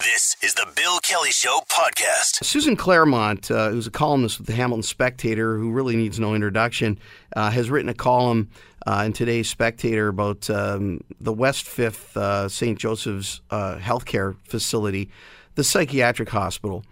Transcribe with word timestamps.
This 0.00 0.34
is 0.42 0.54
the 0.54 0.66
Bill 0.74 0.98
Kelly 1.00 1.30
Show 1.30 1.60
podcast. 1.68 2.42
Susan 2.42 2.74
Clairmont, 2.74 3.50
uh, 3.50 3.68
who's 3.68 3.86
a 3.86 3.90
columnist 3.90 4.38
with 4.38 4.46
the 4.46 4.54
Hamilton 4.54 4.82
Spectator, 4.82 5.58
who 5.58 5.70
really 5.70 5.94
needs 5.94 6.18
no 6.18 6.34
introduction, 6.34 6.98
uh, 7.36 7.50
has 7.50 7.68
written 7.68 7.90
a 7.90 7.94
column 7.94 8.48
uh, 8.86 9.02
in 9.04 9.12
today's 9.12 9.50
Spectator 9.50 10.08
about 10.08 10.48
um, 10.48 11.02
the 11.20 11.34
West 11.34 11.66
Fifth 11.66 12.16
uh, 12.16 12.48
St. 12.48 12.78
Joseph's 12.78 13.42
uh, 13.50 13.76
healthcare 13.76 14.36
facility, 14.44 15.10
the 15.56 15.64
psychiatric 15.64 16.30
hospital, 16.30 16.82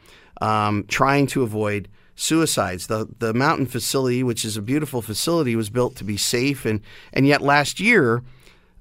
um, 0.43 0.85
trying 0.89 1.27
to 1.29 1.43
avoid 1.43 1.89
suicides. 2.15 2.89
The 2.89 3.09
the 3.21 3.33
mountain 3.33 3.65
facility, 3.65 4.23
which 4.23 4.45
is 4.45 4.59
a 4.59 4.63
beautiful 4.63 5.01
facility, 5.01 5.57
was 5.57 5.71
built 5.71 5.97
to 5.97 6.05
be 6.05 6.19
safe, 6.19 6.67
and 6.67 6.83
and 7.15 7.27
yet 7.27 7.41
last 7.41 7.81
year, 7.81 8.23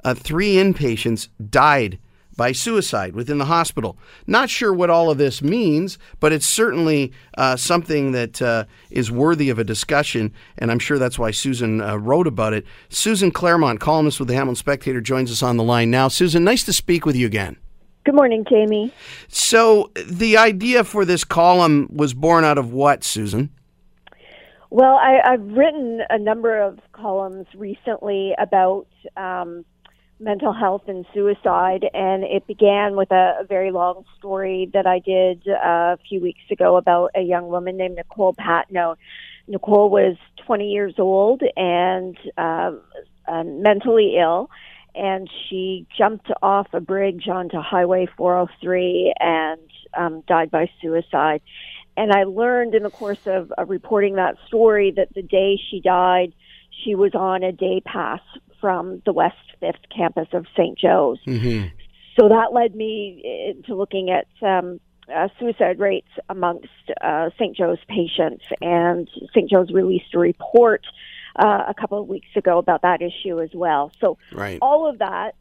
uh, 0.04 0.16
three 0.16 0.56
inpatients 0.56 1.30
died 1.50 1.98
by 2.38 2.52
suicide 2.52 3.16
within 3.16 3.40
the 3.40 3.46
hospital. 3.46 3.98
Not 4.28 4.50
sure 4.50 4.74
what 4.74 4.90
all 4.90 5.10
of 5.10 5.18
this 5.18 5.42
means, 5.42 5.98
but 6.20 6.32
it's 6.32 6.46
certainly 6.46 7.12
uh, 7.38 7.56
something 7.56 8.12
that 8.12 8.42
uh, 8.42 8.66
is 8.92 9.12
worthy 9.12 9.50
of 9.50 9.60
a 9.60 9.64
discussion, 9.64 10.32
and 10.58 10.72
I'm 10.72 10.80
sure 10.80 11.00
that's 11.00 11.20
why 11.20 11.32
Susan 11.32 11.82
uh, 11.82 11.98
wrote 11.98 12.28
about 12.28 12.54
it. 12.54 12.66
Susan 12.90 13.32
Clairmont, 13.32 13.80
columnist 13.80 14.20
with 14.20 14.30
the 14.30 14.36
Hamilton 14.36 14.56
Spectator, 14.56 15.02
joins 15.02 15.32
us 15.32 15.44
on 15.44 15.58
the 15.58 15.64
line 15.64 15.92
now. 15.92 16.08
Susan, 16.08 16.44
nice 16.44 16.64
to 16.64 16.74
speak 16.74 17.06
with 17.06 17.16
you 17.16 17.26
again. 17.26 17.58
Good 18.06 18.16
morning, 18.16 18.46
Jamie. 18.50 18.94
So, 19.28 19.92
the 20.08 20.38
idea 20.38 20.86
for 20.86 21.04
this 21.04 21.26
column 21.26 21.90
was 21.92 22.14
born 22.14 22.46
out 22.46 22.58
of 22.58 22.72
what, 22.72 23.04
Susan? 23.04 23.50
Well, 24.70 24.96
I, 24.96 25.20
have 25.24 25.44
written 25.44 26.02
a 26.10 26.18
number 26.18 26.62
of 26.62 26.80
columns 26.92 27.48
recently 27.56 28.34
about 28.38 28.88
um, 29.16 29.66
mental 30.20 30.54
health 30.54 30.84
and 30.88 31.06
suicide, 31.14 31.86
and 31.94 32.24
it 32.24 32.48
began 32.48 32.96
with 32.96 33.12
a, 33.12 33.38
a 33.42 33.44
very 33.48 33.72
long 33.72 34.04
story 34.18 34.70
that 34.74 34.88
I 34.88 35.00
did 35.00 35.48
uh, 35.48 35.94
a 35.94 35.98
few 36.10 36.22
weeks 36.22 36.42
ago 36.50 36.76
about 36.76 37.12
a 37.16 37.22
young 37.22 37.50
woman 37.50 37.78
named 37.78 37.96
Nicole 37.96 38.34
Patno. 38.34 38.96
Nicole 39.48 39.90
was 39.90 40.18
20 40.46 40.70
years 40.70 40.96
old 40.98 41.42
and 41.56 42.18
uh, 42.38 42.72
uh, 43.28 43.44
mentally 43.44 44.16
ill, 44.20 44.50
and 44.96 45.30
she 45.48 45.86
jumped 45.96 46.32
off 46.42 46.68
a 46.74 46.82
bridge 46.82 47.28
onto 47.28 47.60
Highway 47.60 48.08
403 48.18 49.14
and 49.20 49.62
um, 49.96 50.24
died 50.28 50.50
by 50.50 50.70
suicide. 50.82 51.42
And 51.96 52.12
I 52.12 52.24
learned 52.24 52.76
in 52.76 52.84
the 52.84 52.90
course 52.90 53.26
of, 53.26 53.52
of 53.52 53.70
reporting 53.70 54.16
that 54.16 54.36
story 54.48 54.92
that 54.96 55.14
the 55.14 55.22
day 55.22 55.60
she 55.70 55.80
died, 55.80 56.34
she 56.84 56.96
was 56.96 57.14
on 57.16 57.44
a 57.44 57.52
day 57.52 57.82
pass 57.86 58.22
from 58.68 59.02
the 59.06 59.14
West 59.14 59.38
Fifth 59.62 59.88
campus 59.96 60.28
of 60.34 60.46
St. 60.58 60.78
Joe's. 60.78 61.20
Mm-hmm. 61.26 61.68
So 62.20 62.28
that 62.28 62.52
led 62.52 62.76
me 62.76 63.48
into 63.48 63.76
looking 63.76 64.10
at 64.10 64.28
um, 64.46 64.82
uh, 65.10 65.30
suicide 65.40 65.80
rates 65.80 66.10
amongst 66.28 66.68
uh, 67.00 67.30
St. 67.40 67.56
Joe's 67.56 67.78
patients, 67.88 68.44
and 68.60 69.10
St. 69.34 69.50
Joe's 69.50 69.72
released 69.72 70.14
a 70.14 70.20
report 70.20 70.86
uh, 71.38 71.64
a 71.70 71.74
couple 71.80 72.02
of 72.02 72.10
weeks 72.10 72.28
ago 72.36 72.58
about 72.58 72.82
that 72.82 73.02
issue 73.02 73.40
as 73.40 73.52
well. 73.54 73.90
So 74.02 74.18
right. 74.34 74.60
all 74.62 74.90
of 74.90 75.00
that 75.00 75.36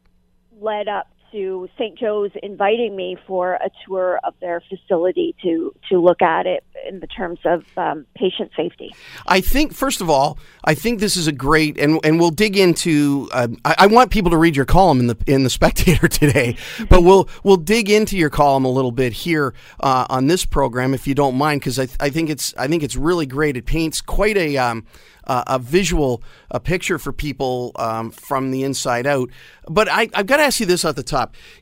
led 0.61 0.87
up 0.87 1.09
to 1.31 1.69
St. 1.77 1.97
Joe's 1.97 2.31
inviting 2.41 2.95
me 2.95 3.17
for 3.27 3.53
a 3.53 3.69
tour 3.85 4.19
of 4.23 4.33
their 4.39 4.61
facility 4.61 5.35
to 5.43 5.73
to 5.89 5.99
look 5.99 6.21
at 6.21 6.45
it 6.45 6.63
in 6.87 6.99
the 6.99 7.07
terms 7.07 7.39
of 7.45 7.65
um, 7.77 8.05
patient 8.15 8.51
safety. 8.55 8.93
I 9.25 9.41
think, 9.41 9.73
first 9.73 10.01
of 10.01 10.09
all, 10.09 10.37
I 10.63 10.73
think 10.73 10.99
this 10.99 11.17
is 11.17 11.27
a 11.27 11.31
great, 11.31 11.77
and 11.79 11.99
and 12.03 12.19
we'll 12.19 12.31
dig 12.31 12.57
into. 12.57 13.29
Uh, 13.31 13.47
I, 13.65 13.75
I, 13.79 13.87
want 13.87 14.11
people 14.11 14.31
to 14.31 14.37
read 14.37 14.55
your 14.55 14.65
column 14.65 14.99
in 14.99 15.07
the 15.07 15.17
in 15.27 15.43
the 15.43 15.49
Spectator 15.57 16.07
today, 16.07 16.57
but 16.89 17.03
we'll 17.03 17.29
we'll 17.43 17.57
dig 17.57 17.89
into 17.89 18.17
your 18.17 18.29
column 18.29 18.65
a 18.65 18.71
little 18.71 18.91
bit 18.91 19.13
here 19.13 19.53
uh, 19.79 20.05
on 20.09 20.27
this 20.27 20.45
program 20.45 20.93
if 20.93 21.07
you 21.07 21.15
don't 21.15 21.35
mind, 21.35 21.61
because 21.61 21.79
I, 21.79 21.87
I 21.99 22.09
think 22.09 22.29
it's 22.29 22.53
I 22.57 22.67
think 22.67 22.83
it's 22.83 22.95
really 22.95 23.25
great. 23.25 23.57
It 23.57 23.65
paints 23.65 24.01
quite 24.01 24.37
a 24.37 24.57
um, 24.57 24.85
uh, 25.27 25.43
a 25.47 25.59
visual 25.59 26.23
a 26.49 26.59
picture 26.59 26.97
for 26.97 27.11
people 27.11 27.71
um, 27.75 28.09
from 28.11 28.51
the 28.51 28.63
inside 28.63 29.05
out. 29.05 29.29
But 29.67 29.89
I, 29.89 30.09
I, 30.13 30.17
have 30.17 30.25
got 30.25 30.37
to 30.37 30.43
ask 30.43 30.59
you 30.59 30.65
this 30.65 30.85
at 30.85 30.95
the 30.95 31.03
top: 31.03 31.16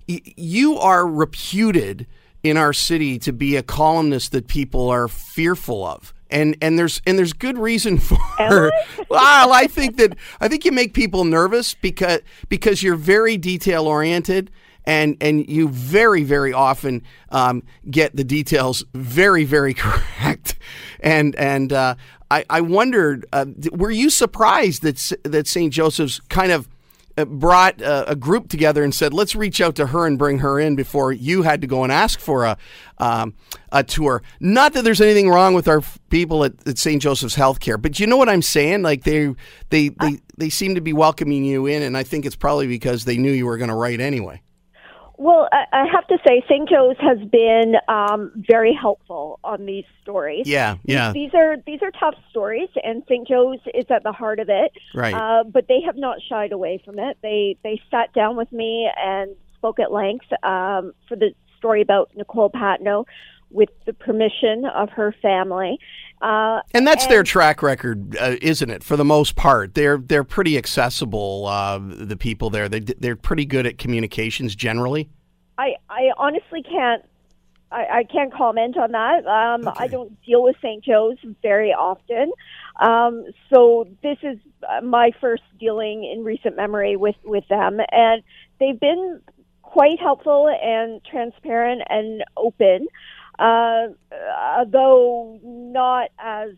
y- 0.07 0.21
you 0.35 0.77
are 0.77 1.07
reputed 1.07 2.07
in 2.43 2.57
our 2.57 2.73
city 2.73 3.17
to 3.19 3.33
be 3.33 3.55
a 3.55 3.63
columnist 3.63 4.31
that 4.31 4.47
people 4.47 4.89
are 4.89 5.07
fearful 5.07 5.83
of. 5.83 6.13
And, 6.29 6.57
and 6.61 6.77
there's 6.77 7.01
and 7.05 7.17
there's 7.19 7.33
good 7.33 7.57
reason 7.57 7.97
for 7.99 8.17
well 9.09 9.53
I 9.53 9.67
think 9.67 9.97
that 9.97 10.17
I 10.41 10.47
think 10.47 10.65
you 10.65 10.71
make 10.71 10.93
people 10.93 11.23
nervous 11.23 11.75
because 11.75 12.21
because 12.49 12.81
you're 12.81 12.95
very 12.95 13.37
detail 13.37 13.85
oriented 13.87 14.49
and 14.85 15.17
and 15.21 15.47
you 15.47 15.69
very 15.69 16.23
very 16.23 16.51
often 16.51 17.03
um, 17.29 17.63
get 17.89 18.15
the 18.15 18.23
details 18.23 18.83
very 18.93 19.43
very 19.43 19.73
correct 19.75 20.57
and 20.99 21.35
and 21.35 21.71
uh, 21.71 21.95
I, 22.31 22.43
I 22.49 22.61
wondered 22.61 23.25
uh, 23.31 23.45
were 23.71 23.91
you 23.91 24.09
surprised 24.09 24.81
that 24.81 25.11
that 25.23 25.47
St. 25.47 25.71
Joseph's 25.71 26.19
kind 26.21 26.51
of 26.51 26.67
brought 27.15 27.81
a, 27.81 28.11
a, 28.11 28.15
group 28.15 28.49
together 28.49 28.83
and 28.83 28.93
said, 28.93 29.13
"Let's 29.13 29.35
reach 29.35 29.61
out 29.61 29.75
to 29.75 29.87
her 29.87 30.05
and 30.05 30.17
bring 30.17 30.39
her 30.39 30.59
in 30.59 30.75
before 30.75 31.13
you 31.13 31.43
had 31.43 31.61
to 31.61 31.67
go 31.67 31.83
and 31.83 31.91
ask 31.91 32.19
for 32.19 32.43
a 32.43 32.57
um, 32.97 33.33
a 33.71 33.83
tour." 33.83 34.21
Not 34.39 34.73
that 34.73 34.83
there's 34.83 34.99
anything 34.99 35.29
wrong 35.29 35.53
with 35.53 35.67
our 35.67 35.81
people 36.09 36.43
at, 36.43 36.53
at 36.67 36.77
St. 36.77 37.01
Joseph's 37.01 37.35
Healthcare, 37.35 37.81
but 37.81 37.99
you 37.99 38.07
know 38.07 38.17
what 38.17 38.27
I'm 38.27 38.41
saying? 38.41 38.81
Like 38.81 39.03
they 39.03 39.33
they 39.69 39.89
they 39.89 40.19
they 40.37 40.49
seem 40.49 40.75
to 40.75 40.81
be 40.81 40.93
welcoming 40.93 41.45
you 41.45 41.65
in, 41.65 41.83
and 41.83 41.95
I 41.95 42.03
think 42.03 42.25
it's 42.25 42.35
probably 42.35 42.67
because 42.67 43.05
they 43.05 43.17
knew 43.17 43.31
you 43.31 43.45
were 43.45 43.57
going 43.57 43.69
to 43.69 43.75
write 43.75 44.01
anyway. 44.01 44.41
Well, 45.17 45.47
I 45.51 45.85
have 45.91 46.07
to 46.07 46.17
say, 46.27 46.43
St. 46.49 46.67
Joe's 46.67 46.97
has 46.99 47.19
been 47.29 47.75
um, 47.87 48.31
very 48.35 48.73
helpful 48.73 49.39
on 49.43 49.65
these 49.65 49.85
stories. 50.01 50.47
Yeah, 50.47 50.77
yeah. 50.83 51.11
These 51.13 51.31
are 51.33 51.57
these 51.65 51.81
are 51.81 51.91
tough 51.91 52.15
stories, 52.29 52.69
and 52.83 53.03
St. 53.07 53.27
Joe's 53.27 53.59
is 53.73 53.85
at 53.89 54.03
the 54.03 54.11
heart 54.11 54.39
of 54.39 54.49
it. 54.49 54.71
Right. 54.93 55.13
Uh, 55.13 55.43
but 55.43 55.67
they 55.67 55.81
have 55.85 55.95
not 55.95 56.17
shied 56.27 56.51
away 56.51 56.81
from 56.83 56.99
it. 56.99 57.17
They 57.21 57.57
they 57.63 57.81
sat 57.89 58.13
down 58.13 58.35
with 58.35 58.51
me 58.51 58.89
and 58.97 59.35
spoke 59.55 59.79
at 59.79 59.91
length 59.91 60.25
um, 60.43 60.93
for 61.07 61.15
the 61.15 61.33
story 61.57 61.81
about 61.81 62.11
Nicole 62.15 62.49
Patno, 62.51 63.05
with 63.55 63.69
the 63.85 63.93
permission 63.93 64.65
of 64.65 64.89
her 64.89 65.15
family. 65.21 65.79
Uh, 66.21 66.61
and 66.73 66.85
that's 66.85 67.05
and, 67.05 67.11
their 67.11 67.23
track 67.23 67.63
record, 67.63 68.15
uh, 68.17 68.35
isn't 68.41 68.69
it? 68.69 68.83
For 68.83 68.95
the 68.97 69.05
most 69.05 69.35
part, 69.35 69.73
they're 69.73 69.97
they're 69.97 70.23
pretty 70.23 70.57
accessible. 70.57 71.47
Uh, 71.47 71.79
the 71.79 72.17
people 72.17 72.49
there, 72.49 72.69
they 72.69 72.79
they're 72.79 73.15
pretty 73.15 73.45
good 73.45 73.65
at 73.65 73.77
communications 73.77 74.55
generally. 74.55 75.09
I 75.57 75.75
I 75.89 76.11
honestly 76.17 76.63
can't. 76.63 77.03
I, 77.71 77.85
I 77.91 78.03
can't 78.03 78.31
comment 78.33 78.77
on 78.77 78.91
that. 78.91 79.25
Um, 79.25 79.67
okay. 79.67 79.85
I 79.85 79.87
don't 79.87 80.21
deal 80.23 80.43
with 80.43 80.55
St. 80.61 80.83
Joe's 80.83 81.17
very 81.41 81.71
often, 81.71 82.31
um, 82.79 83.25
so 83.51 83.87
this 84.03 84.17
is 84.21 84.37
uh, 84.69 84.81
my 84.81 85.11
first 85.19 85.43
dealing 85.59 86.03
in 86.03 86.23
recent 86.23 86.55
memory 86.55 86.95
with 86.95 87.15
with 87.23 87.47
them, 87.49 87.79
and 87.91 88.23
they've 88.59 88.79
been 88.79 89.21
quite 89.75 89.99
helpful 89.99 90.47
and 90.47 91.03
transparent 91.03 91.81
and 91.89 92.23
open 92.37 92.87
uh, 93.39 93.87
though 94.69 95.39
not 95.43 96.09
as 96.19 96.51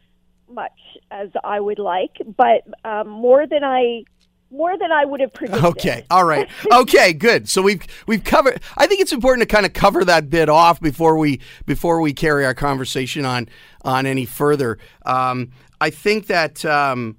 much 0.50 0.72
as 1.12 1.30
I 1.44 1.60
would 1.60 1.80
like, 1.80 2.18
but 2.36 2.64
um, 2.86 3.10
more 3.10 3.48
than 3.48 3.64
I 3.64 4.04
more 4.50 4.78
than 4.78 4.94
I 4.94 5.04
would 5.04 5.20
have 5.20 5.34
predicted. 5.34 5.66
Okay, 5.66 6.06
all 6.10 6.24
right, 6.24 6.50
okay, 6.72 7.14
good. 7.14 7.50
So 7.50 7.62
we've 7.62 7.86
we've 8.08 8.24
covered. 8.24 8.62
I 8.78 8.88
think 8.88 9.02
it's 9.02 9.12
important 9.12 9.48
to 9.48 9.54
kind 9.54 9.66
of 9.66 9.74
cover 9.74 10.06
that 10.06 10.30
bit 10.30 10.50
off 10.50 10.80
before 10.80 11.18
we 11.18 11.42
before 11.66 12.02
we 12.02 12.14
carry 12.14 12.46
our 12.46 12.54
conversation 12.54 13.26
on 13.26 13.50
on 13.84 14.06
any 14.06 14.26
further. 14.26 14.78
Um, 15.06 15.52
I 15.82 15.90
think 15.90 16.28
that. 16.28 16.64
Um, 16.66 17.18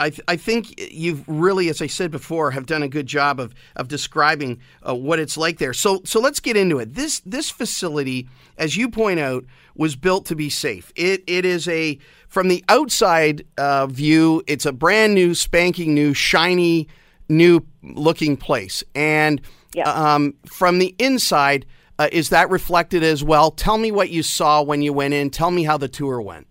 I, 0.00 0.08
th- 0.10 0.22
I 0.26 0.36
think 0.36 0.80
you've 0.92 1.28
really, 1.28 1.68
as 1.68 1.82
I 1.82 1.86
said 1.86 2.10
before, 2.10 2.50
have 2.52 2.64
done 2.64 2.82
a 2.82 2.88
good 2.88 3.06
job 3.06 3.38
of, 3.38 3.54
of 3.76 3.88
describing 3.88 4.60
uh, 4.86 4.94
what 4.94 5.18
it's 5.18 5.36
like 5.36 5.58
there. 5.58 5.74
So 5.74 6.00
so 6.04 6.20
let's 6.20 6.40
get 6.40 6.56
into 6.56 6.78
it. 6.78 6.94
This 6.94 7.20
this 7.20 7.50
facility, 7.50 8.26
as 8.56 8.76
you 8.76 8.88
point 8.88 9.20
out, 9.20 9.44
was 9.76 9.96
built 9.96 10.24
to 10.26 10.34
be 10.34 10.48
safe. 10.48 10.90
It 10.96 11.22
it 11.26 11.44
is 11.44 11.68
a 11.68 11.98
from 12.28 12.48
the 12.48 12.64
outside 12.68 13.44
uh, 13.58 13.86
view, 13.88 14.42
it's 14.46 14.64
a 14.64 14.72
brand 14.72 15.14
new, 15.14 15.34
spanking 15.34 15.94
new, 15.94 16.14
shiny, 16.14 16.88
new 17.28 17.66
looking 17.82 18.38
place, 18.38 18.82
and 18.94 19.40
yeah. 19.74 19.90
um, 19.90 20.34
from 20.46 20.78
the 20.78 20.94
inside. 20.98 21.66
Uh, 21.98 22.08
is 22.12 22.30
that 22.30 22.48
reflected 22.48 23.02
as 23.02 23.22
well? 23.22 23.50
Tell 23.50 23.76
me 23.76 23.92
what 23.92 24.08
you 24.08 24.22
saw 24.22 24.62
when 24.62 24.80
you 24.80 24.90
went 24.90 25.12
in. 25.12 25.28
Tell 25.28 25.50
me 25.50 25.64
how 25.64 25.76
the 25.76 25.86
tour 25.86 26.18
went. 26.22 26.46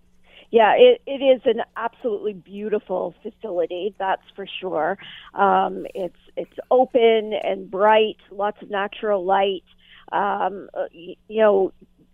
Yeah, 0.52 0.74
it, 0.78 1.02
it 1.06 1.24
is 1.24 1.42
an 1.46 1.62
absolutely 1.78 2.34
beautiful 2.34 3.14
facility, 3.22 3.94
that's 4.00 4.24
for 4.36 4.48
sure. 4.60 4.98
Um, 5.36 5.86
it's 5.94 6.18
it's 6.36 6.58
open 6.72 7.34
and 7.34 7.70
bright, 7.70 8.18
lots 8.32 8.62
of 8.62 8.70
natural 8.72 9.24
light. 9.24 9.64
Um, 10.12 10.70
uh, 10.74 10.86
you 10.92 11.16
know, 11.30 11.72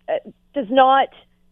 uh, 0.09 0.29
does 0.53 0.67
not 0.69 1.09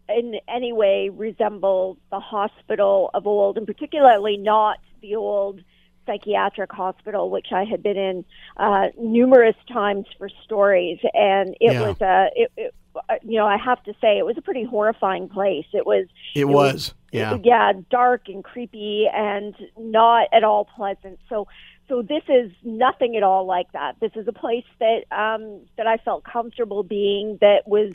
in 0.10 0.36
any 0.50 0.74
way 0.74 1.10
resemble 1.10 1.98
the 2.12 2.20
hospital 2.20 3.10
of 3.14 3.28
old, 3.28 3.58
and 3.58 3.66
particularly 3.66 4.36
not 4.36 4.80
the 5.02 5.16
old 5.16 5.62
psychiatric 6.06 6.72
hospital, 6.72 7.30
which 7.30 7.48
I 7.52 7.64
had 7.64 7.82
been 7.84 7.98
in 7.98 8.26
uh, 8.58 8.88
numerous 8.98 9.56
times 9.72 10.06
for 10.18 10.30
stories, 10.44 11.00
and 11.14 11.56
it 11.60 11.74
Yeah. 11.74 11.82
was 11.88 12.02
a, 12.02 12.30
it, 12.36 12.52
it, 12.58 12.76
uh, 12.96 13.16
you 13.24 13.38
know, 13.40 13.48
I 13.48 13.58
have 13.58 13.82
to 13.84 13.94
say, 14.00 14.18
it 14.18 14.26
was 14.26 14.38
a 14.38 14.42
pretty 14.42 14.64
horrifying 14.64 15.30
place. 15.30 15.66
It 15.74 15.86
was, 15.86 16.06
It, 16.36 16.46
was. 16.46 16.94
Yeah. 17.12 17.38
yeah, 17.44 17.74
dark 17.90 18.28
and 18.28 18.44
creepy, 18.44 19.08
and 19.14 19.56
not 19.78 20.28
at 20.32 20.44
all 20.44 20.66
pleasant. 20.66 21.20
So, 21.30 21.48
so 21.90 22.02
this 22.02 22.24
is 22.28 22.52
nothing 22.64 23.16
at 23.18 23.24
all 23.24 23.46
like 23.46 23.72
that. 23.74 24.00
This 24.00 24.12
is 24.16 24.28
a 24.28 24.32
place 24.32 24.66
that 24.80 25.04
um, 25.12 25.62
that 25.78 25.86
I 25.86 25.98
felt 25.98 26.24
comfortable 26.24 26.82
being. 26.82 27.38
That 27.42 27.68
was 27.68 27.94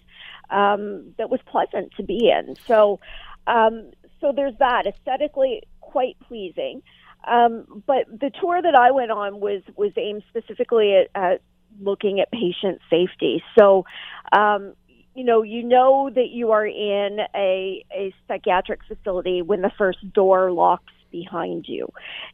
um, 0.51 1.15
that 1.17 1.31
was 1.31 1.41
pleasant 1.47 1.93
to 1.97 2.03
be 2.03 2.31
in. 2.31 2.55
So, 2.67 3.01
um, 3.47 3.91
so 4.21 4.33
there's 4.35 4.57
that 4.59 4.87
aesthetically 4.87 5.63
quite 5.81 6.17
pleasing. 6.29 6.83
Um, 7.29 7.83
but 7.87 8.07
the 8.09 8.31
tour 8.41 8.61
that 8.63 8.75
I 8.75 8.91
went 8.91 9.11
on 9.11 9.41
was 9.41 9.63
was 9.77 9.93
aimed 9.97 10.23
specifically 10.29 10.95
at, 10.95 11.09
at 11.15 11.41
looking 11.81 12.21
at 12.21 12.31
patient 12.31 12.81
safety. 12.91 13.43
So, 13.59 13.85
um, 14.33 14.75
you 15.15 15.25
know, 15.25 15.43
you 15.43 15.63
know 15.63 16.11
that 16.15 16.29
you 16.31 16.53
are 16.53 16.67
in 16.67 17.19
a, 17.35 17.85
a 17.93 18.15
psychiatric 18.27 18.81
facility 18.87 19.43
when 19.43 19.63
the 19.63 19.73
first 19.77 19.99
door 20.13 20.53
locks 20.53 20.93
behind 21.11 21.65
you. 21.67 21.89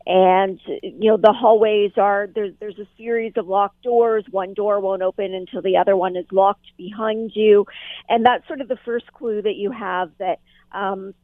And, 0.06 0.60
you 0.82 1.10
know, 1.10 1.16
the 1.16 1.32
hallways 1.32 1.92
are, 1.96 2.28
there's, 2.34 2.54
there's 2.60 2.78
a 2.78 2.86
series 2.96 3.32
of 3.36 3.46
locked 3.46 3.82
doors. 3.82 4.24
One 4.30 4.52
door 4.54 4.80
won't 4.80 5.02
open 5.02 5.32
until 5.32 5.62
the 5.62 5.76
other 5.76 5.96
one 5.96 6.16
is 6.16 6.26
locked 6.32 6.66
behind 6.76 7.32
you. 7.34 7.66
And 8.08 8.26
that's 8.26 8.46
sort 8.46 8.60
of 8.60 8.68
the 8.68 8.78
first 8.84 9.12
clue 9.12 9.42
that 9.42 9.56
you 9.56 9.70
have 9.70 10.10
that, 10.18 10.40
um, 10.72 11.14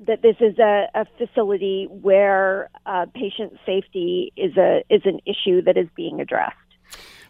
that 0.00 0.22
this 0.22 0.36
is 0.40 0.58
a, 0.58 0.86
a 0.94 1.06
facility 1.18 1.88
where 1.90 2.70
uh, 2.84 3.06
patient 3.14 3.54
safety 3.64 4.32
is 4.36 4.56
a 4.56 4.82
is 4.90 5.02
an 5.04 5.20
issue 5.26 5.62
that 5.62 5.76
is 5.76 5.88
being 5.96 6.20
addressed. 6.20 6.56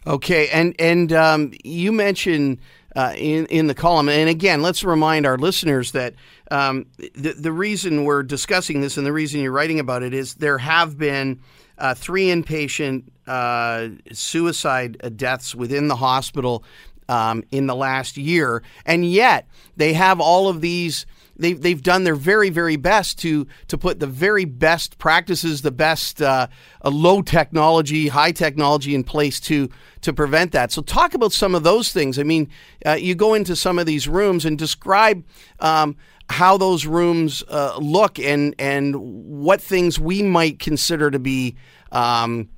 Okay, 0.06 0.48
and 0.48 0.74
and 0.78 1.12
um, 1.12 1.52
you 1.64 1.92
mentioned 1.92 2.58
uh, 2.94 3.12
in 3.16 3.46
in 3.46 3.66
the 3.66 3.74
column, 3.74 4.08
and 4.08 4.28
again, 4.28 4.62
let's 4.62 4.84
remind 4.84 5.26
our 5.26 5.36
listeners 5.36 5.92
that 5.92 6.14
um, 6.50 6.86
the 7.14 7.32
the 7.32 7.52
reason 7.52 8.04
we're 8.04 8.22
discussing 8.22 8.80
this 8.80 8.96
and 8.96 9.06
the 9.06 9.12
reason 9.12 9.40
you're 9.40 9.52
writing 9.52 9.80
about 9.80 10.02
it 10.02 10.14
is 10.14 10.34
there 10.34 10.58
have 10.58 10.96
been 10.96 11.40
uh, 11.78 11.94
three 11.94 12.26
inpatient 12.26 13.04
uh, 13.26 13.88
suicide 14.12 15.16
deaths 15.16 15.54
within 15.54 15.88
the 15.88 15.96
hospital 15.96 16.62
um, 17.08 17.42
in 17.50 17.66
the 17.66 17.74
last 17.74 18.16
year, 18.16 18.62
and 18.84 19.04
yet 19.04 19.48
they 19.76 19.92
have 19.92 20.20
all 20.20 20.48
of 20.48 20.60
these 20.60 21.04
they've 21.38 21.60
they've 21.60 21.82
done 21.82 22.04
their 22.04 22.14
very 22.14 22.50
very 22.50 22.76
best 22.76 23.18
to 23.20 23.46
to 23.68 23.78
put 23.78 24.00
the 24.00 24.06
very 24.06 24.44
best 24.44 24.98
practices, 24.98 25.62
the 25.62 25.70
best 25.70 26.22
uh, 26.22 26.48
uh, 26.84 26.90
low 26.90 27.22
technology, 27.22 28.08
high 28.08 28.32
technology 28.32 28.94
in 28.94 29.04
place 29.04 29.40
to 29.40 29.68
to 30.02 30.12
prevent 30.12 30.52
that. 30.52 30.72
So 30.72 30.82
talk 30.82 31.14
about 31.14 31.32
some 31.32 31.54
of 31.54 31.62
those 31.62 31.92
things. 31.92 32.18
I 32.18 32.22
mean, 32.22 32.48
uh, 32.84 32.92
you 32.92 33.14
go 33.14 33.34
into 33.34 33.56
some 33.56 33.78
of 33.78 33.86
these 33.86 34.08
rooms 34.08 34.44
and 34.44 34.58
describe. 34.58 35.24
Um, 35.60 35.96
how 36.28 36.56
those 36.56 36.86
rooms 36.86 37.44
uh, 37.48 37.78
look 37.78 38.18
and 38.18 38.52
and 38.58 38.96
what 38.96 39.60
things 39.62 40.00
we 40.00 40.24
might 40.24 40.58
consider 40.58 41.08
to 41.08 41.20
be 41.20 41.54
um, 41.92 42.48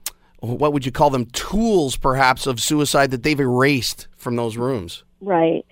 what 0.40 0.72
would 0.72 0.86
you 0.86 0.90
call 0.90 1.10
them 1.10 1.26
tools 1.26 1.94
perhaps 1.94 2.46
of 2.46 2.62
suicide 2.62 3.10
that 3.10 3.24
they've 3.24 3.38
erased 3.38 4.08
from 4.16 4.36
those 4.36 4.56
rooms 4.56 5.04
Right. 5.20 5.66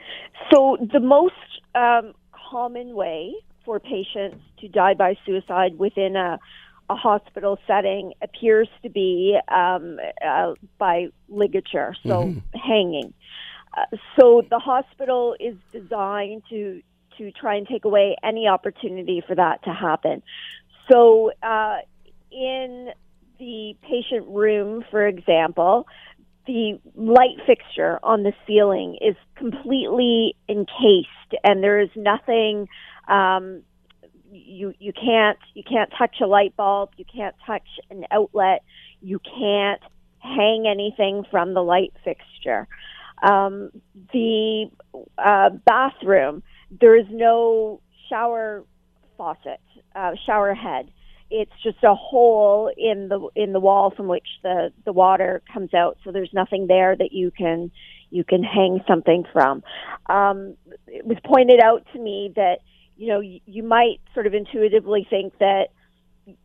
So 0.53 0.76
the 0.93 1.00
most 1.00 1.35
um, 1.75 2.12
common 2.56 2.94
way 2.94 3.35
for 3.67 3.79
patients 3.79 4.38
to 4.58 4.67
die 4.67 4.94
by 4.94 5.14
suicide 5.26 5.79
within 5.79 6.17
a, 6.17 6.38
a 6.88 6.94
hospital 6.94 7.58
setting 7.67 8.14
appears 8.23 8.67
to 8.82 8.88
be 8.88 9.38
um, 9.49 9.99
uh, 10.26 10.55
by 10.79 11.08
ligature, 11.29 11.94
so 12.06 12.35
hanging. 12.55 13.12
Uh, 13.76 13.85
so 14.19 14.43
the 14.49 14.58
hospital 14.58 15.37
is 15.38 15.55
designed 15.70 16.43
to 16.49 16.81
to 17.19 17.31
try 17.32 17.56
and 17.56 17.67
take 17.67 17.85
away 17.85 18.17
any 18.23 18.47
opportunity 18.47 19.23
for 19.26 19.35
that 19.35 19.62
to 19.64 19.73
happen. 19.73 20.23
So 20.91 21.32
uh, 21.43 21.79
in 22.31 22.91
the 23.38 23.76
patient 23.82 24.26
room, 24.29 24.82
for 24.91 25.06
example, 25.06 25.87
the 26.46 26.78
light 26.94 27.37
fixture 27.46 27.98
on 28.02 28.22
the 28.22 28.32
ceiling 28.46 28.98
is 29.00 29.16
completely 29.37 30.34
encased, 30.48 31.34
and 31.44 31.62
there 31.62 31.81
is 31.81 31.90
nothing. 31.96 32.69
Um, 33.08 33.62
you 34.31 34.75
you 34.78 34.93
can't 34.93 35.38
you 35.54 35.62
can't 35.62 35.90
touch 35.98 36.16
a 36.22 36.26
light 36.26 36.56
bulb. 36.56 36.90
You 36.96 37.04
can't 37.04 37.34
touch 37.46 37.69
an 37.90 38.04
outlet. 38.10 38.62
You 39.00 39.19
can't 39.19 39.81
hang 40.19 40.66
anything 40.69 41.25
from 41.31 41.54
the 41.54 41.62
light 41.62 41.93
fixture. 42.04 42.66
Um, 43.22 43.70
the 44.12 44.70
uh, 45.19 45.50
bathroom 45.64 46.43
there 46.81 46.96
is 46.96 47.06
no 47.10 47.81
shower 48.08 48.64
faucet, 49.16 49.60
uh, 49.94 50.12
shower 50.26 50.54
head. 50.54 50.90
It's 51.31 51.52
just 51.62 51.82
a 51.82 51.94
hole 51.94 52.70
in 52.76 53.08
the 53.08 53.28
in 53.34 53.52
the 53.52 53.61
wall 53.61 53.93
from 53.96 54.06
which 54.06 54.26
the 54.43 54.73
the 54.84 54.93
water 54.93 55.43
comes 55.52 55.75
out. 55.75 55.99
So 56.05 56.12
there's 56.12 56.32
nothing 56.32 56.67
there 56.67 56.94
that 56.96 57.12
you 57.12 57.31
can 57.31 57.70
you 58.11 58.25
can 58.25 58.43
hang 58.43 58.81
something 58.87 59.25
from. 59.32 59.62
Um, 60.06 60.56
it 60.87 61.05
was 61.05 61.19
pointed 61.25 61.61
out 61.61 61.84
to 61.93 61.99
me 61.99 62.32
that 62.37 62.61
you 62.96 63.08
know 63.08 63.20
you, 63.20 63.40
you 63.46 63.62
might 63.62 64.00
sort 64.14 64.26
of 64.26 64.34
intuitively 64.34 65.06
think 65.08 65.37
that 65.38 65.69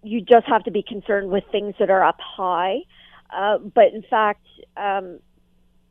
you 0.04 0.22
just 0.22 0.48
have 0.48 0.63
to 0.63 0.72
be 0.72 0.84
concerned 0.84 1.30
with 1.30 1.44
things 1.51 1.75
that 1.80 1.89
are 1.89 2.04
up 2.04 2.18
high, 2.19 2.80
uh, 3.36 3.57
but 3.60 3.94
in 3.94 4.04
fact. 4.10 4.45
Um, 4.77 5.19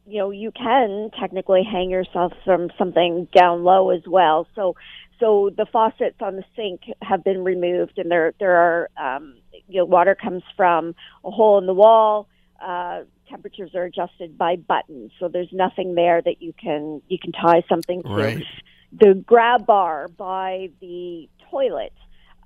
you 0.07 0.19
know 0.19 0.31
you 0.31 0.51
can 0.51 1.11
technically 1.21 1.63
hang 1.63 1.91
yourself 1.91 2.33
from 2.45 2.71
something 2.77 3.29
down 3.37 3.63
low 3.63 3.91
as 3.91 4.03
well 4.07 4.47
so 4.57 4.75
so 5.21 5.51
the 5.57 5.67
faucets 5.67 6.17
on 6.21 6.37
the 6.37 6.45
sink 6.57 6.81
have 7.03 7.23
been 7.23 7.45
removed 7.45 7.99
and 7.99 8.11
there 8.11 8.33
there 8.41 8.57
are 8.57 8.89
um, 8.97 9.37
you 9.69 9.79
know 9.79 9.85
water 9.85 10.15
comes 10.15 10.43
from 10.57 10.95
a 11.25 11.31
hole 11.31 11.59
in 11.59 11.67
the 11.67 11.75
wall 11.75 12.27
uh, 12.61 13.03
temperatures 13.29 13.71
are 13.75 13.85
adjusted 13.85 14.37
by 14.37 14.57
buttons 14.57 15.13
so 15.21 15.29
there's 15.29 15.53
nothing 15.53 15.95
there 15.95 16.21
that 16.21 16.43
you 16.43 16.53
can 16.61 17.01
you 17.09 17.19
can 17.19 17.31
tie 17.33 17.63
something 17.69 18.03
to 18.03 18.09
Right. 18.09 18.45
the 18.93 19.15
grab 19.15 19.67
bar 19.67 20.09
by 20.09 20.71
the 20.81 21.29
toilet 21.51 21.93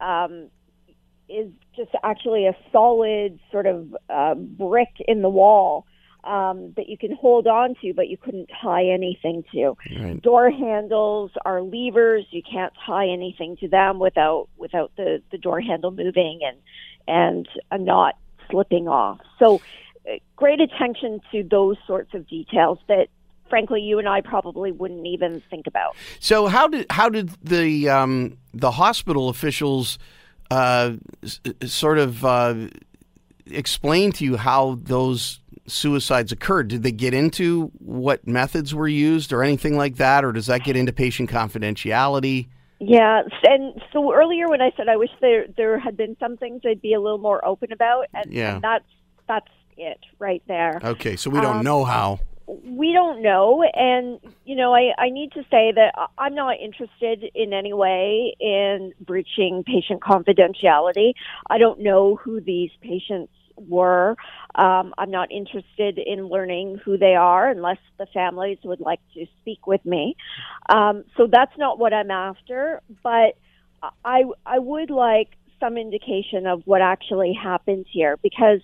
um, 0.01 0.49
is 1.29 1.49
just 1.75 1.91
actually 2.03 2.47
a 2.47 2.57
solid 2.71 3.39
sort 3.51 3.67
of 3.67 3.97
uh, 4.11 4.35
brick 4.35 4.91
in 5.09 5.23
the 5.23 5.31
wall 5.31 5.87
um, 6.27 6.73
that 6.77 6.89
you 6.89 6.99
can 6.99 7.15
hold 7.15 7.47
on 7.47 7.75
to, 7.83 7.93
but 7.95 8.09
you 8.09 8.17
couldn't 8.17 8.51
tie 8.63 8.85
anything 8.87 9.45
to. 9.53 9.77
Right. 10.01 10.21
Door 10.21 10.51
handles 10.51 11.31
are 11.45 11.63
levers; 11.63 12.25
you 12.31 12.43
can't 12.43 12.73
tie 12.87 13.09
anything 13.09 13.57
to 13.59 13.69
them 13.69 13.99
without 13.99 14.49
without 14.57 14.93
the 14.97 15.23
the 15.31 15.39
door 15.39 15.61
handle 15.61 15.91
moving 15.91 16.41
and 16.43 16.57
and 17.07 17.49
a 17.71 17.79
knot 17.79 18.15
slipping 18.51 18.89
off. 18.89 19.19
So, 19.39 19.61
uh, 20.09 20.15
great 20.37 20.61
attention 20.61 21.21
to 21.33 21.43
those 21.43 21.77
sorts 21.87 22.15
of 22.15 22.29
details 22.29 22.79
that. 22.89 23.09
Frankly, 23.51 23.83
you 23.83 23.99
and 23.99 24.09
I 24.09 24.23
probably 24.23 24.73
wouldn't 24.73 25.07
even 25.07 25.43
think 25.51 25.67
about. 25.67 25.95
So 26.19 26.47
how 26.47 26.67
did 26.67 26.87
how 26.89 27.11
did 27.11 27.29
the 27.45 27.91
um, 27.91 28.39
the 28.55 28.71
hospital 28.71 29.29
officials 29.29 29.99
uh, 30.51 30.95
s- 31.23 31.41
sort 31.67 31.99
of 31.99 32.25
uh, 32.25 32.55
explain 33.47 34.13
to 34.13 34.25
you 34.25 34.37
how 34.39 34.79
those 34.83 35.41
suicides 35.67 36.33
occurred? 36.33 36.69
Did 36.69 36.83
they 36.83 36.93
get 36.93 37.15
into 37.15 37.71
what 37.79 38.27
methods 38.27 38.75
were 38.75 38.89
used 38.89 39.33
or 39.33 39.43
anything 39.43 39.77
like 39.77 39.97
that, 39.97 40.25
or 40.25 40.33
does 40.33 40.47
that 40.47 40.65
get 40.65 40.77
into 40.77 40.93
patient 40.93 41.31
confidentiality? 41.31 42.49
Yeah, 42.81 43.23
and 43.45 43.81
so 43.93 44.13
earlier 44.13 44.49
when 44.49 44.61
I 44.61 44.71
said 44.77 44.89
I 44.89 44.97
wish 44.97 45.11
there 45.21 45.47
there 45.57 45.79
had 45.79 45.97
been 45.97 46.17
some 46.21 46.37
things 46.37 46.63
I'd 46.67 46.83
be 46.83 46.93
a 46.93 47.01
little 47.01 47.19
more 47.19 47.45
open 47.45 47.73
about, 47.73 48.07
and, 48.13 48.33
Yeah. 48.33 48.55
and 48.55 48.63
that's 48.63 48.85
that's 49.27 49.49
it 49.77 49.99
right 50.19 50.43
there. 50.49 50.81
Okay, 50.85 51.17
so 51.17 51.31
we 51.31 51.41
don't 51.41 51.59
Um, 51.59 51.65
know 51.65 51.85
how. 51.85 52.19
we 52.47 52.93
don't 52.93 53.23
know 53.23 53.63
and 53.73 54.21
you 54.45 54.55
know 54.55 54.75
I, 54.75 54.93
I 54.99 55.09
need 55.09 55.33
to 55.33 55.41
say 55.51 55.73
that 55.75 55.95
i'm 56.19 56.35
not 56.35 56.59
interested 56.61 57.25
in 57.35 57.55
any 57.55 57.73
way 57.73 58.35
in 58.39 58.93
breaching 59.01 59.65
patient 59.67 60.03
confidentiality 60.03 61.15
i 61.49 61.57
don't 61.57 61.81
know 61.81 62.17
who 62.17 62.43
these 62.43 62.71
patients 62.83 63.33
were. 63.57 64.17
Um, 64.55 64.95
i'm 64.99 65.11
not 65.11 65.33
interested 65.33 65.99
in 65.99 66.29
learning 66.29 66.81
who 66.85 66.97
they 66.97 67.15
are 67.15 67.49
unless 67.49 67.79
the 67.99 68.07
families 68.07 68.59
would 68.65 68.81
like 68.81 69.01
to 69.15 69.27
speak 69.41 69.67
with 69.67 69.85
me. 69.85 70.17
Um, 70.69 71.05
so 71.17 71.27
that's 71.31 71.57
not 71.59 71.79
what 71.79 71.93
i'm 71.93 72.11
after 72.11 72.81
but 73.03 73.37
i 74.05 74.25
i 74.47 74.59
would 74.59 74.91
like 74.91 75.31
some 75.61 75.77
indication 75.77 76.47
of 76.47 76.63
what 76.67 76.81
actually 76.81 77.33
happened 77.33 77.87
here 77.91 78.19
because 78.23 78.61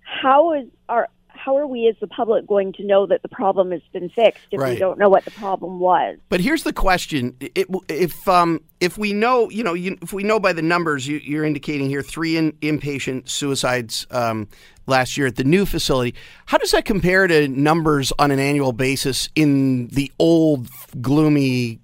how 0.00 0.52
is 0.54 0.66
are 0.88 1.08
how 1.42 1.56
are 1.56 1.66
we 1.66 1.88
as 1.88 1.96
the 2.00 2.06
public 2.06 2.46
going 2.46 2.72
to 2.74 2.84
know 2.84 3.06
that 3.06 3.22
the 3.22 3.28
problem 3.28 3.70
has 3.70 3.80
been 3.92 4.08
fixed 4.10 4.44
if 4.50 4.60
Right. 4.60 4.74
we 4.74 4.78
don't 4.78 4.98
know 4.98 5.08
what 5.08 5.24
the 5.24 5.30
problem 5.30 5.78
was? 5.80 6.18
But 6.28 6.40
here's 6.40 6.64
the 6.64 6.72
question: 6.72 7.34
it, 7.40 7.66
if 7.88 8.28
um, 8.28 8.60
if 8.80 8.98
we 8.98 9.12
know, 9.12 9.48
you 9.50 9.64
know, 9.64 9.74
you, 9.74 9.96
if 10.02 10.12
we 10.12 10.22
know 10.22 10.38
by 10.38 10.52
the 10.52 10.62
numbers 10.62 11.06
you, 11.08 11.18
you're 11.18 11.44
indicating 11.44 11.88
here, 11.88 12.02
three 12.02 12.36
in, 12.36 12.52
inpatient 12.60 13.28
suicides 13.28 14.06
um, 14.10 14.48
last 14.86 15.16
year 15.16 15.26
at 15.26 15.36
the 15.36 15.44
new 15.44 15.64
facility. 15.64 16.14
How 16.46 16.58
does 16.58 16.72
that 16.72 16.84
compare 16.84 17.26
to 17.26 17.48
numbers 17.48 18.12
on 18.18 18.30
an 18.30 18.38
annual 18.38 18.72
basis 18.72 19.28
in 19.34 19.88
the 19.88 20.12
old 20.18 20.68
gloomy 21.00 21.78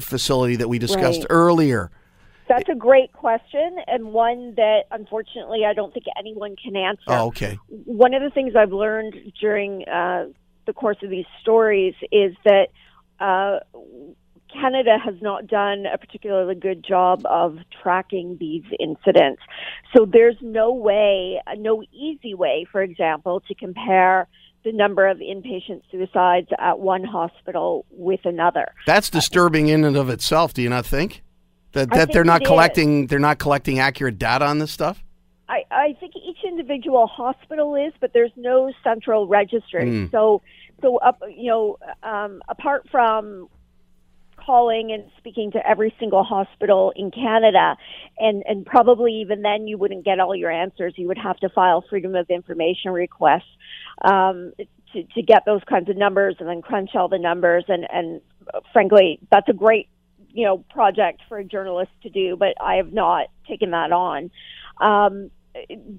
facility 0.00 0.56
that 0.56 0.68
we 0.68 0.78
discussed 0.78 1.20
Right. 1.20 1.26
earlier? 1.30 1.90
That's 2.48 2.68
a 2.68 2.74
great 2.74 3.12
question, 3.12 3.76
and 3.86 4.12
one 4.12 4.54
that 4.56 4.84
unfortunately 4.90 5.64
I 5.66 5.74
don't 5.74 5.92
think 5.92 6.06
anyone 6.18 6.56
can 6.56 6.76
answer. 6.76 7.02
Oh, 7.08 7.26
okay. 7.26 7.58
One 7.68 8.14
of 8.14 8.22
the 8.22 8.30
things 8.30 8.54
I've 8.56 8.72
learned 8.72 9.14
during 9.40 9.86
uh, 9.86 10.28
the 10.66 10.72
course 10.72 10.96
of 11.02 11.10
these 11.10 11.26
stories 11.42 11.94
is 12.10 12.34
that 12.44 12.68
uh, 13.20 13.58
Canada 14.52 14.96
has 15.02 15.14
not 15.20 15.46
done 15.46 15.84
a 15.86 15.98
particularly 15.98 16.54
good 16.54 16.84
job 16.84 17.22
of 17.26 17.58
tracking 17.82 18.36
these 18.40 18.64
incidents. 18.80 19.42
So 19.94 20.06
there's 20.06 20.36
no 20.40 20.72
way, 20.72 21.40
no 21.58 21.82
easy 21.92 22.34
way, 22.34 22.66
for 22.70 22.82
example, 22.82 23.40
to 23.48 23.54
compare 23.54 24.26
the 24.64 24.72
number 24.72 25.06
of 25.06 25.18
inpatient 25.18 25.82
suicides 25.90 26.48
at 26.58 26.78
one 26.78 27.04
hospital 27.04 27.84
with 27.90 28.20
another. 28.24 28.72
That's 28.86 29.10
disturbing 29.10 29.68
in 29.68 29.84
and 29.84 29.96
of 29.96 30.08
itself. 30.10 30.52
Do 30.52 30.62
you 30.62 30.68
not 30.68 30.84
think 30.84 31.22
that 31.72 31.90
that 31.90 32.12
they're 32.12 32.24
not 32.24 32.42
it 32.42 32.44
is. 32.44 32.48
collecting 32.48 33.06
they're 33.06 33.18
not 33.18 33.38
collecting 33.38 33.78
accurate 33.78 34.18
data 34.18 34.44
on 34.44 34.58
this 34.58 34.70
stuff? 34.70 35.02
I, 35.48 35.64
I 35.70 35.96
think 35.98 36.14
each 36.16 36.44
individual 36.44 37.06
hospital 37.06 37.74
is, 37.74 37.92
but 38.00 38.12
there's 38.12 38.32
no 38.36 38.70
central 38.84 39.26
registry. 39.26 39.84
Mm. 39.84 40.10
So, 40.10 40.42
so 40.82 40.98
up, 40.98 41.22
you 41.34 41.48
know, 41.48 41.78
um, 42.02 42.42
apart 42.48 42.86
from 42.90 43.48
calling 44.36 44.92
and 44.92 45.04
speaking 45.18 45.50
to 45.52 45.66
every 45.66 45.94
single 45.98 46.22
hospital 46.22 46.92
in 46.96 47.10
Canada, 47.10 47.76
and 48.18 48.42
and 48.46 48.66
probably 48.66 49.20
even 49.20 49.42
then 49.42 49.66
you 49.66 49.78
wouldn't 49.78 50.04
get 50.04 50.20
all 50.20 50.36
your 50.36 50.50
answers. 50.50 50.94
You 50.96 51.06
would 51.08 51.18
have 51.18 51.38
to 51.38 51.48
file 51.48 51.82
freedom 51.88 52.14
of 52.14 52.28
information 52.28 52.92
requests 52.92 53.48
um, 54.02 54.52
to 54.92 55.02
to 55.02 55.22
get 55.22 55.44
those 55.46 55.62
kinds 55.68 55.88
of 55.88 55.96
numbers, 55.96 56.36
and 56.40 56.48
then 56.48 56.60
crunch 56.60 56.90
all 56.94 57.08
the 57.08 57.18
numbers. 57.18 57.64
And 57.68 57.86
and 57.90 58.20
frankly, 58.72 59.18
that's 59.30 59.48
a 59.48 59.54
great 59.54 59.88
you 60.38 60.44
know 60.44 60.58
project 60.70 61.20
for 61.28 61.36
a 61.36 61.44
journalist 61.44 61.90
to 62.04 62.10
do, 62.10 62.36
but 62.36 62.54
I 62.60 62.76
have 62.76 62.92
not 62.92 63.26
taken 63.48 63.72
that 63.72 63.90
on. 63.90 64.30
Um, 64.80 65.32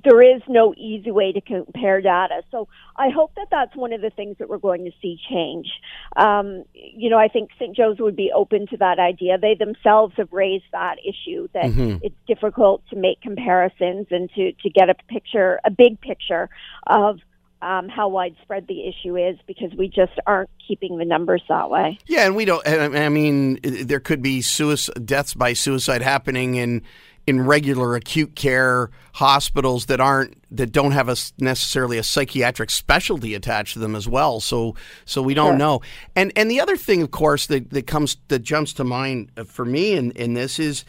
there 0.06 0.22
is 0.22 0.42
no 0.48 0.74
easy 0.78 1.12
way 1.12 1.34
to 1.34 1.42
compare 1.42 2.00
data. 2.00 2.44
So 2.50 2.70
I 2.96 3.10
hope 3.10 3.36
that 3.36 3.48
that's 3.52 3.76
one 3.76 3.92
of 3.92 4.00
the 4.00 4.12
things 4.12 4.38
that 4.40 4.48
we're 4.48 4.58
going 4.58 4.86
to 4.86 4.92
see 5.02 5.20
change. 5.30 5.68
Um, 6.16 6.64
you 6.74 7.10
know, 7.10 7.18
I 7.18 7.28
think 7.28 7.50
St. 7.60 7.76
Joe's 7.76 8.00
would 8.00 8.16
be 8.16 8.32
open 8.34 8.68
to 8.68 8.78
that 8.78 8.98
idea. 8.98 9.38
They 9.38 9.56
themselves 9.56 10.14
have 10.16 10.32
raised 10.32 10.64
that 10.72 10.96
issue 11.00 11.50
that 11.54 11.66
it's 12.02 12.16
difficult 12.26 12.82
to 12.92 12.96
make 12.96 13.20
comparisons 13.20 14.08
and 14.12 14.30
to, 14.36 14.54
to 14.54 14.70
get 14.70 14.90
a 14.90 14.96
picture, 15.10 15.60
a 15.66 15.72
big 15.72 16.00
picture 16.00 16.50
of 16.88 17.20
um, 17.62 17.90
how 17.90 18.08
widespread 18.08 18.68
the 18.68 18.88
issue 18.88 19.18
is 19.18 19.38
because 19.46 19.74
we 19.78 19.88
just 19.90 20.14
aren't 20.26 20.50
keeping 20.66 20.98
the 20.98 21.06
numbers 21.06 21.42
that 21.50 21.70
way. 21.70 21.98
Yeah, 22.08 22.26
and 22.26 22.36
we 22.36 22.46
don't. 22.46 22.66
I 22.68 23.10
mean, 23.10 23.60
there 23.64 24.00
could 24.00 24.22
be 24.22 24.42
suicide, 24.42 25.06
deaths 25.06 25.34
by 25.34 25.54
suicide 25.54 26.02
happening 26.02 26.56
in 26.56 26.82
in 27.28 27.46
regular 27.46 27.96
acute 27.96 28.36
care 28.36 28.90
hospitals 29.14 29.86
that 29.88 30.00
aren't 30.00 30.36
that 30.56 30.72
don't 30.72 30.94
have 30.94 31.10
a 31.10 31.16
necessarily 31.38 31.98
a 31.98 32.04
psychiatric 32.04 32.72
specialty 32.72 33.36
attached 33.36 33.74
to 33.74 33.80
them 33.80 33.96
as 33.96 34.08
well. 34.08 34.40
So 34.40 34.76
so 35.06 35.22
we 35.22 35.34
don't 35.34 35.52
Sure. 35.52 35.58
know. 35.58 35.82
And 36.16 36.32
and 36.36 36.50
the 36.50 36.60
other 36.62 36.78
thing, 36.78 37.02
of 37.02 37.12
course, 37.12 37.46
that 37.48 37.70
that 37.72 37.86
comes 37.88 38.18
that 38.30 38.40
jumps 38.40 38.74
to 38.74 38.84
mind 38.84 39.32
for 39.46 39.66
me 39.66 39.94
in 39.94 40.12
in 40.12 40.34
this 40.34 40.60
is, 40.60 40.86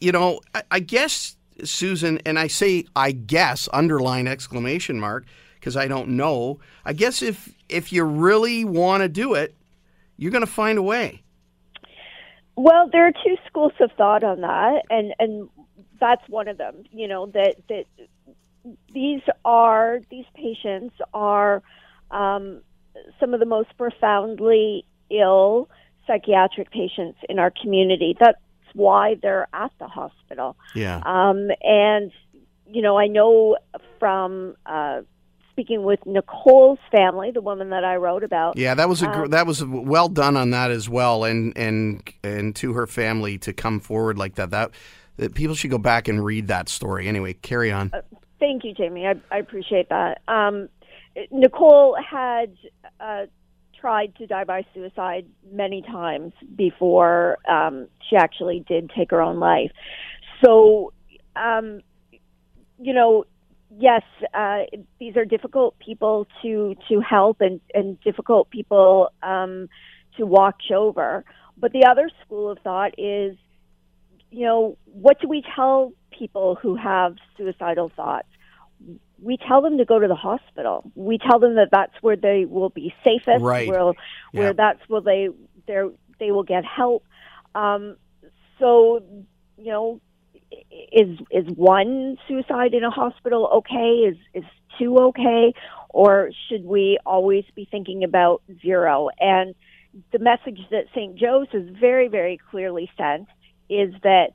you 0.00 0.12
know, 0.12 0.40
I, 0.54 0.62
I 0.72 0.80
guess 0.80 1.36
Susan, 1.64 2.18
and 2.26 2.38
I 2.38 2.48
say 2.48 2.84
I 2.94 3.12
guess 3.12 3.68
underline 3.72 4.26
exclamation 4.26 5.00
mark 5.00 5.26
because 5.58 5.76
I 5.76 5.88
don't 5.88 6.10
know. 6.10 6.60
I 6.84 6.92
guess 6.92 7.22
if 7.22 7.54
if 7.68 7.92
you 7.92 8.04
really 8.04 8.64
want 8.64 9.02
to 9.02 9.08
do 9.08 9.34
it, 9.34 9.54
you're 10.16 10.32
going 10.32 10.44
to 10.44 10.50
find 10.50 10.78
a 10.78 10.82
way. 10.82 11.22
Well, 12.56 12.88
there 12.90 13.06
are 13.06 13.12
two 13.12 13.36
schools 13.46 13.72
of 13.80 13.90
thought 13.96 14.24
on 14.24 14.40
that, 14.40 14.82
and 14.90 15.14
and 15.18 15.48
that's 16.00 16.26
one 16.28 16.48
of 16.48 16.58
them. 16.58 16.84
You 16.90 17.08
know 17.08 17.26
that 17.26 17.56
that 17.68 17.84
these 18.92 19.22
are 19.44 20.00
these 20.10 20.26
patients 20.34 20.94
are 21.14 21.62
um, 22.10 22.62
some 23.20 23.34
of 23.34 23.40
the 23.40 23.46
most 23.46 23.76
profoundly 23.76 24.84
ill 25.10 25.68
psychiatric 26.06 26.70
patients 26.70 27.18
in 27.28 27.38
our 27.38 27.52
community. 27.62 28.16
That's 28.18 28.38
why 28.74 29.16
they're 29.22 29.48
at 29.52 29.72
the 29.78 29.86
hospital. 29.86 30.56
Yeah. 30.74 31.02
Um, 31.04 31.50
and, 31.62 32.12
you 32.66 32.82
know, 32.82 32.98
I 32.98 33.06
know 33.06 33.56
from 33.98 34.56
uh, 34.66 35.02
speaking 35.58 35.82
with 35.82 35.98
Nicole's 36.06 36.78
family, 36.92 37.32
the 37.32 37.40
woman 37.40 37.70
that 37.70 37.84
I 37.84 37.96
wrote 37.96 38.22
about. 38.22 38.56
Yeah, 38.56 38.74
that 38.76 38.88
was 38.88 39.02
a 39.02 39.06
gr- 39.06 39.24
Um, 39.24 39.30
that 39.30 39.44
was 39.44 39.64
well 39.64 40.08
done 40.08 40.36
on 40.36 40.50
that 40.50 40.70
as 40.70 40.88
well, 40.88 41.24
and 41.24 41.56
and 41.58 42.00
and 42.22 42.54
to 42.56 42.74
her 42.74 42.86
family 42.86 43.38
to 43.38 43.52
come 43.52 43.80
forward 43.80 44.16
like 44.16 44.36
that. 44.36 44.50
That, 44.50 44.70
that 45.16 45.34
people 45.34 45.56
should 45.56 45.72
go 45.72 45.78
back 45.78 46.06
and 46.06 46.24
read 46.24 46.46
that 46.46 46.68
story. 46.68 47.08
Anyway, 47.08 47.32
carry 47.32 47.72
on. 47.72 47.90
Thank 48.38 48.62
you, 48.62 48.72
Jamie. 48.72 49.04
I, 49.04 49.14
I 49.32 49.38
appreciate 49.38 49.88
that. 49.88 50.20
Um, 50.28 50.68
Nicole 51.32 51.96
had 52.08 52.54
uh, 53.00 53.26
tried 53.80 54.14
to 54.18 54.28
die 54.28 54.44
by 54.44 54.64
suicide 54.72 55.26
many 55.50 55.82
times 55.82 56.34
before 56.54 57.38
um, 57.50 57.88
she 58.08 58.14
actually 58.14 58.64
did 58.68 58.92
take 58.96 59.10
her 59.10 59.20
own 59.20 59.40
life. 59.40 59.72
So, 60.44 60.92
um, 61.34 61.80
you 62.80 62.94
know, 62.94 63.24
yes, 63.76 64.02
uh, 64.34 64.60
these 64.98 65.16
are 65.16 65.24
difficult 65.24 65.78
people 65.78 66.26
to 66.42 66.74
to 66.88 67.00
help 67.00 67.40
and 67.40 67.60
and 67.74 68.00
difficult 68.00 68.50
people 68.50 69.10
um, 69.22 69.68
to 70.16 70.26
watch 70.26 70.70
over. 70.74 71.24
But 71.56 71.72
the 71.72 71.86
other 71.90 72.08
school 72.24 72.50
of 72.50 72.58
thought 72.60 72.94
is, 72.98 73.36
you 74.30 74.46
know, 74.46 74.76
what 74.84 75.20
do 75.20 75.28
we 75.28 75.42
tell 75.56 75.92
people 76.10 76.56
who 76.60 76.76
have 76.76 77.16
suicidal 77.36 77.90
thoughts? 77.94 78.28
We 79.20 79.36
tell 79.36 79.60
them 79.62 79.78
to 79.78 79.84
go 79.84 79.98
to 79.98 80.06
the 80.06 80.14
hospital. 80.14 80.90
We 80.94 81.18
tell 81.18 81.40
them 81.40 81.56
that 81.56 81.70
that's 81.72 81.94
where 82.00 82.14
they 82.14 82.44
will 82.44 82.68
be 82.70 82.94
safest. 83.04 83.42
Right. 83.42 83.68
Where, 83.68 83.82
where 83.82 83.94
Yeah. 84.32 84.52
that's 84.52 84.80
where 84.88 85.00
they 85.00 85.28
they 85.66 85.80
they 86.20 86.30
will 86.30 86.44
get 86.44 86.64
help. 86.64 87.04
Um, 87.54 87.96
so, 88.60 89.02
you 89.56 89.72
know, 89.72 90.00
is 90.92 91.18
is 91.30 91.46
one 91.54 92.16
suicide 92.26 92.74
in 92.74 92.84
a 92.84 92.90
hospital 92.90 93.48
okay? 93.58 94.08
Is 94.08 94.16
is 94.34 94.44
two 94.78 94.96
okay? 94.98 95.54
Or 95.90 96.30
should 96.48 96.64
we 96.64 96.98
always 97.04 97.44
be 97.54 97.66
thinking 97.70 98.04
about 98.04 98.42
zero? 98.62 99.08
And 99.18 99.54
the 100.12 100.18
message 100.18 100.60
that 100.70 100.84
St. 100.94 101.16
Joe's 101.16 101.48
has 101.52 101.64
very, 101.80 102.08
very 102.08 102.38
clearly 102.50 102.90
sent 102.96 103.26
is 103.68 103.94
that 104.02 104.32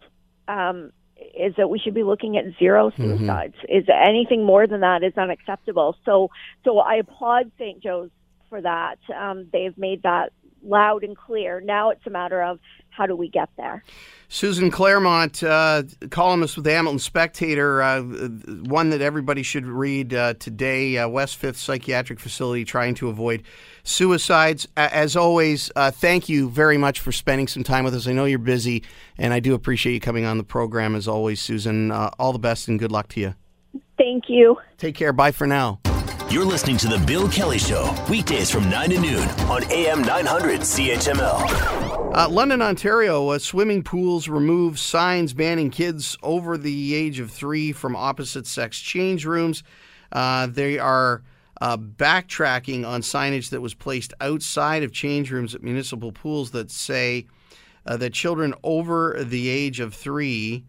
um, 0.48 0.92
is 1.38 1.56
that 1.58 1.70
we 1.70 1.80
should 1.80 1.94
be 1.94 2.04
looking 2.04 2.38
at 2.38 2.46
zero 2.60 2.92
suicides. 2.96 3.56
Is 3.70 3.86
anything 3.90 4.44
more 4.44 4.68
than 4.68 4.82
that 4.82 5.04
is 5.04 5.14
unacceptable. 5.18 5.96
So, 6.06 6.30
so 6.66 6.80
I 6.80 6.96
applaud 6.96 7.52
St. 7.58 7.82
Joe's 7.82 8.10
for 8.50 8.62
that. 8.62 8.98
Um, 9.16 9.48
they've 9.52 9.78
made 9.78 10.04
that 10.04 10.34
loud 10.64 11.04
and 11.04 11.18
clear. 11.18 11.62
Now 11.62 11.90
it's 11.90 12.06
a 12.06 12.10
matter 12.10 12.42
of 12.42 12.60
how 12.90 13.06
do 13.06 13.16
we 13.16 13.28
get 13.28 13.50
there. 13.58 13.84
Susan 14.30 14.72
Clairmont, 14.72 15.44
uh, 15.44 15.84
columnist 16.10 16.56
with 16.56 16.66
the 16.66 16.72
Hamilton 16.72 17.00
Spectator, 17.00 17.82
uh, 17.82 18.02
one 18.02 18.90
that 18.90 19.02
everybody 19.02 19.44
should 19.44 19.66
read 19.66 20.14
uh, 20.14 20.34
today. 20.36 20.98
Uh, 20.98 21.08
West 21.08 21.38
Fifth 21.38 21.58
Psychiatric 21.58 22.20
Facility 22.20 22.66
trying 22.66 22.96
to 22.96 23.10
avoid 23.10 23.44
suicides. 23.84 24.68
As 24.76 25.16
always, 25.16 25.72
uh, 25.76 25.92
thank 25.92 26.30
you 26.30 26.50
very 26.50 26.78
much 26.78 27.00
for 27.00 27.12
spending 27.12 27.48
some 27.48 27.64
time 27.64 27.84
with 27.84 27.94
us. 27.94 28.08
I 28.08 28.14
know 28.14 28.26
you're 28.26 28.40
busy, 28.40 28.84
and 29.18 29.34
I 29.34 29.40
do 29.40 29.54
appreciate 29.54 29.94
you 29.94 30.00
coming 30.00 30.26
on 30.26 30.38
the 30.38 30.44
program 30.44 30.96
as 30.96 31.08
always, 31.08 31.42
Susan. 31.42 31.92
Uh, 31.92 32.10
all 32.18 32.34
the 32.34 32.40
best 32.40 32.68
and 32.68 32.80
good 32.80 32.92
luck 32.92 33.10
to 33.10 33.20
you. 33.20 33.36
Thank 33.98 34.26
you. 34.28 34.58
Take 34.78 34.96
care. 34.96 35.14
Bye 35.14 35.32
for 35.32 35.46
now. 35.46 35.80
You're 36.34 36.46
listening 36.46 36.78
to 36.78 36.88
The 36.88 36.98
Bill 36.98 37.30
Kelly 37.30 37.60
Show, 37.60 37.96
weekdays 38.10 38.50
from 38.50 38.68
9 38.68 38.90
to 38.90 39.00
noon 39.00 39.30
on 39.52 39.64
AM 39.72 40.02
900 40.02 40.62
CHML. 40.62 42.18
Uh, 42.18 42.28
London, 42.28 42.60
Ontario, 42.60 43.30
uh, 43.30 43.38
swimming 43.38 43.84
pools 43.84 44.28
remove 44.28 44.80
signs 44.80 45.36
banning 45.36 45.70
kids 45.70 46.18
over 46.24 46.58
the 46.58 46.96
age 46.96 47.20
of 47.20 47.30
three 47.30 47.72
from 47.72 47.96
opposite 47.96 48.48
sex 48.48 48.80
change 48.80 49.28
rooms. 49.28 49.62
Uh, 50.12 50.48
they 50.48 50.80
are 50.80 51.22
uh, 51.62 51.78
backtracking 51.78 52.84
on 52.84 53.02
signage 53.02 53.52
that 53.52 53.62
was 53.62 53.76
placed 53.76 54.12
outside 54.20 54.82
of 54.82 54.92
change 54.92 55.30
rooms 55.30 55.54
at 55.54 55.62
municipal 55.62 56.12
pools 56.12 56.50
that 56.50 56.72
say 56.72 57.28
uh, 57.86 57.96
that 57.98 58.12
children 58.12 58.56
over 58.64 59.24
the 59.24 59.50
age 59.50 59.80
of 59.80 59.94
three 59.94 60.66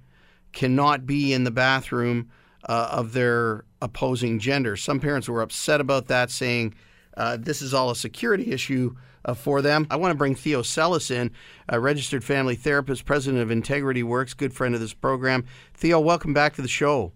cannot 0.53 1.07
be 1.07 1.33
in 1.33 1.45
the 1.45 1.51
bathroom 1.51 2.29
uh, 2.69 2.89
of 2.93 3.15
their 3.15 3.65
opposing 3.85 4.39
gender. 4.39 4.77
Some 4.77 4.99
parents 4.99 5.29
were 5.29 5.43
upset 5.43 5.81
about 5.81 6.07
that, 6.09 6.31
saying 6.31 6.75
uh, 7.17 7.37
this 7.39 7.63
is 7.63 7.75
all 7.75 7.91
a 7.91 7.97
security 7.97 8.51
issue 8.51 8.97
uh, 9.25 9.35
for 9.35 9.63
them. 9.63 9.87
I 9.91 9.97
want 9.97 10.11
to 10.13 10.17
bring 10.17 10.35
Theo 10.35 10.63
Sellis 10.63 11.11
in, 11.11 11.31
a 11.69 11.79
registered 11.79 12.25
family 12.25 12.57
therapist, 12.57 13.05
president 13.05 13.43
of 13.43 13.51
Integrity 13.51 14.03
Works, 14.03 14.35
good 14.35 14.53
friend 14.53 14.75
of 14.75 14.81
this 14.81 14.95
program. 14.95 15.45
Theo, 15.75 16.01
welcome 16.01 16.35
back 16.35 16.55
to 16.55 16.63
the 16.63 16.69
show. 16.69 17.13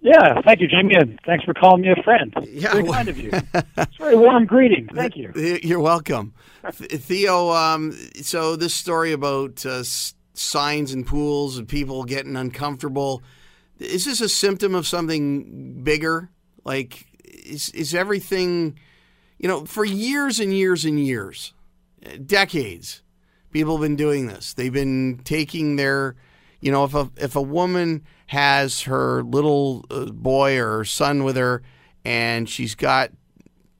Yeah, 0.00 0.40
thank 0.44 0.60
you, 0.60 0.68
Jamie, 0.68 0.94
and 0.96 1.18
thanks 1.24 1.44
for 1.44 1.54
calling 1.54 1.82
me 1.82 1.88
a 1.90 2.02
friend. 2.02 2.34
Yeah, 2.48 2.72
very 2.72 2.82
well- 2.82 2.92
kind 2.92 3.08
of 3.08 3.18
you. 3.18 3.30
it's 3.54 3.66
a 3.76 3.86
very 3.98 4.16
warm 4.16 4.46
greeting. 4.46 4.88
Thank 4.94 5.16
you. 5.16 5.32
You're 5.62 5.80
welcome. 5.80 6.34
Theo, 6.70 7.50
um, 7.50 7.92
so 8.22 8.56
this 8.56 8.74
story 8.74 9.12
about 9.12 9.64
uh, 9.66 9.82
signs 10.34 10.92
and 10.92 11.06
pools 11.06 11.58
and 11.58 11.66
people 11.68 12.04
getting 12.04 12.36
uncomfortable, 12.36 13.22
is 13.78 14.04
this 14.04 14.20
a 14.20 14.28
symptom 14.28 14.74
of 14.74 14.86
something 14.86 15.82
bigger? 15.82 16.30
Like, 16.64 17.06
is, 17.24 17.68
is 17.70 17.94
everything, 17.94 18.78
you 19.38 19.48
know, 19.48 19.64
for 19.64 19.84
years 19.84 20.40
and 20.40 20.52
years 20.52 20.84
and 20.84 20.98
years, 20.98 21.52
decades, 22.24 23.02
people 23.50 23.76
have 23.76 23.82
been 23.82 23.96
doing 23.96 24.26
this. 24.26 24.54
They've 24.54 24.72
been 24.72 25.20
taking 25.24 25.76
their, 25.76 26.16
you 26.60 26.72
know, 26.72 26.84
if 26.84 26.94
a, 26.94 27.10
if 27.16 27.36
a 27.36 27.42
woman 27.42 28.04
has 28.26 28.82
her 28.82 29.22
little 29.22 29.84
uh, 29.90 30.06
boy 30.06 30.58
or 30.58 30.78
her 30.78 30.84
son 30.84 31.24
with 31.24 31.36
her 31.36 31.62
and 32.04 32.48
she's 32.48 32.74
got 32.74 33.10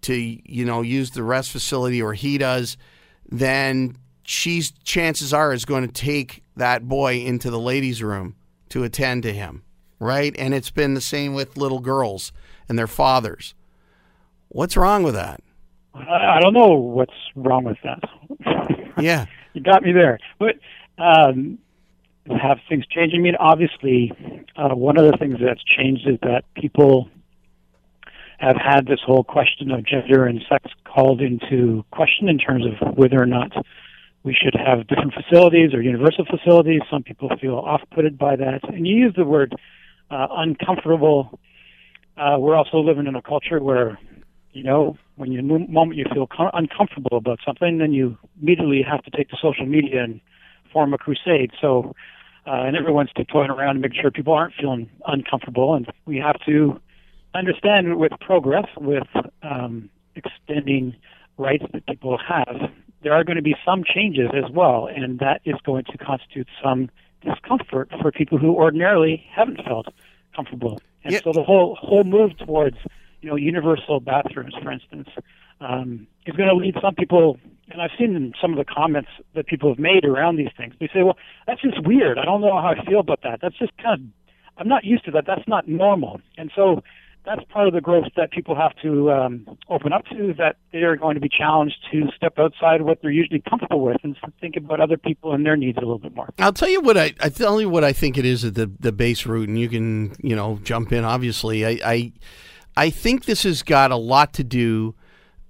to 0.03 0.15
you 0.15 0.65
know 0.65 0.83
use 0.83 1.11
the 1.13 1.23
rest 1.23 1.51
facility 1.51 2.03
or 2.03 2.13
he 2.13 2.37
does 2.37 2.77
then 3.31 3.97
she's 4.23 4.71
chances 4.85 5.33
are 5.33 5.53
is 5.53 5.65
going 5.65 5.87
to 5.87 5.93
take 5.93 6.43
that 6.57 6.87
boy 6.87 7.17
into 7.17 7.51
the 7.51 7.59
ladies 7.59 8.03
room 8.03 8.37
to 8.69 8.85
attend 8.85 9.23
to 9.23 9.33
him 9.33 9.63
right 10.05 10.35
and 10.39 10.55
it's 10.55 10.71
been 10.71 10.95
the 10.95 11.01
same 11.01 11.35
with 11.35 11.57
little 11.57 11.81
girls 11.81 12.33
and 12.69 12.79
their 12.79 12.87
fathers 12.87 13.55
what's 14.49 14.77
wrong 14.77 15.03
with 15.03 15.15
that 15.15 15.43
I, 15.97 16.41
don't 16.41 16.55
know 16.55 16.73
what's 16.73 17.13
wrong 17.37 17.63
with 17.63 17.79
that. 17.85 18.01
yeah 19.01 19.27
you 19.55 19.63
got 19.63 19.83
me 19.83 19.93
there. 19.93 20.19
But 20.39 20.57
um, 20.99 21.59
have 22.29 22.59
things 22.69 22.85
changed? 22.87 23.15
I 23.15 23.19
mean, 23.19 23.37
obviously, 23.37 24.13
uh, 24.57 24.75
one 24.75 24.99
of 24.99 25.11
the 25.11 25.17
things 25.17 25.37
that's 25.41 25.63
changed 25.65 26.07
is 26.07 26.19
that 26.23 26.43
people 26.55 27.09
have 28.39 28.57
had 28.57 28.87
this 28.87 29.01
whole 29.07 29.25
question 29.25 29.71
of 29.71 29.87
gender 29.87 30.27
and 30.27 30.45
sex 30.49 30.67
called 30.85 31.23
into 31.23 31.85
question 31.93 32.29
in 32.29 32.37
terms 32.37 32.65
of 32.67 32.97
whether 32.97 33.21
or 33.23 33.27
not 33.27 33.53
we 34.25 34.35
should 34.35 34.55
have 34.55 34.87
different 34.89 35.15
facilities 35.15 35.73
or 35.73 35.81
universal 35.81 36.25
facilities. 36.25 36.81
Some 36.91 37.05
people 37.05 37.31
feel 37.41 37.57
off-putted 37.57 38.19
by 38.19 38.37
that, 38.37 38.61
and 38.69 38.87
you 38.87 38.97
use 38.97 39.15
the 39.17 39.25
word 39.25 39.55
uh, 40.11 40.27
uncomfortable. 40.31 41.39
Uh, 42.17 42.37
we're 42.39 42.55
also 42.55 42.79
living 42.79 43.07
in 43.07 43.17
a 43.17 43.23
culture 43.23 43.61
where, 43.61 43.99
you 44.53 44.63
know, 44.63 44.97
when 45.17 45.33
you 45.33 45.43
the 45.43 45.59
moment 45.69 45.97
you 45.97 46.07
feel 46.13 46.27
com- 46.27 46.51
uncomfortable 46.55 47.17
about 47.17 47.41
something, 47.45 47.79
then 47.79 47.93
you 47.93 48.17
immediately 48.41 48.83
have 48.83 49.03
to 49.05 49.11
take 49.11 49.29
to 49.31 49.37
social 49.41 49.67
media 49.67 50.03
and 50.03 50.21
form 50.73 50.93
a 50.95 50.99
crusade. 50.99 51.51
So, 51.61 51.95
uh, 52.47 52.51
and 52.67 52.77
everyone's 52.77 53.11
tiptoeing 53.17 53.51
around 53.51 53.77
to 53.77 53.81
make 53.81 53.95
sure 53.95 54.11
people 54.11 54.35
aren't 54.35 54.55
feeling 54.55 54.91
uncomfortable, 55.07 55.75
and 55.75 55.87
we 56.05 56.19
have 56.19 56.39
to 56.47 56.81
understand 57.35 57.97
with 57.97 58.13
progress, 58.21 58.67
with 58.77 59.09
um, 59.43 59.91
extending 60.15 60.95
rights 61.37 61.65
that 61.73 61.87
people 61.87 62.19
have, 62.19 62.71
there 63.03 63.13
are 63.13 63.25
going 63.25 63.37
to 63.37 63.43
be 63.43 63.57
some 63.65 63.85
changes 63.85 64.31
as 64.35 64.51
well, 64.51 64.87
and 64.87 65.19
that 65.19 65.41
is 65.45 65.57
going 65.65 65.85
to 65.85 65.99
constitute 65.99 66.49
some 66.63 66.91
discomfort 67.25 67.91
for 68.01 68.11
people 68.13 68.39
who 68.39 68.55
ordinarily 68.55 69.25
haven't 69.31 69.63
felt 69.65 69.89
comfortable. 70.35 70.81
And 71.05 71.13
Yeah. 71.13 71.21
so 71.23 71.33
the 71.33 71.43
whole 71.43 71.75
whole 71.77 72.05
move 72.05 72.37
towards 72.39 72.77
you 73.21 73.29
know 73.29 73.37
universal 73.37 74.01
bathrooms, 74.01 74.55
for 74.63 74.71
instance, 74.71 75.09
um, 75.61 76.07
is 76.27 76.35
going 76.37 76.49
to 76.49 76.55
lead 76.55 76.77
some 76.81 76.95
people. 76.95 77.39
And 77.71 77.81
I've 77.81 77.93
seen 77.99 78.15
in 78.15 78.35
some 78.41 78.53
of 78.53 78.59
the 78.59 78.65
comments 78.65 79.09
that 79.35 79.47
people 79.47 79.71
have 79.71 79.79
made 79.79 80.05
around 80.05 80.37
these 80.37 80.51
things. 80.57 80.75
They 80.79 80.89
say, 80.89 81.03
"Well, 81.03 81.17
that's 81.47 81.63
just 81.63 81.81
weird. 81.83 82.19
I 82.19 82.25
don't 82.25 82.41
know 82.41 82.61
how 82.61 82.69
I 82.69 82.85
feel 82.85 83.01
about 83.01 83.23
that. 83.23 83.41
That's 83.41 83.57
just 83.57 83.77
kind 83.79 84.01
of 84.01 84.07
I'm 84.59 84.69
not 84.69 84.85
used 84.85 85.05
to 85.07 85.11
that. 85.13 85.25
That's 85.27 85.47
not 85.49 85.67
normal." 85.67 86.21
And 86.37 86.51
so 86.55 86.83
that's 87.25 87.43
part 87.51 87.67
of 87.69 87.73
the 87.75 87.81
growth 87.81 88.05
that 88.17 88.31
people 88.31 88.55
have 88.55 88.75
to 88.83 89.11
um, 89.11 89.47
open 89.69 89.93
up 89.93 90.05
to. 90.07 90.35
That 90.37 90.57
they 90.73 90.83
are 90.83 90.97
going 90.97 91.15
to 91.15 91.21
be 91.21 91.29
challenged 91.29 91.77
to 91.91 92.09
step 92.17 92.39
outside 92.39 92.83
what 92.83 93.01
they're 93.01 93.11
usually 93.11 93.43
comfortable 93.49 93.81
with 93.81 93.97
and 94.03 94.17
think 94.41 94.57
about 94.57 94.81
other 94.81 94.97
people 94.99 95.33
and 95.33 95.45
their 95.45 95.57
needs 95.57 95.79
a 95.79 95.81
little 95.81 95.99
bit 95.99 96.15
more. 96.15 96.29
I'll 96.39 96.53
tell 96.53 96.69
you 96.69 96.81
what 96.81 96.97
I 96.99 97.15
I 97.21 97.29
tell 97.31 97.61
you 97.61 97.69
what 97.69 97.85
I 97.85 97.93
think 97.93 98.19
it 98.19 98.27
is 98.27 98.45
at 98.45 98.55
the 98.55 98.71
the 98.79 98.93
base 98.93 99.27
root, 99.27 99.49
and 99.49 99.59
you 99.59 99.69
can 99.69 100.15
you 100.23 100.37
know 100.37 100.59
jump 100.65 100.93
in. 100.93 101.05
Obviously, 101.05 101.65
I 101.65 101.79
I, 101.85 102.13
I 102.77 102.91
think 102.91 103.25
this 103.25 103.45
has 103.45 103.63
got 103.63 103.91
a 103.91 103.97
lot 103.97 104.33
to 104.35 104.45
do. 104.45 104.95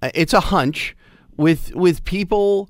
uh, 0.01 0.11
It's 0.13 0.33
a 0.33 0.39
hunch 0.41 0.95
with 1.37 1.75
with 1.75 2.03
people. 2.05 2.69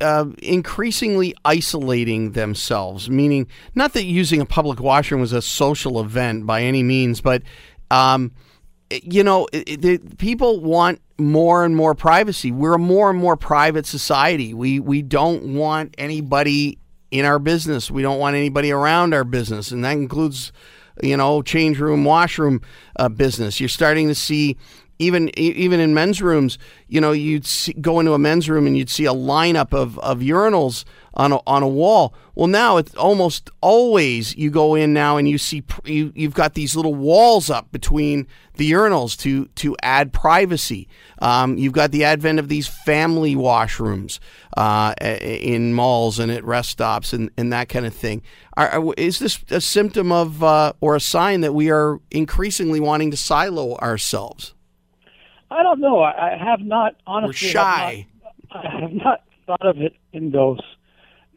Uh, 0.00 0.26
increasingly 0.40 1.34
isolating 1.44 2.32
themselves, 2.32 3.10
meaning 3.10 3.48
not 3.74 3.94
that 3.94 4.04
using 4.04 4.40
a 4.40 4.46
public 4.46 4.78
washroom 4.78 5.20
was 5.20 5.32
a 5.32 5.42
social 5.42 6.00
event 6.00 6.46
by 6.46 6.62
any 6.62 6.84
means, 6.84 7.20
but 7.20 7.42
um, 7.92 8.32
you 8.90 9.22
know, 9.22 9.46
it, 9.52 9.84
it, 9.84 10.18
people 10.18 10.60
want 10.60 11.00
more 11.18 11.64
and 11.64 11.76
more 11.76 11.94
privacy. 11.94 12.50
We're 12.50 12.74
a 12.74 12.78
more 12.78 13.10
and 13.10 13.18
more 13.18 13.36
private 13.36 13.86
society. 13.86 14.54
We 14.54 14.80
we 14.80 15.02
don't 15.02 15.54
want 15.54 15.94
anybody 15.98 16.78
in 17.10 17.24
our 17.24 17.38
business. 17.38 17.90
We 17.90 18.02
don't 18.02 18.18
want 18.18 18.34
anybody 18.34 18.70
around 18.72 19.14
our 19.14 19.24
business, 19.24 19.70
and 19.70 19.84
that 19.84 19.92
includes, 19.92 20.52
you 21.02 21.16
know, 21.16 21.42
change 21.42 21.78
room, 21.78 22.04
washroom 22.04 22.62
uh, 22.96 23.08
business. 23.08 23.60
You're 23.60 23.68
starting 23.68 24.08
to 24.08 24.14
see. 24.14 24.56
Even 25.02 25.36
even 25.38 25.80
in 25.80 25.94
men's 25.94 26.22
rooms, 26.22 26.58
you 26.88 27.00
know, 27.00 27.12
you'd 27.12 27.46
see, 27.46 27.72
go 27.74 28.00
into 28.00 28.12
a 28.12 28.18
men's 28.18 28.48
room 28.48 28.66
and 28.66 28.76
you'd 28.76 28.90
see 28.90 29.06
a 29.06 29.14
lineup 29.14 29.72
of, 29.72 29.98
of 29.98 30.20
urinals 30.20 30.84
on 31.14 31.32
a, 31.32 31.40
on 31.46 31.62
a 31.62 31.68
wall. 31.68 32.14
Well, 32.34 32.46
now 32.46 32.78
it's 32.78 32.94
almost 32.94 33.50
always 33.60 34.34
you 34.36 34.50
go 34.50 34.74
in 34.74 34.94
now 34.94 35.18
and 35.18 35.28
you 35.28 35.36
see 35.36 35.62
you 35.84 36.12
you've 36.14 36.34
got 36.34 36.54
these 36.54 36.74
little 36.74 36.94
walls 36.94 37.50
up 37.50 37.70
between 37.70 38.26
the 38.54 38.70
urinals 38.72 39.18
to 39.18 39.46
to 39.46 39.76
add 39.82 40.12
privacy. 40.12 40.88
Um, 41.18 41.58
you've 41.58 41.74
got 41.74 41.90
the 41.90 42.04
advent 42.04 42.38
of 42.38 42.48
these 42.48 42.66
family 42.66 43.34
washrooms 43.34 44.18
uh, 44.56 44.94
in 45.00 45.74
malls 45.74 46.18
and 46.18 46.32
at 46.32 46.44
rest 46.44 46.70
stops 46.70 47.12
and, 47.12 47.30
and 47.36 47.52
that 47.52 47.68
kind 47.68 47.84
of 47.84 47.94
thing. 47.94 48.22
Are- 48.56 48.94
is 48.96 49.18
this 49.18 49.44
a 49.50 49.60
symptom 49.60 50.10
of 50.12 50.42
uh, 50.42 50.72
or 50.80 50.96
a 50.96 51.00
sign 51.00 51.42
that 51.42 51.54
we 51.54 51.70
are 51.70 52.00
increasingly 52.10 52.80
wanting 52.80 53.10
to 53.10 53.16
silo 53.16 53.76
ourselves? 53.76 54.54
I 55.52 55.62
don't 55.62 55.80
know. 55.80 56.00
I, 56.00 56.34
I 56.34 56.36
have 56.38 56.60
not 56.60 56.96
honestly. 57.06 57.48
We're 57.48 57.52
shy. 57.52 58.06
Not, 58.52 58.66
I 58.66 58.80
have 58.80 58.92
not 58.92 59.22
thought 59.46 59.66
of 59.66 59.78
it 59.80 59.94
in 60.12 60.30
those 60.30 60.60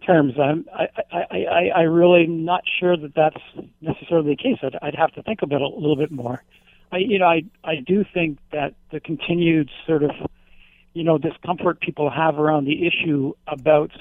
terms. 0.05 0.33
I'm, 0.39 0.65
I, 0.73 0.87
I, 1.11 1.23
I, 1.31 1.67
I 1.75 1.81
really 1.81 2.27
not 2.27 2.63
sure 2.79 2.95
that 2.97 3.15
that's 3.15 3.41
necessarily 3.81 4.35
the 4.35 4.41
case. 4.41 4.59
I'd, 4.61 4.77
I'd 4.81 4.95
have 4.95 5.11
to 5.13 5.23
think 5.23 5.41
about 5.41 5.61
it 5.61 5.71
a 5.71 5.75
little 5.75 5.95
bit 5.95 6.11
more. 6.11 6.43
I, 6.91 6.97
you 6.97 7.19
know, 7.19 7.25
I, 7.25 7.43
I 7.63 7.75
do 7.85 8.05
think 8.13 8.37
that 8.51 8.73
the 8.91 8.99
continued 8.99 9.69
sort 9.87 10.03
of, 10.03 10.11
you 10.93 11.03
know, 11.03 11.17
discomfort 11.17 11.79
people 11.81 12.09
have 12.09 12.37
around 12.37 12.65
the 12.65 12.85
issue 12.87 13.33
about 13.47 13.91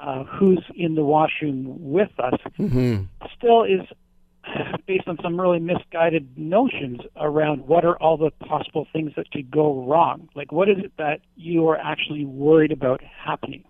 uh, 0.00 0.24
who's 0.24 0.62
in 0.76 0.94
the 0.94 1.02
washroom 1.02 1.92
with 1.92 2.10
us 2.18 2.38
still 3.36 3.64
is 3.64 3.80
based 4.86 5.06
on 5.08 5.18
some 5.22 5.40
really 5.40 5.58
misguided 5.60 6.36
notions 6.36 7.00
around 7.16 7.66
what 7.66 7.84
are 7.84 7.96
all 7.96 8.16
the 8.16 8.30
possible 8.46 8.86
things 8.92 9.12
that 9.16 9.30
could 9.30 9.50
go 9.50 9.84
wrong. 9.84 10.28
Like, 10.34 10.52
what 10.52 10.68
is 10.68 10.76
it 10.78 10.92
that 10.98 11.20
you 11.36 11.68
are 11.68 11.76
actually 11.76 12.24
worried 12.24 12.72
about 12.72 13.02
happening? 13.02 13.64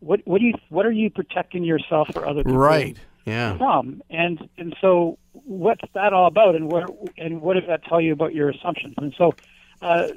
What 0.00 0.20
what 0.24 0.40
do 0.40 0.46
you 0.46 0.54
what 0.70 0.86
are 0.86 0.92
you 0.92 1.10
protecting 1.10 1.62
yourself 1.64 2.08
or 2.14 2.26
other 2.26 2.42
people 2.42 2.58
Right. 2.58 2.96
Yeah. 3.26 3.58
from? 3.58 4.02
And 4.08 4.48
and 4.56 4.74
so 4.80 5.18
what's 5.32 5.84
that 5.94 6.12
all 6.12 6.26
about? 6.26 6.54
And 6.54 6.70
where 6.70 6.86
and 7.18 7.42
what 7.42 7.54
does 7.54 7.64
that 7.68 7.84
tell 7.84 8.00
you 8.00 8.12
about 8.12 8.34
your 8.34 8.48
assumptions? 8.48 8.94
And 8.96 9.14
so 9.18 9.32
uh, 9.82 10.08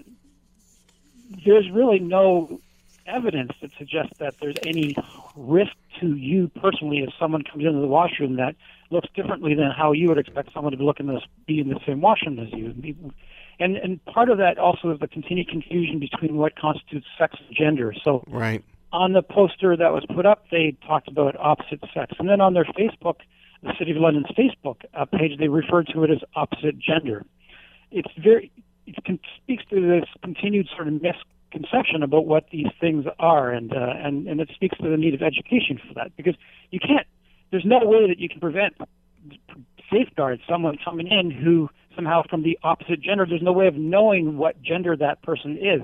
there's 1.45 1.69
really 1.71 1.99
no 1.99 2.61
evidence 3.05 3.51
that 3.61 3.71
suggests 3.77 4.13
that 4.19 4.35
there's 4.39 4.55
any 4.63 4.95
risk 5.35 5.73
to 5.99 6.15
you 6.15 6.49
personally 6.61 6.99
if 6.99 7.09
someone 7.19 7.43
comes 7.43 7.65
into 7.65 7.79
the 7.79 7.87
washroom 7.87 8.37
that 8.37 8.55
looks 8.93 9.09
differently 9.15 9.53
than 9.55 9.71
how 9.75 9.91
you 9.91 10.07
would 10.07 10.17
expect 10.17 10.53
someone 10.53 10.75
to 10.77 10.83
look 10.83 10.99
in 10.99 11.07
this 11.07 11.23
be 11.47 11.59
in 11.59 11.67
the 11.67 11.79
same 11.85 11.99
washroom 11.99 12.39
as 12.39 12.47
you. 12.53 12.73
And 13.59 13.75
and 13.77 14.03
part 14.05 14.29
of 14.29 14.37
that 14.37 14.57
also 14.57 14.91
is 14.91 14.99
the 14.99 15.07
continued 15.07 15.49
confusion 15.49 15.99
between 15.99 16.37
what 16.37 16.55
constitutes 16.55 17.07
sex 17.17 17.35
and 17.45 17.55
gender. 17.55 17.93
So 18.05 18.23
Right. 18.27 18.63
on 18.91 19.13
the 19.13 19.21
poster 19.21 19.75
that 19.75 19.91
was 19.91 20.05
put 20.15 20.25
up, 20.25 20.45
they 20.49 20.75
talked 20.87 21.07
about 21.07 21.35
opposite 21.39 21.81
sex, 21.93 22.15
and 22.19 22.29
then 22.29 22.39
on 22.39 22.53
their 22.53 22.65
Facebook, 22.65 23.17
the 23.63 23.73
City 23.77 23.91
of 23.91 23.97
London's 23.97 24.31
Facebook 24.37 24.77
uh, 24.93 25.05
page, 25.05 25.37
they 25.39 25.47
referred 25.47 25.87
to 25.93 26.03
it 26.03 26.11
as 26.11 26.19
opposite 26.35 26.77
gender. 26.79 27.25
It's 27.91 28.11
very 28.17 28.51
it 28.85 28.95
con- 29.05 29.19
speaks 29.41 29.63
to 29.69 29.79
this 29.81 30.09
continued 30.23 30.67
sort 30.75 30.87
of 30.87 31.01
misconception 31.01 32.03
about 32.03 32.25
what 32.25 32.49
these 32.51 32.67
things 32.81 33.05
are, 33.19 33.51
and 33.51 33.73
uh, 33.73 33.93
and 33.97 34.27
and 34.27 34.41
it 34.41 34.49
speaks 34.53 34.77
to 34.77 34.89
the 34.89 34.97
need 34.97 35.13
of 35.13 35.21
education 35.21 35.79
for 35.87 35.93
that 35.95 36.15
because 36.17 36.35
you 36.71 36.79
can't. 36.79 37.07
There's 37.53 37.65
no 37.65 37.81
way 37.83 38.07
that 38.07 38.17
you 38.17 38.27
can 38.27 38.39
prevent 38.39 38.73
safeguard 39.91 40.39
someone 40.49 40.75
coming 40.83 41.05
in 41.05 41.29
who 41.29 41.69
somehow 41.95 42.23
from 42.27 42.41
the 42.41 42.57
opposite 42.63 42.99
gender. 42.99 43.27
There's 43.29 43.43
no 43.43 43.53
way 43.53 43.67
of 43.67 43.75
knowing 43.75 44.37
what 44.37 44.59
gender 44.63 44.97
that 44.97 45.21
person 45.21 45.59
is. 45.61 45.83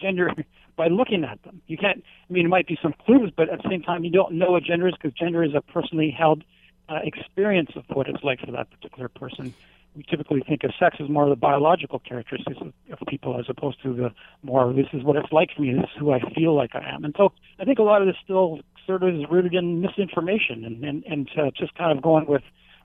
Gender 0.00 0.30
by 0.76 0.86
looking 0.86 1.24
at 1.24 1.42
them. 1.42 1.60
You 1.66 1.76
can't. 1.76 2.04
I 2.30 2.32
mean, 2.32 2.46
it 2.46 2.50
might 2.50 2.68
be 2.68 2.78
some 2.80 2.94
clues, 3.04 3.32
but 3.36 3.48
at 3.48 3.64
the 3.64 3.68
same 3.68 3.82
time, 3.82 4.04
you 4.04 4.12
don't 4.12 4.34
know 4.34 4.52
what 4.52 4.62
gender 4.62 4.86
is 4.86 4.94
because 4.94 5.12
gender 5.12 5.42
is 5.42 5.56
a 5.56 5.60
personally 5.60 6.14
held 6.16 6.44
uh, 6.88 7.00
experience 7.02 7.70
of 7.74 7.82
what 7.88 8.06
it's 8.06 8.22
like 8.22 8.38
for 8.38 8.52
that 8.52 8.70
particular 8.70 9.08
person. 9.08 9.52
We 9.96 10.04
typically 10.04 10.44
think 10.46 10.62
of 10.62 10.70
sex 10.78 10.98
as 11.00 11.08
more 11.08 11.24
of 11.24 11.30
the 11.30 11.36
biological 11.36 11.98
characteristics 11.98 12.58
of, 12.60 12.72
of 12.92 13.00
people 13.08 13.40
as 13.40 13.46
opposed 13.48 13.82
to 13.82 13.92
the 13.92 14.12
more 14.44 14.72
this 14.72 14.86
is 14.92 15.02
what 15.02 15.16
it's 15.16 15.32
like 15.32 15.50
for 15.56 15.62
me, 15.62 15.74
this 15.74 15.82
is 15.82 15.98
who 15.98 16.12
I 16.12 16.20
feel 16.36 16.54
like 16.54 16.76
I 16.76 16.88
am. 16.88 17.04
And 17.04 17.12
so 17.18 17.32
I 17.58 17.64
think 17.64 17.80
a 17.80 17.82
lot 17.82 18.02
of 18.02 18.06
this 18.06 18.16
still 18.22 18.60
sort 18.88 19.04
of 19.04 19.14
is 19.14 19.24
rooted 19.30 19.54
in 19.54 19.82
misinformation 19.82 20.64
and, 20.64 20.82
and, 20.82 21.04
and 21.04 21.30
uh, 21.38 21.50
just 21.56 21.74
kind 21.76 21.96
of 21.96 22.02
going 22.02 22.26
with 22.26 22.42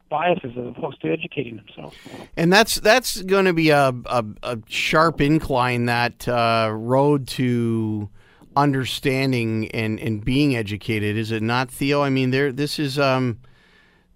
biases 0.09 0.51
as 0.55 0.67
opposed 0.67 1.01
to 1.01 1.11
educating 1.11 1.55
themselves. 1.55 1.95
And 2.37 2.53
that's 2.53 2.75
that's 2.75 3.21
going 3.23 3.45
to 3.45 3.53
be 3.53 3.71
a, 3.71 3.91
a, 4.05 4.25
a 4.43 4.59
sharp 4.67 5.21
incline 5.21 5.85
that 5.85 6.27
uh, 6.27 6.69
road 6.71 7.27
to 7.29 8.09
understanding 8.55 9.71
and, 9.71 9.99
and 9.99 10.23
being 10.23 10.55
educated, 10.55 11.17
is 11.17 11.31
it 11.31 11.41
not, 11.41 11.71
Theo? 11.71 12.03
I 12.03 12.09
mean, 12.09 12.29
there 12.29 12.51
this 12.51 12.77
is 12.77 12.99
um, 12.99 13.39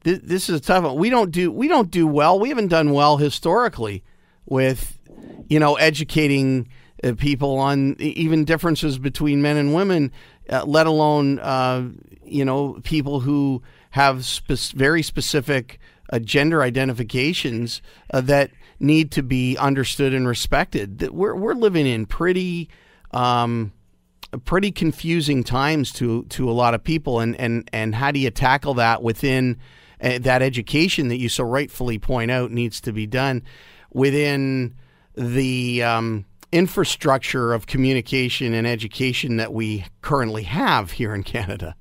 th- 0.03 0.21
this 0.23 0.49
is 0.49 0.59
a 0.59 0.61
tough 0.61 0.83
one. 0.83 0.97
We 0.97 1.09
don't 1.09 1.31
do 1.31 1.51
we 1.51 1.67
don't 1.67 1.89
do 1.89 2.05
well. 2.05 2.39
We 2.39 2.49
haven't 2.49 2.67
done 2.67 2.91
well 2.91 3.17
historically 3.17 4.03
with 4.45 4.99
you 5.49 5.59
know 5.59 5.75
educating 5.75 6.67
uh, 7.03 7.13
people 7.17 7.57
on 7.57 7.95
even 7.99 8.45
differences 8.45 8.99
between 8.99 9.41
men 9.41 9.57
and 9.57 9.73
women, 9.73 10.11
uh, 10.49 10.65
let 10.65 10.87
alone 10.87 11.39
uh, 11.39 11.89
you 12.23 12.45
know 12.45 12.79
people 12.83 13.21
who 13.21 13.61
have 13.91 14.25
spe- 14.25 14.73
very 14.75 15.01
specific 15.01 15.79
uh, 16.11 16.19
gender 16.19 16.61
identifications 16.61 17.81
uh, 18.13 18.21
that 18.21 18.51
need 18.79 19.11
to 19.11 19.23
be 19.23 19.57
understood 19.57 20.13
and 20.13 20.27
respected. 20.27 20.99
That 20.99 21.13
we're 21.13 21.35
we're 21.35 21.55
living 21.55 21.87
in 21.87 22.05
pretty. 22.05 22.69
Um, 23.11 23.71
pretty 24.43 24.71
confusing 24.71 25.41
times 25.41 25.93
to 25.93 26.23
to 26.25 26.49
a 26.49 26.51
lot 26.51 26.73
of 26.73 26.83
people 26.83 27.21
and 27.21 27.33
and 27.39 27.67
and 27.71 27.95
how 27.95 28.11
do 28.11 28.19
you 28.19 28.29
tackle 28.29 28.73
that 28.73 29.01
within 29.01 29.57
uh, 30.01 30.19
that 30.19 30.41
education 30.41 31.07
that 31.07 31.17
you 31.17 31.29
so 31.29 31.45
rightfully 31.45 31.97
point 31.97 32.29
out 32.29 32.51
needs 32.51 32.81
to 32.81 32.91
be 32.91 33.07
done 33.07 33.41
within 33.93 34.75
the 35.15 35.81
um, 35.81 36.25
infrastructure 36.51 37.53
of 37.53 37.67
communication 37.67 38.53
and 38.53 38.65
education 38.65 39.37
that 39.37 39.53
we 39.53 39.85
currently 40.01 40.43
have 40.43 40.91
here 40.91 41.13
in 41.13 41.23
Canada. 41.23 41.75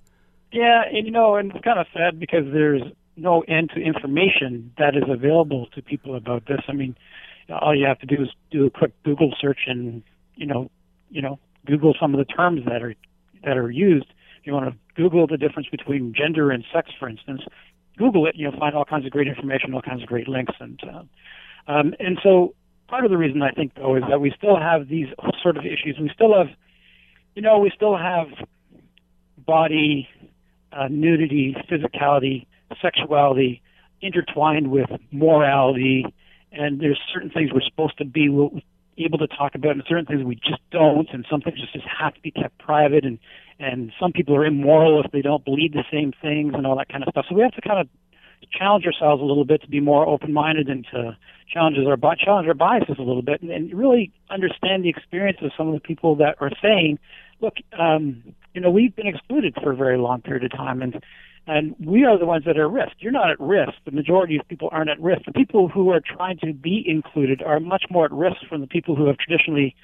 Yeah, 0.52 0.82
and 0.90 1.06
you 1.06 1.12
know, 1.12 1.36
and 1.36 1.52
it's 1.52 1.64
kind 1.64 1.78
of 1.78 1.86
sad 1.92 2.18
because 2.18 2.44
there's 2.52 2.82
no 3.16 3.42
end 3.42 3.70
to 3.74 3.80
information 3.80 4.72
that 4.78 4.96
is 4.96 5.04
available 5.08 5.66
to 5.74 5.82
people 5.82 6.14
about 6.14 6.46
this. 6.46 6.60
I 6.68 6.72
mean, 6.72 6.96
all 7.48 7.74
you 7.74 7.86
have 7.86 7.98
to 8.00 8.06
do 8.06 8.22
is 8.22 8.28
do 8.50 8.66
a 8.66 8.70
quick 8.70 8.92
Google 9.04 9.34
search 9.40 9.60
and 9.66 10.02
you 10.34 10.46
know, 10.46 10.70
you 11.10 11.22
know, 11.22 11.38
Google 11.66 11.94
some 12.00 12.14
of 12.14 12.18
the 12.18 12.24
terms 12.24 12.62
that 12.66 12.82
are 12.82 12.94
that 13.44 13.56
are 13.56 13.70
used. 13.70 14.06
If 14.40 14.46
you 14.46 14.52
want 14.52 14.72
to 14.72 14.76
Google 14.94 15.26
the 15.26 15.36
difference 15.36 15.68
between 15.68 16.14
gender 16.14 16.50
and 16.50 16.64
sex, 16.72 16.90
for 16.98 17.08
instance, 17.08 17.42
Google 17.96 18.26
it. 18.26 18.34
And 18.34 18.40
you'll 18.40 18.58
find 18.58 18.74
all 18.74 18.84
kinds 18.84 19.06
of 19.06 19.12
great 19.12 19.28
information, 19.28 19.74
all 19.74 19.82
kinds 19.82 20.02
of 20.02 20.08
great 20.08 20.28
links, 20.28 20.54
and 20.60 20.80
uh, 20.84 21.02
um, 21.70 21.94
and 21.98 22.18
so 22.22 22.54
part 22.88 23.04
of 23.04 23.10
the 23.10 23.16
reason 23.16 23.42
I 23.42 23.50
think 23.50 23.74
though 23.74 23.96
is 23.96 24.02
that 24.08 24.20
we 24.20 24.32
still 24.36 24.58
have 24.58 24.88
these 24.88 25.08
sort 25.42 25.56
of 25.56 25.64
issues. 25.64 25.96
We 26.00 26.10
still 26.14 26.36
have, 26.36 26.48
you 27.34 27.42
know, 27.42 27.58
we 27.58 27.70
still 27.74 27.96
have 27.96 28.28
body 29.38 30.08
uh, 30.72 30.88
nudity, 30.90 31.56
physicality, 31.70 32.46
sexuality 32.82 33.62
intertwined 34.02 34.70
with 34.70 34.90
morality, 35.10 36.04
and 36.52 36.80
there's 36.80 37.00
certain 37.12 37.30
things 37.30 37.50
we're 37.52 37.60
supposed 37.62 37.96
to 37.98 38.04
be 38.04 38.26
able 38.98 39.18
to 39.18 39.26
talk 39.26 39.54
about, 39.54 39.72
and 39.72 39.82
certain 39.88 40.06
things 40.06 40.22
we 40.22 40.34
just 40.36 40.60
don't, 40.70 41.08
and 41.12 41.26
some 41.30 41.40
things 41.40 41.58
just 41.60 41.86
have 41.86 42.14
to 42.14 42.20
be 42.20 42.30
kept 42.30 42.58
private, 42.58 43.04
and 43.04 43.18
and 43.58 43.92
some 43.98 44.12
people 44.12 44.36
are 44.36 44.44
immoral 44.44 45.02
if 45.02 45.10
they 45.12 45.22
don't 45.22 45.44
believe 45.44 45.72
the 45.72 45.84
same 45.90 46.12
things 46.20 46.52
and 46.54 46.66
all 46.66 46.76
that 46.76 46.90
kind 46.90 47.02
of 47.02 47.08
stuff. 47.10 47.24
So 47.28 47.34
we 47.34 47.42
have 47.42 47.54
to 47.54 47.62
kind 47.62 47.80
of 47.80 47.88
challenge 48.52 48.86
ourselves 48.86 49.20
a 49.20 49.24
little 49.24 49.44
bit 49.44 49.62
to 49.62 49.68
be 49.68 49.80
more 49.80 50.06
open-minded 50.06 50.68
and 50.68 50.86
to 50.92 51.16
challenge 51.52 51.76
our 51.78 51.96
challenge 52.16 52.48
our 52.48 52.54
biases 52.54 52.96
a 52.98 53.02
little 53.02 53.22
bit, 53.22 53.42
and, 53.42 53.50
and 53.50 53.72
really 53.74 54.12
understand 54.30 54.84
the 54.84 54.88
experience 54.88 55.38
of 55.42 55.52
some 55.56 55.68
of 55.68 55.74
the 55.74 55.80
people 55.80 56.16
that 56.16 56.36
are 56.40 56.50
saying, 56.62 56.98
look, 57.40 57.54
um, 57.78 58.22
you 58.54 58.60
know, 58.60 58.70
we've 58.70 58.94
been 58.96 59.06
excluded 59.06 59.54
for 59.62 59.72
a 59.72 59.76
very 59.76 59.98
long 59.98 60.22
period 60.22 60.44
of 60.44 60.52
time, 60.52 60.82
and 60.82 61.02
and 61.48 61.76
we 61.78 62.04
are 62.04 62.18
the 62.18 62.26
ones 62.26 62.44
that 62.44 62.58
are 62.58 62.66
at 62.66 62.72
risk. 62.72 62.96
You're 62.98 63.12
not 63.12 63.30
at 63.30 63.38
risk. 63.38 63.74
The 63.84 63.92
majority 63.92 64.36
of 64.36 64.48
people 64.48 64.68
aren't 64.72 64.90
at 64.90 65.00
risk. 65.00 65.26
The 65.26 65.32
people 65.32 65.68
who 65.68 65.90
are 65.90 66.00
trying 66.00 66.38
to 66.38 66.52
be 66.52 66.82
included 66.84 67.40
are 67.40 67.60
much 67.60 67.84
more 67.88 68.06
at 68.06 68.10
risk 68.10 68.38
from 68.48 68.62
the 68.62 68.66
people 68.66 68.96
who 68.96 69.06
have 69.06 69.16
traditionally 69.16 69.76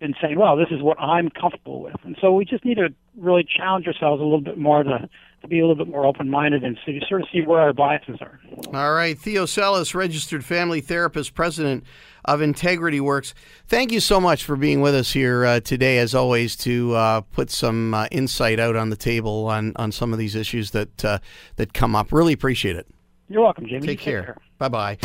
been 0.00 0.14
saying, 0.22 0.38
well, 0.38 0.56
this 0.56 0.68
is 0.70 0.82
what 0.82 0.98
I'm 0.98 1.28
comfortable 1.28 1.82
with. 1.82 1.96
And 2.04 2.16
so 2.20 2.32
we 2.32 2.46
just 2.46 2.64
need 2.64 2.76
to 2.76 2.88
really 3.16 3.44
challenge 3.44 3.86
ourselves 3.86 4.22
a 4.22 4.24
little 4.24 4.40
bit 4.40 4.56
more 4.56 4.82
to, 4.82 5.08
to 5.46 5.50
be 5.50 5.60
a 5.60 5.66
little 5.66 5.84
bit 5.84 5.92
more 5.92 6.04
open 6.04 6.28
minded 6.28 6.64
and 6.64 6.78
so 6.84 6.90
you 6.90 7.00
sort 7.08 7.22
of 7.22 7.28
see 7.32 7.42
where 7.42 7.60
our 7.60 7.72
biases 7.72 8.18
are. 8.20 8.40
All 8.74 8.92
right. 8.92 9.18
Theo 9.18 9.44
Sellis, 9.44 9.94
registered 9.94 10.44
family 10.44 10.80
therapist, 10.80 11.34
president 11.34 11.84
of 12.24 12.42
Integrity 12.42 13.00
Works. 13.00 13.34
Thank 13.68 13.92
you 13.92 14.00
so 14.00 14.20
much 14.20 14.44
for 14.44 14.56
being 14.56 14.80
with 14.80 14.94
us 14.94 15.12
here 15.12 15.44
uh, 15.44 15.60
today, 15.60 15.98
as 15.98 16.14
always, 16.14 16.56
to 16.56 16.94
uh, 16.94 17.20
put 17.20 17.50
some 17.50 17.94
uh, 17.94 18.08
insight 18.10 18.58
out 18.58 18.76
on 18.76 18.90
the 18.90 18.96
table 18.96 19.46
on, 19.46 19.72
on 19.76 19.92
some 19.92 20.12
of 20.12 20.18
these 20.18 20.34
issues 20.34 20.72
that 20.72 21.04
uh, 21.04 21.18
that 21.56 21.72
come 21.72 21.94
up. 21.94 22.12
Really 22.12 22.32
appreciate 22.32 22.76
it. 22.76 22.86
You're 23.28 23.42
welcome, 23.42 23.66
Jamie. 23.66 23.86
Take, 23.86 23.98
care. 23.98 24.22
care. 24.22 24.36
Bye 24.58 24.68
bye. 24.68 24.98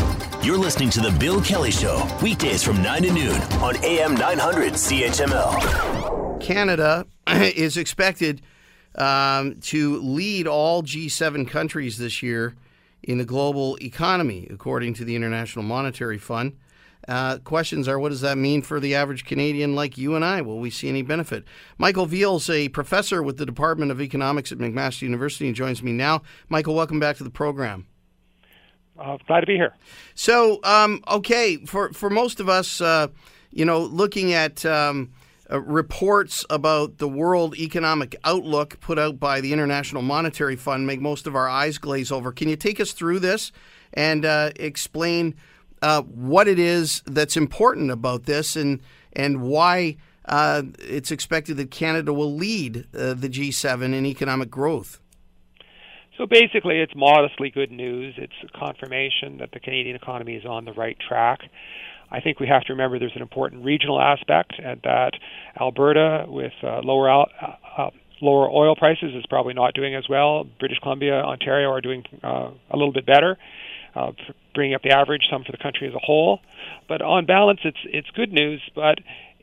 You're 0.43 0.57
listening 0.57 0.89
to 0.91 1.01
The 1.01 1.11
Bill 1.19 1.41
Kelly 1.41 1.71
Show, 1.71 2.07
weekdays 2.21 2.63
from 2.63 2.81
9 2.81 3.03
to 3.03 3.13
noon 3.13 3.41
on 3.61 3.83
AM 3.83 4.13
900 4.15 4.73
CHML. 4.73 6.39
Canada 6.39 7.05
is 7.27 7.77
expected 7.77 8.41
um, 8.95 9.59
to 9.61 9.97
lead 10.01 10.47
all 10.47 10.83
G7 10.83 11.47
countries 11.47 11.97
this 11.97 12.21
year 12.21 12.55
in 13.03 13.17
the 13.17 13.25
global 13.25 13.77
economy, 13.81 14.47
according 14.49 14.93
to 14.95 15.05
the 15.05 15.15
International 15.15 15.63
Monetary 15.63 16.17
Fund. 16.17 16.57
Uh, 17.07 17.39
questions 17.39 17.87
are 17.87 17.97
what 17.97 18.09
does 18.09 18.21
that 18.21 18.37
mean 18.37 18.61
for 18.61 18.79
the 18.79 18.93
average 18.93 19.25
Canadian 19.25 19.73
like 19.75 19.97
you 19.97 20.15
and 20.15 20.23
I? 20.23 20.41
Will 20.41 20.59
we 20.59 20.69
see 20.69 20.87
any 20.87 21.01
benefit? 21.01 21.43
Michael 21.79 22.05
Veall's 22.05 22.49
a 22.49 22.69
professor 22.69 23.23
with 23.23 23.37
the 23.37 23.45
Department 23.45 23.91
of 23.91 23.99
Economics 23.99 24.51
at 24.51 24.59
McMaster 24.59 25.01
University 25.01 25.47
and 25.47 25.55
joins 25.55 25.81
me 25.81 25.91
now. 25.91 26.21
Michael, 26.47 26.75
welcome 26.75 26.99
back 26.99 27.17
to 27.17 27.23
the 27.23 27.31
program. 27.31 27.87
Uh, 28.99 29.17
glad 29.25 29.39
to 29.39 29.47
be 29.47 29.55
here. 29.55 29.75
So, 30.13 30.59
um, 30.63 31.03
okay, 31.07 31.57
for, 31.65 31.91
for 31.91 32.11
most 32.11 32.39
of 32.39 32.47
us, 32.47 32.81
uh, 32.81 33.07
you 33.49 33.65
know, 33.65 33.79
looking 33.79 34.33
at 34.33 34.63
um, 34.63 35.11
uh, 35.51 35.61
reports 35.61 36.45
about 36.49 36.97
the 36.97 37.07
World 37.07 37.57
Economic 37.57 38.15
Outlook 38.23 38.79
put 38.79 38.97
out 38.97 39.19
by 39.19 39.41
the 39.41 39.51
International 39.51 40.01
Monetary 40.01 40.55
Fund 40.55 40.87
make 40.87 41.01
most 41.01 41.27
of 41.27 41.35
our 41.35 41.49
eyes 41.49 41.77
glaze 41.77 42.11
over. 42.11 42.31
Can 42.31 42.47
you 42.47 42.55
take 42.55 42.79
us 42.79 42.91
through 42.93 43.19
this 43.19 43.51
and 43.93 44.25
uh, 44.25 44.51
explain 44.55 45.35
uh, 45.81 46.03
what 46.03 46.47
it 46.47 46.59
is 46.59 47.01
that's 47.05 47.35
important 47.35 47.91
about 47.91 48.23
this 48.23 48.55
and 48.55 48.81
and 49.13 49.41
why 49.41 49.97
uh, 50.25 50.63
it's 50.79 51.11
expected 51.11 51.57
that 51.57 51.71
Canada 51.71 52.13
will 52.13 52.33
lead 52.33 52.87
uh, 52.95 53.13
the 53.13 53.27
G7 53.27 53.93
in 53.93 54.05
economic 54.05 54.49
growth. 54.49 55.01
So 56.17 56.27
basically, 56.27 56.79
it's 56.79 56.93
modestly 56.95 57.49
good 57.49 57.71
news. 57.71 58.13
It's 58.17 58.33
a 58.43 58.57
confirmation 58.57 59.37
that 59.39 59.51
the 59.51 59.59
Canadian 59.59 59.95
economy 59.95 60.35
is 60.35 60.45
on 60.45 60.65
the 60.65 60.73
right 60.73 60.97
track. 60.99 61.39
I 62.11 62.19
think 62.19 62.39
we 62.39 62.47
have 62.47 62.63
to 62.63 62.73
remember 62.73 62.99
there's 62.99 63.15
an 63.15 63.21
important 63.21 63.63
regional 63.63 63.99
aspect, 63.99 64.53
and 64.63 64.81
that 64.83 65.11
Alberta, 65.59 66.25
with 66.27 66.53
uh, 66.63 66.81
lower 66.83 67.09
uh, 67.09 67.25
uh, 67.77 67.89
lower 68.21 68.49
oil 68.49 68.75
prices, 68.75 69.13
is 69.15 69.25
probably 69.29 69.53
not 69.53 69.73
doing 69.73 69.95
as 69.95 70.03
well. 70.09 70.45
British 70.59 70.79
Columbia, 70.79 71.13
Ontario 71.13 71.69
are 71.69 71.81
doing 71.81 72.03
uh, 72.23 72.51
a 72.69 72.77
little 72.77 72.93
bit 72.93 73.05
better 73.05 73.37
uh, 73.95 74.11
bringing 74.53 74.75
up 74.75 74.81
the 74.83 74.91
average, 74.91 75.23
some 75.29 75.43
for 75.43 75.51
the 75.51 75.57
country 75.57 75.87
as 75.87 75.93
a 75.93 75.99
whole. 75.99 76.39
But 76.87 77.01
on 77.01 77.25
balance, 77.25 77.59
it's 77.63 77.77
it's 77.85 78.09
good 78.11 78.31
news, 78.31 78.61
but 78.75 78.99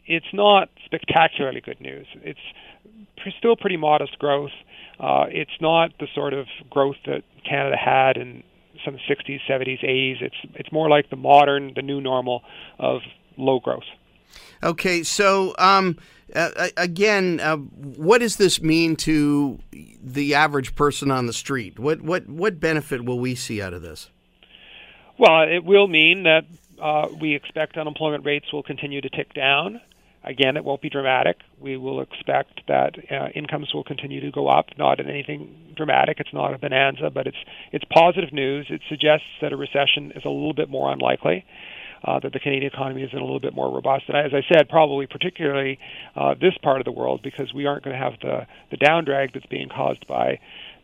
it's 0.07 0.27
not 0.33 0.69
spectacularly 0.85 1.61
good 1.61 1.81
news. 1.81 2.07
It's 2.23 2.41
still 3.39 3.57
pretty 3.57 3.77
modest 3.77 4.19
growth. 4.19 4.53
Uh, 4.99 5.27
it's 5.29 5.51
not 5.61 5.91
the 6.01 6.07
sort 6.15 6.33
of 6.33 6.47
growth 6.71 6.97
that 7.07 7.23
Canada 7.49 7.77
had 7.77 8.17
in 8.17 8.43
some 8.85 8.99
60s, 9.09 9.41
70s, 9.49 9.85
80s. 9.85 10.23
It's 10.23 10.37
it's 10.55 10.73
more 10.73 10.89
like 10.89 11.11
the 11.11 11.17
modern, 11.17 11.73
the 11.75 11.83
new 11.83 12.01
normal 12.01 12.43
of 12.79 13.01
low 13.37 13.61
growth. 13.61 13.85
Okay, 14.63 15.03
so 15.03 15.55
um, 15.59 15.97
uh, 16.35 16.69
again, 16.77 17.41
uh, 17.41 17.57
what 17.57 18.19
does 18.19 18.37
this 18.37 18.61
mean 18.61 18.97
to 18.97 19.59
the 20.03 20.35
average 20.35 20.75
person 20.75 21.11
on 21.11 21.27
the 21.27 21.33
street? 21.33 21.79
What 21.79 22.03
what 22.03 22.29
what 22.29 22.61
benefit 22.61 23.05
will 23.05 23.19
we 23.19 23.35
see 23.35 23.63
out 23.63 23.73
of 23.73 23.83
this? 23.83 24.11
Well, 25.19 25.43
it 25.43 25.65
will 25.65 25.89
mean 25.89 26.25
that 26.25 26.45
uh, 26.81 27.09
we 27.21 27.35
expect 27.35 27.77
unemployment 27.77 28.25
rates 28.25 28.53
will 28.53 28.63
continue 28.63 29.01
to 29.01 29.09
tick 29.09 29.35
down. 29.35 29.81
Again, 30.25 30.57
it 30.57 30.65
won't 30.65 30.83
be 30.83 30.91
dramatic. 30.91 31.39
We 31.61 31.77
will 31.77 32.01
expect 32.01 32.63
that 32.69 32.97
uh, 33.11 33.29
incomes 33.35 33.73
will 33.73 33.85
continue 33.85 34.21
to 34.21 34.31
go 34.31 34.49
up, 34.49 34.67
not 34.77 35.01
in 35.01 35.09
anything 35.09 35.73
dramatic. 35.77 36.19
It's 36.21 36.33
not 36.33 36.53
a 36.53 36.59
bonanza, 36.59 37.11
but 37.11 37.27
it's 37.27 37.37
it's 37.73 37.85
positive 37.85 38.33
news. 38.33 38.67
It 38.69 38.81
suggests 38.89 39.27
that 39.41 39.53
a 39.53 39.57
recession 39.57 40.13
is 40.17 40.25
a 40.25 40.31
little 40.31 40.55
bit 40.55 40.69
more 40.69 40.93
unlikely. 40.93 41.45
Uh, 42.05 42.21
that 42.21 42.33
the 42.33 42.39
Canadian 42.39 42.71
economy 42.73 43.03
is 43.03 43.11
in 43.13 43.19
a 43.19 43.25
little 43.25 43.41
bit 43.41 43.57
more 43.57 43.75
robust. 43.75 44.05
And 44.07 44.17
as 44.17 44.33
I 44.33 44.43
said, 44.55 44.69
probably 44.69 45.09
particularly 45.09 45.81
uh, 46.15 46.35
this 46.35 46.57
part 46.63 46.81
of 46.81 46.85
the 46.85 46.93
world 46.93 47.23
because 47.25 47.53
we 47.53 47.67
aren't 47.67 47.83
going 47.83 47.97
to 47.97 48.01
have 48.01 48.21
the 48.21 48.47
the 48.71 48.77
down 48.77 49.05
drag 49.05 49.33
that's 49.33 49.47
being 49.47 49.69
caused 49.69 50.07
by 50.07 50.39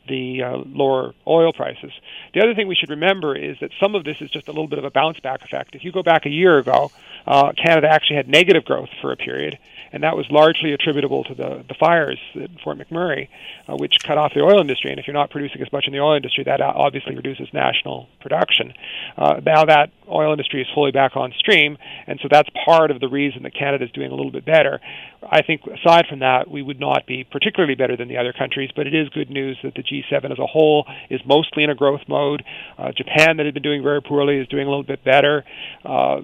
the 0.09 0.43
uh, 0.43 0.57
lower 0.67 1.14
oil 1.27 1.53
prices. 1.53 1.93
The 2.33 2.40
other 2.40 2.55
thing 2.55 2.69
we 2.69 2.75
should 2.75 2.90
remember 2.90 3.37
is 3.37 3.59
that 3.61 3.71
some 3.81 3.95
of 3.95 4.05
this 4.05 4.21
is 4.21 4.31
just 4.31 4.49
a 4.49 4.53
little 4.53 4.69
bit 4.69 4.79
of 4.79 4.85
a 4.85 4.90
bounce 4.90 5.21
back 5.21 5.43
effect. 5.43 5.75
If 5.75 5.85
you 5.85 5.93
go 5.93 6.03
back 6.03 6.27
a 6.27 6.31
year 6.31 6.59
ago, 6.59 6.90
uh, 7.27 7.53
Canada 7.53 7.88
actually 7.90 8.17
had 8.17 8.29
negative 8.29 8.64
growth 8.64 8.90
for 9.01 9.12
a 9.12 9.17
period, 9.17 9.59
and 9.95 10.03
that 10.03 10.17
was 10.17 10.27
largely 10.29 10.73
attributable 10.73 11.23
to 11.23 11.35
the, 11.37 11.65
the 11.69 11.75
fires 11.79 12.19
at 12.35 12.51
Fort 12.65 12.77
McMurray, 12.77 13.29
uh, 13.69 13.77
which 13.77 13.95
cut 14.03 14.19
off 14.19 14.33
the 14.35 14.41
oil 14.41 14.61
industry. 14.61 14.91
And 14.91 14.99
if 14.99 15.07
you're 15.07 15.15
not 15.15 15.31
producing 15.31 15.63
as 15.63 15.71
much 15.73 15.85
in 15.87 15.93
the 15.93 16.01
oil 16.01 16.17
industry, 16.17 16.43
that 16.45 16.61
obviously 16.61 17.15
reduces 17.15 17.47
national 17.53 18.09
production. 18.21 18.75
Uh, 19.17 19.39
now 19.47 19.65
that 19.67 19.93
oil 20.11 20.33
industry 20.33 20.63
is 20.63 20.67
fully 20.75 20.91
back 20.91 21.17
on 21.17 21.33
stream, 21.39 21.79
and 22.09 22.19
so 22.21 22.29
that's 22.29 22.49
part 22.67 22.91
of 22.91 22.99
the 22.99 23.07
reason 23.07 23.45
that 23.45 23.55
Canada 23.55 23.85
is 23.85 23.91
doing 23.93 24.11
a 24.11 24.15
little 24.17 24.33
bit 24.33 24.45
better. 24.45 24.81
I 25.23 25.43
think 25.43 25.63
aside 25.63 26.07
from 26.11 26.19
that, 26.19 26.51
we 26.51 26.61
would 26.61 26.81
not 26.81 27.07
be 27.07 27.23
particularly 27.23 27.77
better 27.77 27.97
than 27.97 28.09
the 28.09 28.19
other 28.19 28.33
countries, 28.33 28.71
but 28.75 28.89
it 28.89 28.95
is 28.97 29.09
good 29.11 29.31
news 29.31 29.57
that 29.63 29.75
the 29.75 29.85
G7 29.85 30.33
as 30.33 30.41
a 30.41 30.47
whole 30.47 30.87
is 31.09 31.21
mostly 31.25 31.63
in 31.63 31.71
a 31.71 31.75
growth 31.77 32.03
mode. 32.09 32.43
Uh, 32.77 32.91
Japan, 32.91 33.37
that 33.37 33.47
had 33.47 33.55
been 33.55 33.63
doing 33.63 33.85
very 33.85 34.03
poorly, 34.03 34.39
is 34.39 34.49
doing 34.49 34.67
a 34.67 34.71
little 34.71 34.83
bit 34.83 35.05
better. 35.05 35.45
Uh, 35.85 36.23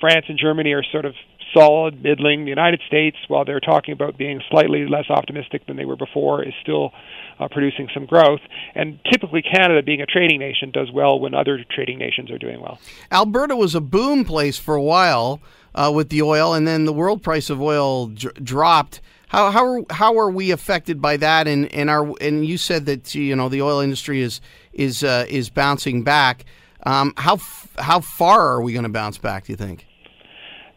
France 0.00 0.26
and 0.28 0.38
Germany 0.38 0.72
are 0.72 0.82
sort 0.90 1.04
of 1.04 1.14
solid, 1.52 2.02
middling. 2.02 2.44
The 2.44 2.50
United 2.50 2.80
States, 2.86 3.16
while 3.28 3.44
they're 3.44 3.60
talking 3.60 3.92
about 3.92 4.16
being 4.16 4.40
slightly 4.50 4.86
less 4.86 5.06
optimistic 5.10 5.66
than 5.66 5.76
they 5.76 5.84
were 5.84 5.96
before, 5.96 6.42
is 6.42 6.54
still 6.62 6.92
uh, 7.38 7.48
producing 7.48 7.88
some 7.92 8.06
growth. 8.06 8.40
And 8.74 8.98
typically, 9.10 9.42
Canada, 9.42 9.82
being 9.82 10.00
a 10.00 10.06
trading 10.06 10.38
nation, 10.38 10.70
does 10.70 10.90
well 10.92 11.18
when 11.18 11.34
other 11.34 11.64
trading 11.70 11.98
nations 11.98 12.30
are 12.30 12.38
doing 12.38 12.60
well. 12.60 12.78
Alberta 13.10 13.56
was 13.56 13.74
a 13.74 13.80
boom 13.80 14.24
place 14.24 14.58
for 14.58 14.74
a 14.74 14.82
while 14.82 15.40
uh, 15.74 15.90
with 15.94 16.08
the 16.08 16.22
oil, 16.22 16.54
and 16.54 16.66
then 16.66 16.84
the 16.84 16.92
world 16.92 17.22
price 17.22 17.50
of 17.50 17.60
oil 17.60 18.08
dr- 18.08 18.42
dropped. 18.42 19.00
How 19.28 19.50
how 19.50 19.66
are, 19.66 19.82
how 19.90 20.18
are 20.18 20.30
we 20.30 20.50
affected 20.52 21.02
by 21.02 21.16
that? 21.16 21.48
And 21.48 21.72
and 21.72 21.90
are 21.90 22.12
and 22.20 22.46
you 22.46 22.56
said 22.56 22.86
that 22.86 23.14
you 23.14 23.34
know 23.34 23.48
the 23.48 23.62
oil 23.62 23.80
industry 23.80 24.20
is 24.20 24.40
is 24.72 25.02
uh, 25.02 25.26
is 25.28 25.50
bouncing 25.50 26.04
back. 26.04 26.44
Um, 26.86 27.14
how 27.16 27.38
how 27.78 28.00
far 28.00 28.48
are 28.52 28.62
we 28.62 28.72
going 28.72 28.84
to 28.84 28.90
bounce 28.90 29.18
back? 29.18 29.46
Do 29.46 29.52
you 29.52 29.56
think? 29.56 29.86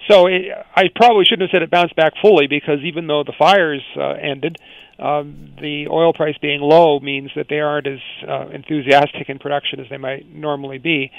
So 0.10 0.28
it, 0.28 0.46
I 0.76 0.86
probably 0.96 1.26
shouldn't 1.26 1.50
have 1.50 1.56
said 1.56 1.64
it 1.64 1.72
bounced 1.72 1.96
back 1.96 2.14
fully 2.22 2.48
because 2.48 2.80
even 2.84 3.08
though 3.08 3.24
the 3.24 3.34
fires 3.38 3.84
uh, 3.96 4.14
ended, 4.22 4.58
um, 5.00 5.54
the 5.62 5.88
oil 5.90 6.14
price 6.14 6.36
being 6.42 6.62
low 6.62 7.00
means 7.00 7.30
that 7.36 7.48
they 7.50 7.60
aren't 7.60 7.88
as 7.88 8.00
uh, 8.28 8.48
enthusiastic 8.48 9.30
in 9.30 9.38
production 9.38 9.80
as 9.80 9.88
they 9.90 9.98
might 9.98 10.28
normally 10.34 10.80
be. 10.80 11.12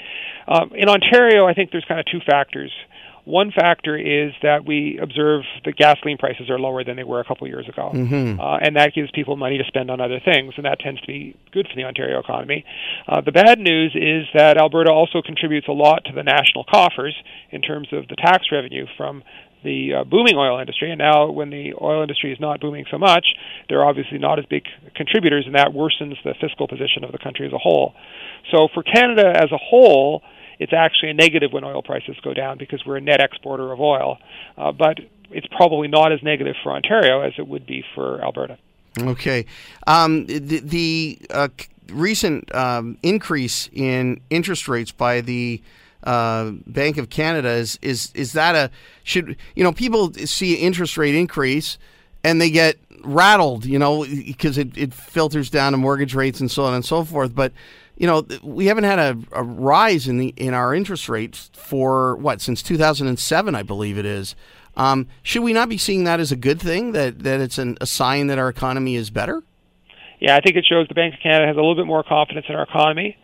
Um, 0.47 0.71
in 0.75 0.89
Ontario, 0.89 1.47
I 1.47 1.53
think 1.53 1.71
there's 1.71 1.85
kind 1.85 1.99
of 1.99 2.05
two 2.05 2.19
factors. 2.25 2.71
One 3.29 3.51
factor 3.51 3.95
is 3.95 4.33
that 4.41 4.65
we 4.65 4.97
observe 4.99 5.43
that 5.63 5.75
gasoline 5.75 6.17
prices 6.17 6.49
are 6.49 6.57
lower 6.57 6.83
than 6.83 6.95
they 6.95 7.03
were 7.03 7.19
a 7.19 7.23
couple 7.23 7.47
years 7.47 7.69
ago, 7.69 7.91
mm-hmm. 7.93 8.39
uh, 8.39 8.57
and 8.57 8.75
that 8.75 8.95
gives 8.95 9.11
people 9.11 9.35
money 9.35 9.59
to 9.59 9.63
spend 9.65 9.91
on 9.91 10.01
other 10.01 10.19
things, 10.19 10.55
and 10.57 10.65
that 10.65 10.79
tends 10.79 10.99
to 11.01 11.05
be 11.05 11.35
good 11.51 11.67
for 11.69 11.75
the 11.75 11.83
Ontario 11.83 12.19
economy. 12.19 12.65
Uh, 13.07 13.21
the 13.21 13.31
bad 13.31 13.59
news 13.59 13.93
is 13.93 14.25
that 14.33 14.57
Alberta 14.57 14.89
also 14.89 15.21
contributes 15.21 15.67
a 15.67 15.71
lot 15.71 16.05
to 16.05 16.11
the 16.11 16.23
national 16.23 16.63
coffers 16.63 17.13
in 17.51 17.61
terms 17.61 17.89
of 17.91 18.07
the 18.07 18.15
tax 18.15 18.47
revenue 18.51 18.87
from 18.97 19.21
the 19.63 20.01
uh, 20.01 20.03
booming 20.05 20.35
oil 20.35 20.59
industry. 20.59 20.89
And 20.89 20.97
now, 20.97 21.29
when 21.29 21.51
the 21.51 21.73
oil 21.79 22.01
industry 22.01 22.33
is 22.33 22.39
not 22.39 22.59
booming 22.59 22.85
so 22.89 22.97
much, 22.97 23.27
they're 23.67 23.85
obviously 23.85 24.17
not 24.17 24.39
as 24.39 24.45
big 24.49 24.63
contributors, 24.95 25.45
and 25.45 25.53
that 25.53 25.67
worsens 25.67 26.17
the 26.23 26.33
fiscal 26.41 26.67
position 26.67 27.03
of 27.03 27.11
the 27.11 27.19
country 27.19 27.45
as 27.45 27.53
a 27.53 27.59
whole. 27.59 27.93
So, 28.49 28.69
for 28.73 28.81
Canada 28.81 29.33
as 29.35 29.51
a 29.51 29.57
whole, 29.61 30.23
it's 30.59 30.73
actually 30.73 31.11
a 31.11 31.13
negative 31.13 31.51
when 31.51 31.63
oil 31.63 31.81
prices 31.81 32.17
go 32.21 32.33
down 32.33 32.57
because 32.57 32.85
we're 32.85 32.97
a 32.97 33.01
net 33.01 33.21
exporter 33.21 33.71
of 33.71 33.79
oil. 33.79 34.17
Uh, 34.57 34.71
but 34.71 34.99
it's 35.31 35.47
probably 35.47 35.87
not 35.87 36.11
as 36.11 36.21
negative 36.21 36.55
for 36.61 36.71
Ontario 36.71 37.21
as 37.21 37.33
it 37.37 37.47
would 37.47 37.65
be 37.65 37.83
for 37.95 38.21
Alberta. 38.21 38.57
Okay. 38.97 39.45
Um, 39.87 40.25
the, 40.25 40.59
the 40.59 41.19
uh, 41.29 41.47
recent 41.89 42.53
um, 42.53 42.97
increase 43.03 43.69
in 43.71 44.19
interest 44.29 44.67
rates 44.67 44.91
by 44.91 45.21
the 45.21 45.61
uh, 46.03 46.51
Bank 46.65 46.97
of 46.97 47.09
Canada 47.09 47.49
is 47.49 47.77
is 47.81 48.11
is 48.13 48.31
that 48.33 48.55
a 48.55 48.71
should 49.03 49.35
you 49.55 49.63
know 49.63 49.73
people 49.73 50.13
see 50.13 50.55
interest 50.55 50.97
rate 50.97 51.13
increase 51.13 51.77
and 52.23 52.39
they 52.39 52.49
get 52.49 52.77
rattled 53.03 53.65
you 53.65 53.77
know 53.77 54.05
because 54.05 54.57
it, 54.57 54.77
it 54.77 54.93
filters 54.93 55.49
down 55.49 55.73
to 55.73 55.77
mortgage 55.77 56.15
rates 56.15 56.39
and 56.39 56.49
so 56.49 56.63
on 56.63 56.73
and 56.73 56.85
so 56.85 57.03
forth 57.03 57.35
but 57.35 57.51
you 57.99 58.07
know, 58.07 58.25
we 58.41 58.67
haven't 58.67 58.85
had 58.85 58.97
a, 58.97 59.17
a, 59.33 59.43
rise 59.43 60.07
in 60.07 60.17
the 60.17 60.33
in 60.37 60.53
our 60.53 60.73
interest 60.73 61.09
rates 61.09 61.51
for 61.53 62.15
what 62.15 62.39
since 62.39 62.63
2007, 62.63 63.53
I 63.53 63.61
believe 63.61 63.97
it 63.97 64.05
is. 64.05 64.35
Um, 64.77 65.07
should 65.21 65.43
we 65.43 65.51
not 65.51 65.67
be 65.67 65.77
seeing 65.77 66.05
that 66.05 66.21
as 66.21 66.31
a 66.31 66.37
good 66.37 66.61
thing? 66.61 66.93
That 66.93 67.19
that 67.19 67.41
it's 67.41 67.57
an, 67.57 67.77
a 67.81 67.85
sign 67.85 68.27
that 68.27 68.39
our 68.39 68.47
economy 68.47 68.95
is 68.95 69.09
better? 69.09 69.43
Yeah, 70.21 70.37
I 70.37 70.39
think 70.39 70.55
it 70.55 70.65
shows 70.67 70.87
the 70.87 70.95
Bank 70.95 71.13
of 71.13 71.19
Canada 71.21 71.47
has 71.47 71.55
a 71.55 71.59
little 71.59 71.75
bit 71.75 71.85
more 71.85 72.03
confidence 72.03 72.45
in 72.47 72.55
our 72.55 72.63
economy. 72.63 73.17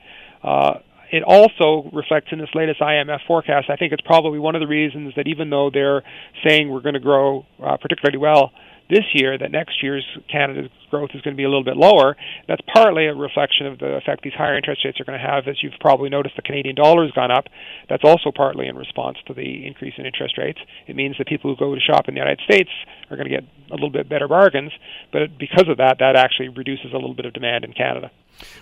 Uh, 0.43 0.79
it 1.09 1.23
also 1.23 1.89
reflects 1.93 2.27
in 2.33 2.39
this 2.39 2.49
latest 2.53 2.81
IMF 2.81 3.19
forecast. 3.25 3.69
I 3.69 3.77
think 3.77 3.93
it's 3.93 4.01
probably 4.01 4.39
one 4.39 4.55
of 4.55 4.59
the 4.59 4.67
reasons 4.67 5.13
that 5.15 5.27
even 5.27 5.49
though 5.49 5.69
they're 5.69 6.03
saying 6.45 6.69
we're 6.69 6.81
going 6.81 6.95
to 6.95 6.99
grow 6.99 7.45
uh, 7.63 7.77
particularly 7.77 8.17
well 8.17 8.51
this 8.89 9.05
year, 9.13 9.37
that 9.37 9.51
next 9.51 9.81
year's 9.81 10.05
Canada's 10.31 10.69
growth 10.89 11.09
is 11.13 11.21
going 11.21 11.33
to 11.33 11.37
be 11.37 11.43
a 11.43 11.49
little 11.49 11.63
bit 11.63 11.77
lower. 11.77 12.15
That's 12.47 12.61
partly 12.73 13.07
a 13.07 13.13
reflection 13.15 13.65
of 13.67 13.79
the 13.79 13.97
effect 13.97 14.23
these 14.23 14.33
higher 14.37 14.55
interest 14.55 14.85
rates 14.85 14.99
are 14.99 15.05
going 15.05 15.19
to 15.19 15.25
have. 15.25 15.47
As 15.47 15.61
you've 15.61 15.79
probably 15.79 16.09
noticed, 16.09 16.35
the 16.35 16.41
Canadian 16.41 16.75
dollar 16.75 17.03
has 17.03 17.11
gone 17.11 17.31
up. 17.31 17.45
That's 17.89 18.03
also 18.03 18.31
partly 18.35 18.67
in 18.67 18.75
response 18.75 19.17
to 19.27 19.33
the 19.33 19.65
increase 19.65 19.93
in 19.97 20.05
interest 20.05 20.37
rates. 20.37 20.59
It 20.87 20.95
means 20.95 21.15
that 21.17 21.27
people 21.27 21.49
who 21.49 21.57
go 21.57 21.73
to 21.73 21.81
shop 21.81 22.07
in 22.07 22.13
the 22.13 22.21
United 22.21 22.41
States 22.45 22.69
are 23.09 23.17
going 23.17 23.29
to 23.29 23.35
get 23.41 23.43
a 23.71 23.73
little 23.73 23.89
bit 23.89 24.07
better 24.07 24.27
bargains, 24.27 24.71
but 25.11 25.37
because 25.39 25.65
of 25.67 25.77
that, 25.77 25.97
that 25.99 26.15
actually 26.15 26.49
reduces 26.49 26.93
a 26.93 26.97
little 26.97 27.15
bit 27.15 27.25
of 27.25 27.33
demand 27.33 27.65
in 27.65 27.73
Canada. 27.73 28.11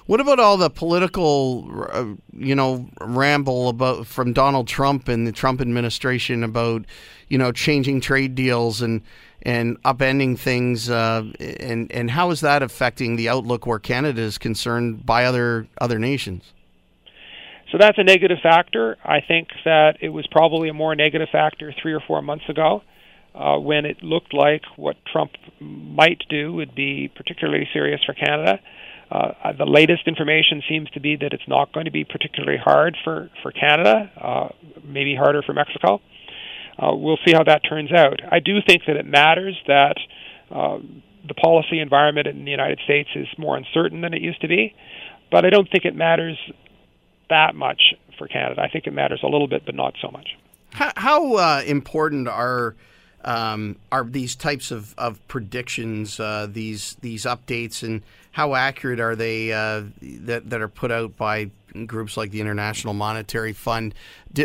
What 0.06 0.20
about 0.20 0.40
all 0.40 0.58
the 0.58 0.70
political, 0.70 1.88
uh, 1.92 2.06
you 2.38 2.56
know, 2.56 2.90
ramble 3.02 3.70
about 3.70 4.06
from 4.08 4.34
Donald 4.34 4.68
Trump 4.68 5.08
and 5.08 5.26
the 5.26 5.32
Trump 5.32 5.62
administration 5.62 6.44
about, 6.44 6.86
you 7.30 7.38
know, 7.38 7.52
changing 7.52 8.02
trade 8.02 8.36
deals 8.36 8.82
and 8.82 9.02
and 9.46 9.82
upending 9.84 10.40
things, 10.40 10.90
uh, 10.90 11.24
and 11.60 11.92
and 11.92 12.12
how 12.12 12.32
is 12.32 12.40
that 12.42 12.64
affecting 12.64 13.18
the 13.18 13.28
outlook 13.28 13.66
where 13.66 13.80
Canada 13.80 14.22
is 14.22 14.38
concerned 14.38 15.06
by 15.06 15.26
other 15.26 15.68
other 15.82 16.00
nations? 16.00 16.54
So 17.72 17.78
that's 17.80 17.98
a 17.98 18.04
negative 18.04 18.38
factor. 18.42 18.98
I 19.04 19.20
think 19.20 19.50
that 19.66 19.98
it 20.00 20.10
was 20.10 20.28
probably 20.28 20.70
a 20.70 20.74
more 20.74 20.96
negative 20.96 21.30
factor 21.32 21.74
three 21.82 21.94
or 21.94 22.00
four 22.00 22.22
months 22.22 22.48
ago, 22.48 22.84
uh, 23.36 23.58
when 23.58 23.86
it 23.86 24.04
looked 24.04 24.34
like 24.34 24.62
what 24.76 24.96
Trump 25.12 25.32
might 25.60 26.22
do 26.30 26.54
would 26.54 26.76
be 26.76 27.12
particularly 27.14 27.68
serious 27.74 28.00
for 28.06 28.14
Canada. 28.14 28.60
Uh, 29.14 29.54
the 29.58 29.66
latest 29.66 30.08
information 30.08 30.64
seems 30.68 30.90
to 30.90 31.00
be 31.00 31.16
that 31.16 31.34
it's 31.34 31.48
not 31.48 31.72
going 31.72 31.86
to 31.86 31.92
be 31.92 32.04
particularly 32.04 32.58
hard 32.58 32.98
for 33.04 33.30
for 33.44 33.52
Canada, 33.52 34.12
uh, 34.20 34.50
maybe 34.84 35.16
harder 35.16 35.44
for 35.44 35.54
Mexico 35.54 36.02
uh, 36.78 36.94
we'll 36.94 37.20
see 37.26 37.34
how 37.34 37.44
that 37.44 37.62
turns 37.68 37.92
out. 37.92 38.22
I 38.32 38.40
do 38.40 38.60
think 38.66 38.84
that 38.88 38.96
it 38.96 39.06
matters 39.06 39.56
that 39.68 39.98
uh, 40.52 40.80
the 41.28 41.34
policy 41.36 41.80
environment 41.80 42.28
in 42.28 42.46
the 42.46 42.52
United 42.52 42.80
States 42.84 43.10
is 43.16 43.28
more 43.38 43.56
uncertain 43.56 44.02
than 44.02 44.14
it 44.14 44.22
used 44.22 44.42
to 44.42 44.48
be, 44.48 44.76
but 45.32 45.46
I 45.46 45.50
don't 45.50 45.70
think 45.70 45.86
it 45.86 45.96
matters 45.96 46.38
that 47.30 47.56
much 47.56 47.82
for 48.18 48.28
Canada. 48.28 48.62
I 48.62 48.70
think 48.70 48.88
it 48.88 48.94
matters 48.94 49.22
a 49.24 49.28
little 49.28 49.48
bit, 49.48 49.66
but 49.66 49.76
not 49.76 49.94
so 50.02 50.10
much. 50.10 50.30
How, 50.72 50.92
how 50.96 51.34
uh, 51.36 51.64
important 51.66 52.28
are 52.28 52.76
um, 53.26 53.78
are 53.90 54.04
these 54.04 54.36
types 54.36 54.70
of, 54.70 54.94
of 54.98 55.26
predictions, 55.30 56.20
uh, 56.20 56.48
these 56.50 56.98
these 57.02 57.24
updates, 57.24 57.82
and 57.82 58.02
how 58.34 58.56
accurate 58.56 59.00
are 59.00 59.16
they 59.16 59.54
uh, 59.54 59.84
that 60.02 60.50
that 60.50 60.60
are 60.60 60.68
put 60.68 60.92
out 60.92 61.16
by 61.16 61.52
groups 61.86 62.18
like 62.18 62.32
the 62.32 62.42
International 62.42 62.94
Monetary 62.94 63.54
Fund? 63.54 63.94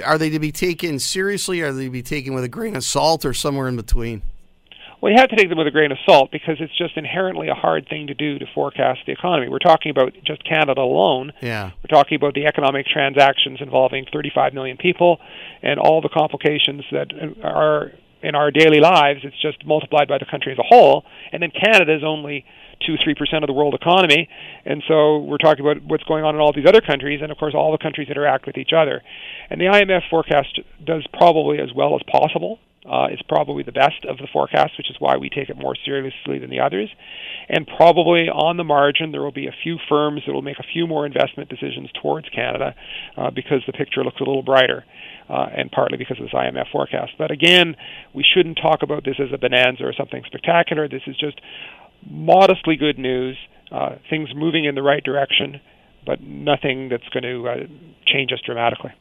Are 0.04 0.18
they 0.18 0.30
to 0.30 0.38
be 0.38 0.52
taken 0.52 0.98
seriously? 0.98 1.62
Or 1.62 1.68
are 1.68 1.72
they 1.72 1.84
to 1.84 1.90
be 1.90 2.02
taken 2.02 2.34
with 2.34 2.44
a 2.44 2.48
grain 2.48 2.76
of 2.76 2.84
salt, 2.84 3.24
or 3.24 3.32
somewhere 3.32 3.66
in 3.66 3.76
between? 3.76 4.22
Well, 5.00 5.12
you 5.12 5.18
have 5.18 5.30
to 5.30 5.36
take 5.36 5.48
them 5.48 5.56
with 5.56 5.66
a 5.66 5.70
grain 5.70 5.90
of 5.90 5.98
salt 6.04 6.30
because 6.30 6.56
it's 6.60 6.76
just 6.76 6.96
inherently 6.96 7.48
a 7.48 7.54
hard 7.54 7.88
thing 7.88 8.08
to 8.08 8.14
do 8.14 8.38
to 8.38 8.46
forecast 8.54 9.00
the 9.06 9.12
economy. 9.12 9.48
We're 9.48 9.58
talking 9.60 9.90
about 9.90 10.12
just 10.24 10.44
Canada 10.44 10.80
alone. 10.80 11.32
Yeah. 11.40 11.70
We're 11.82 11.96
talking 11.96 12.16
about 12.16 12.34
the 12.34 12.46
economic 12.46 12.84
transactions 12.86 13.60
involving 13.60 14.06
35 14.12 14.54
million 14.54 14.76
people 14.76 15.18
and 15.62 15.78
all 15.78 16.02
the 16.02 16.08
complications 16.08 16.84
that 16.90 17.12
are 17.44 17.92
in 18.22 18.34
our 18.34 18.50
daily 18.50 18.80
lives. 18.80 19.20
It's 19.22 19.40
just 19.40 19.64
multiplied 19.64 20.08
by 20.08 20.18
the 20.18 20.26
country 20.26 20.52
as 20.52 20.58
a 20.58 20.66
whole. 20.66 21.04
And 21.32 21.42
then 21.42 21.52
Canada 21.52 21.94
is 21.94 22.02
only 22.04 22.44
two, 22.84 22.96
three 23.02 23.14
percent 23.14 23.44
of 23.44 23.48
the 23.48 23.54
world 23.54 23.74
economy, 23.74 24.28
and 24.64 24.82
so 24.88 25.18
we're 25.18 25.38
talking 25.38 25.64
about 25.64 25.82
what's 25.84 26.04
going 26.04 26.24
on 26.24 26.34
in 26.34 26.40
all 26.40 26.52
these 26.52 26.66
other 26.66 26.80
countries, 26.80 27.20
and 27.22 27.30
of 27.30 27.38
course, 27.38 27.54
all 27.54 27.72
the 27.72 27.78
countries 27.78 28.08
interact 28.08 28.46
with 28.46 28.56
each 28.56 28.72
other. 28.76 29.02
And 29.50 29.60
the 29.60 29.66
IMF 29.66 30.08
forecast 30.10 30.60
does 30.84 31.06
probably 31.12 31.58
as 31.58 31.70
well 31.74 31.94
as 31.94 32.02
possible 32.10 32.58
uh, 32.90 33.08
is 33.12 33.20
probably 33.28 33.62
the 33.62 33.72
best 33.72 34.04
of 34.08 34.16
the 34.18 34.28
forecasts, 34.32 34.78
which 34.78 34.90
is 34.90 34.96
why 34.98 35.16
we 35.16 35.28
take 35.28 35.48
it 35.48 35.56
more 35.56 35.74
seriously 35.84 36.38
than 36.38 36.50
the 36.50 36.60
others. 36.60 36.88
And 37.48 37.66
probably 37.66 38.28
on 38.28 38.56
the 38.56 38.64
margin, 38.64 39.12
there 39.12 39.22
will 39.22 39.32
be 39.32 39.46
a 39.46 39.54
few 39.62 39.76
firms 39.88 40.22
that 40.26 40.32
will 40.32 40.42
make 40.42 40.58
a 40.58 40.66
few 40.72 40.86
more 40.86 41.04
investment 41.04 41.48
decisions 41.48 41.90
towards 42.00 42.28
Canada 42.30 42.74
uh, 43.16 43.30
because 43.30 43.62
the 43.66 43.72
picture 43.72 44.02
looks 44.04 44.20
a 44.20 44.24
little 44.24 44.42
brighter. 44.42 44.84
Uh, 45.28 45.46
and 45.54 45.70
partly 45.70 45.98
because 45.98 46.16
of 46.18 46.24
this 46.24 46.32
IMF 46.32 46.72
forecast. 46.72 47.12
But 47.18 47.30
again, 47.30 47.76
we 48.14 48.24
shouldn't 48.24 48.56
talk 48.56 48.82
about 48.82 49.04
this 49.04 49.16
as 49.20 49.28
a 49.30 49.36
bonanza 49.36 49.84
or 49.84 49.92
something 49.92 50.22
spectacular. 50.24 50.88
This 50.88 51.02
is 51.06 51.18
just 51.18 51.38
modestly 52.06 52.76
good 52.76 52.98
news, 52.98 53.36
uh, 53.70 53.96
things 54.10 54.28
moving 54.34 54.64
in 54.64 54.74
the 54.74 54.82
right 54.82 55.02
direction, 55.02 55.60
but 56.06 56.20
nothing 56.20 56.88
that's 56.88 57.08
going 57.10 57.24
to 57.24 57.48
uh, 57.48 57.56
change 58.06 58.32
us 58.32 58.40
dramatically 58.44 58.92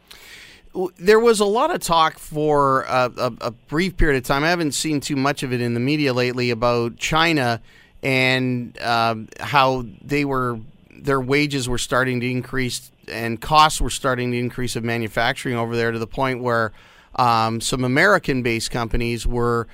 there 0.99 1.19
was 1.19 1.39
a 1.39 1.45
lot 1.45 1.73
of 1.73 1.81
talk 1.81 2.19
for 2.19 2.83
a, 2.83 3.11
a, 3.17 3.33
a, 3.41 3.51
brief 3.51 3.97
period 3.97 4.17
of 4.17 4.23
time. 4.23 4.43
I 4.43 4.49
haven't 4.49 4.73
seen 4.73 4.99
too 4.99 5.15
much 5.15 5.41
of 5.41 5.51
it 5.51 5.61
in 5.61 5.73
the 5.73 5.79
media 5.79 6.13
lately 6.13 6.51
about 6.51 6.97
China 6.97 7.61
and 8.03 8.77
uh, 8.79 9.15
how 9.39 9.85
they 10.03 10.25
were 10.25 10.59
their 10.91 11.21
wages 11.21 11.69
were 11.69 11.77
starting 11.77 12.19
to 12.19 12.29
increase 12.29 12.91
and 13.07 13.39
costs 13.39 13.79
were 13.79 13.89
starting 13.89 14.31
to 14.31 14.37
increase 14.37 14.75
of 14.75 14.83
manufacturing 14.83 15.55
over 15.55 15.75
there 15.75 15.91
to 15.91 15.99
the 15.99 16.07
point 16.07 16.41
where 16.41 16.73
um, 17.15 17.61
some 17.61 17.83
American-based 17.83 18.69
companies 18.69 19.25
were 19.25 19.67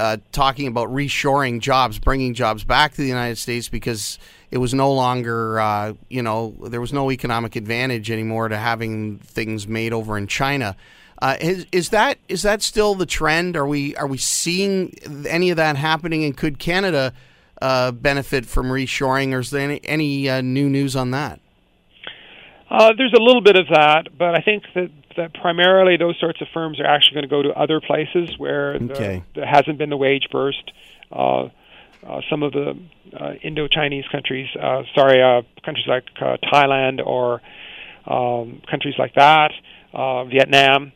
uh, 0.00 0.18
talking 0.32 0.66
about 0.66 0.88
reshoring 0.88 1.60
jobs, 1.60 1.98
bringing 1.98 2.34
jobs 2.34 2.64
back 2.64 2.92
to 2.92 3.00
the 3.00 3.08
United 3.08 3.36
States 3.36 3.68
because 3.68 4.18
it 4.50 4.58
was 4.58 4.72
no 4.72 4.92
longer, 4.92 5.58
uh, 5.60 5.94
you 6.08 6.22
know, 6.22 6.54
there 6.66 6.80
was 6.80 6.92
no 6.92 7.10
economic 7.10 7.56
advantage 7.56 8.10
anymore 8.10 8.48
to 8.48 8.56
having 8.56 9.18
things 9.18 9.66
made 9.66 9.92
over 9.92 10.16
in 10.16 10.26
China. 10.26 10.76
Uh, 11.20 11.36
is, 11.40 11.66
is 11.72 11.88
that 11.88 12.16
is 12.28 12.42
that 12.42 12.62
still 12.62 12.94
the 12.94 13.06
trend? 13.06 13.56
Are 13.56 13.66
we 13.66 13.96
are 13.96 14.06
we 14.06 14.18
seeing 14.18 14.94
any 15.26 15.50
of 15.50 15.56
that 15.56 15.76
happening? 15.76 16.22
And 16.22 16.36
could 16.36 16.60
Canada 16.60 17.12
uh, 17.60 17.90
benefit 17.90 18.46
from 18.46 18.68
reshoring, 18.68 19.32
or 19.32 19.40
is 19.40 19.50
there 19.50 19.62
any, 19.62 19.80
any 19.84 20.28
uh, 20.28 20.40
new 20.40 20.68
news 20.68 20.94
on 20.94 21.10
that? 21.10 21.40
Uh, 22.70 22.92
there's 22.96 23.14
a 23.14 23.20
little 23.20 23.40
bit 23.40 23.56
of 23.56 23.66
that, 23.68 24.08
but 24.16 24.36
I 24.36 24.42
think 24.42 24.62
that, 24.74 24.90
that 25.16 25.34
primarily 25.34 25.96
those 25.96 26.18
sorts 26.18 26.40
of 26.40 26.48
firms 26.52 26.80
are 26.80 26.86
actually 26.86 27.14
going 27.14 27.22
to 27.22 27.28
go 27.28 27.42
to 27.42 27.50
other 27.50 27.80
places 27.80 28.38
where 28.38 28.74
okay. 28.74 29.22
the, 29.34 29.40
there 29.40 29.46
hasn't 29.46 29.78
been 29.78 29.90
the 29.90 29.96
wage 29.96 30.28
burst. 30.30 30.72
Uh, 31.10 31.48
uh, 32.06 32.20
some 32.30 32.42
of 32.42 32.52
the 32.52 32.78
uh, 33.18 33.32
Indo-Chinese 33.42 34.04
countries, 34.12 34.48
uh, 34.60 34.82
sorry, 34.94 35.20
uh, 35.20 35.42
countries 35.64 35.86
like 35.88 36.04
uh, 36.20 36.36
Thailand 36.44 37.04
or 37.04 37.42
um, 38.06 38.62
countries 38.70 38.94
like 38.98 39.14
that, 39.14 39.50
uh, 39.92 40.24
Vietnam. 40.24 40.92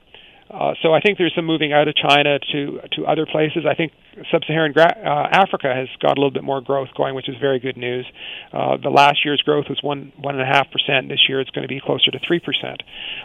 Uh, 0.52 0.74
so 0.82 0.92
I 0.92 1.00
think 1.00 1.16
there's 1.16 1.32
some 1.34 1.46
moving 1.46 1.72
out 1.72 1.88
of 1.88 1.94
China 1.96 2.38
to 2.52 2.80
to 2.92 3.06
other 3.06 3.24
places. 3.24 3.64
I 3.64 3.74
think 3.74 3.92
sub-Saharan 4.30 4.72
gra- 4.72 5.00
uh, 5.00 5.28
Africa 5.32 5.72
has 5.72 5.88
got 5.98 6.18
a 6.18 6.20
little 6.20 6.30
bit 6.30 6.44
more 6.44 6.60
growth 6.60 6.88
going, 6.94 7.14
which 7.14 7.26
is 7.26 7.36
very 7.40 7.58
good 7.58 7.78
news. 7.78 8.04
Uh, 8.52 8.76
the 8.76 8.90
last 8.90 9.24
year's 9.24 9.40
growth 9.40 9.64
was 9.70 9.78
one 9.82 10.12
one 10.18 10.34
and 10.34 10.42
a 10.42 10.46
half 10.46 10.70
percent. 10.70 11.08
This 11.08 11.24
year 11.26 11.40
it's 11.40 11.48
going 11.50 11.62
to 11.62 11.72
be 11.72 11.80
closer 11.80 12.10
to 12.10 12.20
three 12.26 12.38
percent. 12.38 12.82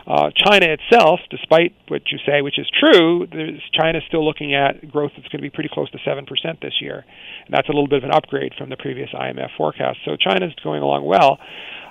Uh, 0.07 0.31
China 0.35 0.67
itself, 0.71 1.19
despite 1.29 1.75
what 1.89 2.01
you 2.11 2.17
say, 2.25 2.41
which 2.41 2.57
is 2.57 2.67
true, 2.79 3.27
China 3.73 3.97
is 3.97 4.05
still 4.07 4.25
looking 4.25 4.55
at 4.55 4.89
growth 4.89 5.11
that's 5.17 5.27
going 5.27 5.43
to 5.43 5.47
be 5.47 5.51
pretty 5.51 5.69
close 5.71 5.91
to 5.91 5.99
seven 6.05 6.25
percent 6.25 6.61
this 6.61 6.79
year, 6.79 7.03
and 7.45 7.51
that's 7.51 7.67
a 7.67 7.73
little 7.73 7.89
bit 7.89 7.97
of 7.97 8.05
an 8.05 8.15
upgrade 8.15 8.53
from 8.57 8.69
the 8.69 8.77
previous 8.77 9.09
IMF 9.11 9.49
forecast. 9.57 9.99
So 10.05 10.15
China's 10.15 10.55
going 10.63 10.81
along 10.81 11.03
well. 11.05 11.39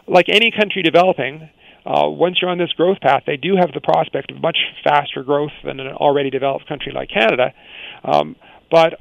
Like 0.09 0.31
any 0.31 0.51
country 0.51 0.83
developing, 0.83 1.51
uh, 1.87 2.09
once 2.09 2.39
you're 2.41 2.51
on 2.51 2.59
this 2.59 2.73
growth 2.73 3.01
path, 3.01 3.23
they 3.27 3.37
do 3.37 3.55
have 3.57 3.71
the 3.73 3.81
prospect 3.81 4.33
of 4.33 4.41
much 4.43 4.59
faster 4.83 5.23
growth 5.23 5.53
than 5.65 5.79
an 5.79 5.87
already 5.89 6.31
developed 6.31 6.67
country 6.69 6.93
like 6.93 7.09
Canada. 7.09 7.53
Um, 8.05 8.35
but 8.71 8.95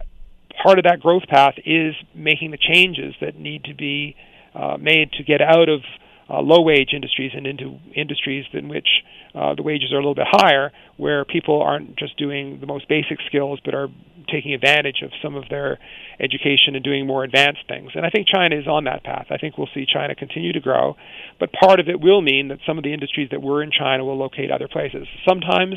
part 0.61 0.77
of 0.77 0.83
that 0.83 0.99
growth 0.99 1.23
path 1.27 1.55
is 1.65 1.95
making 2.13 2.51
the 2.51 2.57
changes 2.57 3.15
that 3.21 3.35
need 3.35 3.63
to 3.65 3.73
be 3.73 4.15
uh, 4.53 4.77
made 4.79 5.11
to 5.13 5.23
get 5.23 5.41
out 5.41 5.67
of 5.67 5.81
uh, 6.29 6.41
low 6.41 6.61
wage 6.61 6.89
industries 6.93 7.31
and 7.35 7.45
into 7.45 7.77
industries 7.95 8.45
in 8.53 8.67
which 8.67 8.87
uh, 9.33 9.53
the 9.55 9.63
wages 9.63 9.91
are 9.91 9.95
a 9.95 9.99
little 9.99 10.15
bit 10.15 10.27
higher, 10.29 10.71
where 10.97 11.25
people 11.25 11.61
aren't 11.61 11.95
just 11.97 12.17
doing 12.17 12.59
the 12.59 12.67
most 12.67 12.87
basic 12.87 13.17
skills 13.27 13.59
but 13.65 13.73
are 13.73 13.87
taking 14.27 14.53
advantage 14.53 15.01
of 15.03 15.11
some 15.21 15.35
of 15.35 15.49
their 15.49 15.79
education 16.19 16.75
and 16.75 16.83
doing 16.83 17.05
more 17.05 17.23
advanced 17.23 17.67
things. 17.67 17.91
And 17.95 18.05
I 18.05 18.09
think 18.09 18.27
China 18.27 18.55
is 18.55 18.67
on 18.67 18.85
that 18.85 19.03
path. 19.03 19.27
I 19.29 19.37
think 19.37 19.57
we'll 19.57 19.69
see 19.73 19.85
China 19.85 20.15
continue 20.15 20.53
to 20.53 20.59
grow, 20.59 20.95
but 21.39 21.51
part 21.53 21.79
of 21.79 21.87
it 21.89 21.99
will 21.99 22.21
mean 22.21 22.49
that 22.49 22.59
some 22.65 22.77
of 22.77 22.83
the 22.83 22.93
industries 22.93 23.29
that 23.31 23.41
were 23.41 23.63
in 23.63 23.71
China 23.71 24.03
will 24.05 24.17
locate 24.17 24.51
other 24.51 24.67
places. 24.67 25.07
Sometimes 25.27 25.75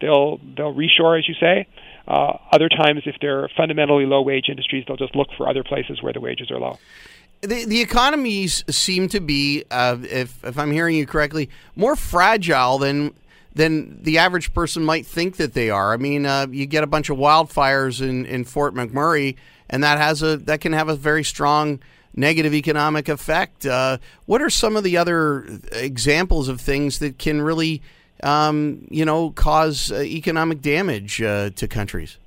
they'll 0.00 0.38
they'll 0.56 0.74
reshore, 0.74 1.18
as 1.18 1.28
you 1.28 1.34
say. 1.40 1.66
Uh, 2.06 2.38
other 2.52 2.70
times, 2.70 3.02
if 3.04 3.16
they're 3.20 3.50
fundamentally 3.54 4.06
low 4.06 4.22
wage 4.22 4.46
industries, 4.48 4.84
they'll 4.88 4.96
just 4.96 5.14
look 5.14 5.28
for 5.36 5.46
other 5.48 5.62
places 5.62 6.02
where 6.02 6.12
the 6.12 6.20
wages 6.20 6.50
are 6.50 6.58
low 6.58 6.78
the, 7.40 7.64
the 7.64 7.80
economies 7.80 8.64
seem 8.68 9.08
to 9.08 9.20
be, 9.20 9.64
uh, 9.70 9.96
if, 10.02 10.44
if 10.44 10.58
I'm 10.58 10.72
hearing 10.72 10.96
you 10.96 11.06
correctly, 11.06 11.48
more 11.76 11.96
fragile 11.96 12.78
than 12.78 13.14
than 13.54 14.02
the 14.02 14.18
average 14.18 14.52
person 14.54 14.84
might 14.84 15.06
think 15.06 15.36
that 15.36 15.54
they 15.54 15.70
are. 15.70 15.92
I 15.92 15.96
mean, 15.96 16.26
uh, 16.26 16.46
you 16.50 16.66
get 16.66 16.84
a 16.84 16.86
bunch 16.86 17.10
of 17.10 17.16
wildfires 17.16 18.00
in, 18.00 18.26
in 18.26 18.44
Fort 18.44 18.74
McMurray, 18.74 19.36
and 19.68 19.82
that 19.82 19.98
has 19.98 20.22
a 20.22 20.36
that 20.38 20.60
can 20.60 20.72
have 20.72 20.88
a 20.88 20.96
very 20.96 21.24
strong 21.24 21.80
negative 22.14 22.54
economic 22.54 23.08
effect. 23.08 23.66
Uh, 23.66 23.98
what 24.26 24.42
are 24.42 24.50
some 24.50 24.76
of 24.76 24.84
the 24.84 24.96
other 24.96 25.46
examples 25.72 26.48
of 26.48 26.60
things 26.60 26.98
that 26.98 27.18
can 27.18 27.40
really, 27.40 27.80
um, 28.22 28.86
you 28.90 29.04
know, 29.04 29.30
cause 29.30 29.92
uh, 29.92 30.00
economic 30.00 30.60
damage 30.60 31.22
uh, 31.22 31.50
to 31.50 31.68
countries? 31.68 32.18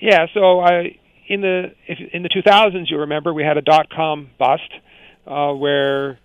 Yeah, 0.00 0.26
so 0.34 0.60
I 0.60 0.98
in 1.28 1.40
the 1.40 1.72
if, 1.86 1.98
in 2.12 2.22
the 2.22 2.28
2000s, 2.28 2.90
you 2.90 2.98
remember 2.98 3.32
we 3.32 3.44
had 3.44 3.56
a 3.56 3.62
dot 3.62 3.90
com 3.90 4.30
bust 4.38 4.70
uh, 5.26 5.52
where 5.52 6.18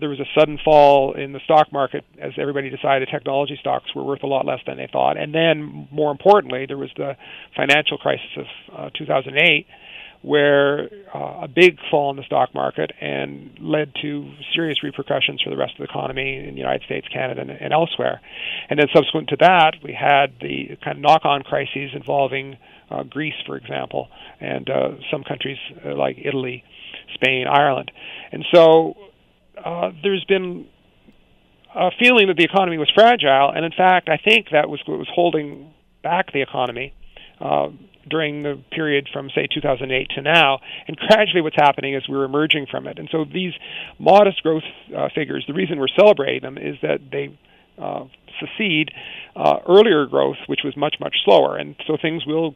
there 0.00 0.08
was 0.08 0.20
a 0.20 0.26
sudden 0.38 0.58
fall 0.64 1.14
in 1.14 1.32
the 1.32 1.40
stock 1.44 1.72
market 1.72 2.04
as 2.20 2.32
everybody 2.38 2.70
decided 2.70 3.08
technology 3.10 3.56
stocks 3.60 3.94
were 3.94 4.04
worth 4.04 4.22
a 4.22 4.26
lot 4.26 4.46
less 4.46 4.60
than 4.66 4.76
they 4.76 4.88
thought. 4.90 5.16
And 5.16 5.34
then, 5.34 5.88
more 5.90 6.10
importantly, 6.10 6.66
there 6.66 6.78
was 6.78 6.90
the 6.96 7.16
financial 7.56 7.98
crisis 7.98 8.30
of 8.36 8.46
uh, 8.76 8.90
2008, 8.96 9.66
where 10.22 10.88
uh, 11.14 11.42
a 11.42 11.48
big 11.48 11.78
fall 11.90 12.10
in 12.10 12.16
the 12.16 12.24
stock 12.24 12.52
market 12.52 12.92
and 13.00 13.56
led 13.60 13.92
to 14.02 14.32
serious 14.54 14.82
repercussions 14.82 15.40
for 15.42 15.50
the 15.50 15.56
rest 15.56 15.72
of 15.74 15.78
the 15.78 15.84
economy 15.84 16.36
in 16.36 16.54
the 16.54 16.60
United 16.60 16.82
States, 16.82 17.06
Canada, 17.12 17.40
and, 17.40 17.50
and 17.50 17.72
elsewhere. 17.72 18.20
And 18.68 18.78
then, 18.78 18.86
subsequent 18.94 19.28
to 19.28 19.36
that, 19.40 19.76
we 19.82 19.92
had 19.92 20.34
the 20.40 20.76
kind 20.82 20.98
of 20.98 21.02
knock-on 21.02 21.42
crises 21.42 21.90
involving 21.94 22.56
uh, 22.90 23.02
Greece, 23.02 23.34
for 23.46 23.56
example, 23.56 24.08
and 24.40 24.68
uh, 24.70 24.90
some 25.10 25.22
countries 25.24 25.58
uh, 25.84 25.94
like 25.94 26.16
Italy, 26.22 26.64
Spain, 27.14 27.46
Ireland. 27.46 27.90
And 28.32 28.44
so 28.52 28.94
uh, 29.64 29.90
there's 30.02 30.24
been 30.24 30.66
a 31.74 31.90
feeling 31.98 32.28
that 32.28 32.36
the 32.36 32.44
economy 32.44 32.78
was 32.78 32.90
fragile, 32.94 33.50
and 33.54 33.64
in 33.64 33.72
fact, 33.72 34.08
I 34.08 34.16
think 34.16 34.48
that 34.52 34.68
was 34.68 34.80
what 34.86 34.98
was 34.98 35.08
holding 35.12 35.72
back 36.02 36.32
the 36.32 36.42
economy. 36.42 36.94
Uh, 37.40 37.68
during 38.08 38.42
the 38.42 38.60
period 38.72 39.06
from 39.12 39.28
say 39.34 39.46
2008 39.52 40.08
to 40.14 40.22
now 40.22 40.58
and 40.86 40.96
gradually 40.96 41.42
what's 41.42 41.56
happening 41.56 41.94
is 41.94 42.02
we're 42.08 42.24
emerging 42.24 42.66
from 42.70 42.86
it 42.86 42.98
and 42.98 43.06
so 43.12 43.24
these 43.24 43.52
modest 43.98 44.42
growth 44.42 44.62
uh, 44.96 45.08
figures 45.14 45.44
the 45.46 45.52
reason 45.52 45.78
we're 45.78 45.86
celebrating 45.94 46.40
them 46.40 46.56
is 46.56 46.74
that 46.80 46.98
they 47.12 47.38
uh, 47.78 48.04
succeed 48.40 48.90
uh, 49.36 49.58
earlier 49.68 50.06
growth 50.06 50.38
which 50.46 50.60
was 50.64 50.74
much 50.74 50.96
much 51.00 51.16
slower 51.22 51.58
and 51.58 51.76
so 51.86 51.98
things 52.00 52.24
will 52.26 52.54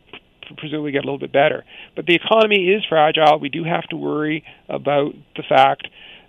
presumably 0.56 0.92
get 0.92 0.98
a 0.98 1.06
little 1.06 1.18
bit 1.18 1.32
better. 1.32 1.64
But 1.96 2.06
the 2.06 2.14
economy 2.14 2.68
is 2.68 2.82
fragile. 2.88 3.38
We 3.38 3.48
do 3.48 3.64
have 3.64 3.84
to 3.88 3.96
worry 3.96 4.44
about 4.68 5.12
the 5.36 5.42
fact 5.48 5.88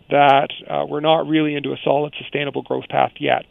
that 0.09 0.49
uh, 0.69 0.85
we're 0.87 0.99
not 0.99 1.27
really 1.27 1.55
into 1.55 1.71
a 1.71 1.77
solid, 1.83 2.13
sustainable 2.17 2.61
growth 2.61 2.87
path 2.89 3.11
yet. 3.19 3.45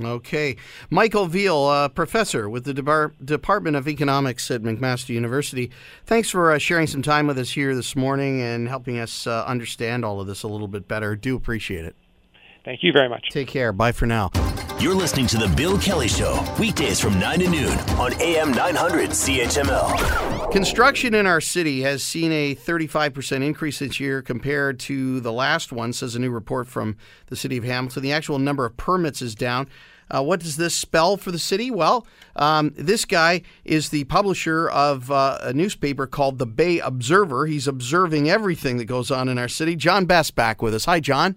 Okay. 0.00 0.56
Michael 0.90 1.26
Veall, 1.26 1.84
uh, 1.84 1.88
professor 1.88 2.48
with 2.48 2.64
the 2.64 2.72
Debar- 2.72 3.14
Department 3.24 3.76
of 3.76 3.88
Economics 3.88 4.50
at 4.50 4.62
McMaster 4.62 5.08
University. 5.08 5.70
Thanks 6.04 6.30
for 6.30 6.52
uh, 6.52 6.58
sharing 6.58 6.86
some 6.86 7.02
time 7.02 7.26
with 7.26 7.38
us 7.38 7.50
here 7.50 7.74
this 7.74 7.96
morning 7.96 8.40
and 8.40 8.68
helping 8.68 8.98
us 8.98 9.26
uh, 9.26 9.44
understand 9.44 10.04
all 10.04 10.20
of 10.20 10.28
this 10.28 10.44
a 10.44 10.48
little 10.48 10.68
bit 10.68 10.86
better. 10.86 11.16
Do 11.16 11.34
appreciate 11.34 11.84
it. 11.84 11.96
Thank 12.68 12.82
you 12.82 12.92
very 12.92 13.08
much. 13.08 13.30
Take 13.30 13.48
care. 13.48 13.72
Bye 13.72 13.92
for 13.92 14.04
now. 14.04 14.30
You're 14.78 14.94
listening 14.94 15.26
to 15.28 15.38
The 15.38 15.48
Bill 15.56 15.78
Kelly 15.78 16.06
Show, 16.06 16.38
weekdays 16.60 17.00
from 17.00 17.18
9 17.18 17.38
to 17.38 17.48
noon 17.48 17.78
on 17.96 18.12
AM 18.20 18.50
900 18.50 19.08
CHML. 19.08 20.52
Construction 20.52 21.14
in 21.14 21.24
our 21.24 21.40
city 21.40 21.80
has 21.80 22.02
seen 22.02 22.30
a 22.30 22.54
35% 22.54 23.42
increase 23.42 23.78
this 23.78 23.98
year 23.98 24.20
compared 24.20 24.78
to 24.80 25.18
the 25.20 25.32
last 25.32 25.72
one, 25.72 25.94
says 25.94 26.14
a 26.14 26.18
new 26.18 26.30
report 26.30 26.68
from 26.68 26.98
the 27.28 27.36
city 27.36 27.56
of 27.56 27.64
Hamilton. 27.64 28.02
The 28.02 28.12
actual 28.12 28.38
number 28.38 28.66
of 28.66 28.76
permits 28.76 29.22
is 29.22 29.34
down. 29.34 29.70
Uh, 30.10 30.22
what 30.22 30.40
does 30.40 30.58
this 30.58 30.74
spell 30.74 31.16
for 31.16 31.32
the 31.32 31.38
city? 31.38 31.70
Well, 31.70 32.06
um, 32.36 32.74
this 32.76 33.06
guy 33.06 33.44
is 33.64 33.88
the 33.88 34.04
publisher 34.04 34.68
of 34.68 35.10
uh, 35.10 35.38
a 35.40 35.54
newspaper 35.54 36.06
called 36.06 36.38
the 36.38 36.46
Bay 36.46 36.80
Observer. 36.80 37.46
He's 37.46 37.66
observing 37.66 38.28
everything 38.28 38.76
that 38.76 38.84
goes 38.84 39.10
on 39.10 39.30
in 39.30 39.38
our 39.38 39.48
city. 39.48 39.74
John 39.74 40.04
Best 40.04 40.34
back 40.34 40.60
with 40.60 40.74
us. 40.74 40.84
Hi, 40.84 41.00
John. 41.00 41.36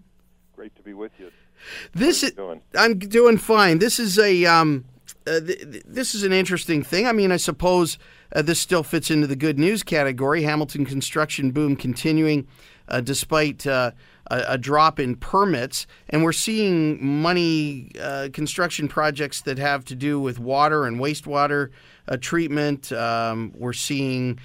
Great 0.62 0.76
to 0.76 0.84
be 0.84 0.94
with 0.94 1.12
you. 1.18 1.32
This 1.92 2.22
is 2.22 2.34
doing? 2.34 2.62
I'm 2.78 3.00
doing 3.00 3.40
fine. 3.40 3.80
This 3.80 4.00
is 4.00 4.20
a 4.20 4.46
um, 4.46 4.86
uh, 5.26 5.40
th- 5.40 5.82
this 5.88 6.14
is 6.14 6.22
an 6.22 6.32
interesting 6.32 6.84
thing. 6.84 7.08
I 7.08 7.14
mean, 7.14 7.32
I 7.32 7.38
suppose 7.38 7.98
uh, 8.36 8.44
this 8.44 8.60
still 8.60 8.84
fits 8.84 9.10
into 9.10 9.26
the 9.26 9.36
good 9.36 9.58
news 9.58 9.82
category. 9.82 10.44
Hamilton 10.44 10.86
construction 10.86 11.50
boom 11.50 11.76
continuing 11.76 12.48
uh, 12.90 13.02
despite 13.02 13.66
uh, 13.66 13.90
a, 14.30 14.44
a, 14.50 14.58
drop 14.60 15.00
in 15.00 15.16
permits. 15.16 15.88
And 16.10 16.24
we're 16.24 16.32
seeing 16.32 17.04
money 17.04 17.90
uh, 18.00 18.30
construction 18.32 18.88
projects 18.88 19.42
that 19.42 19.58
have 19.58 19.84
to 19.86 19.96
do 19.96 20.20
with 20.20 20.38
water 20.38 20.86
and 20.86 21.00
wastewater 21.00 21.72
uh, 22.08 22.18
treatment. 22.18 22.92
Um, 22.92 23.52
we're 23.58 23.74
seeing 23.74 24.40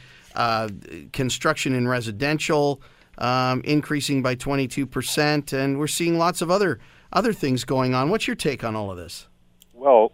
construction 1.12 1.74
in 1.74 1.86
residential 1.86 2.80
um, 3.18 3.62
increasing 3.64 4.22
by 4.22 4.36
22%. 4.36 5.52
And 5.52 5.78
we're 5.78 5.86
seeing 5.86 6.18
lots 6.18 6.42
of 6.42 6.50
other, 6.50 6.78
other 7.12 7.32
things 7.32 7.64
going 7.64 7.94
on. 7.94 8.10
What's 8.10 8.26
your 8.26 8.36
take 8.36 8.64
on 8.64 8.76
all 8.76 8.90
of 8.90 8.96
this? 8.96 9.28
Well, 9.72 10.12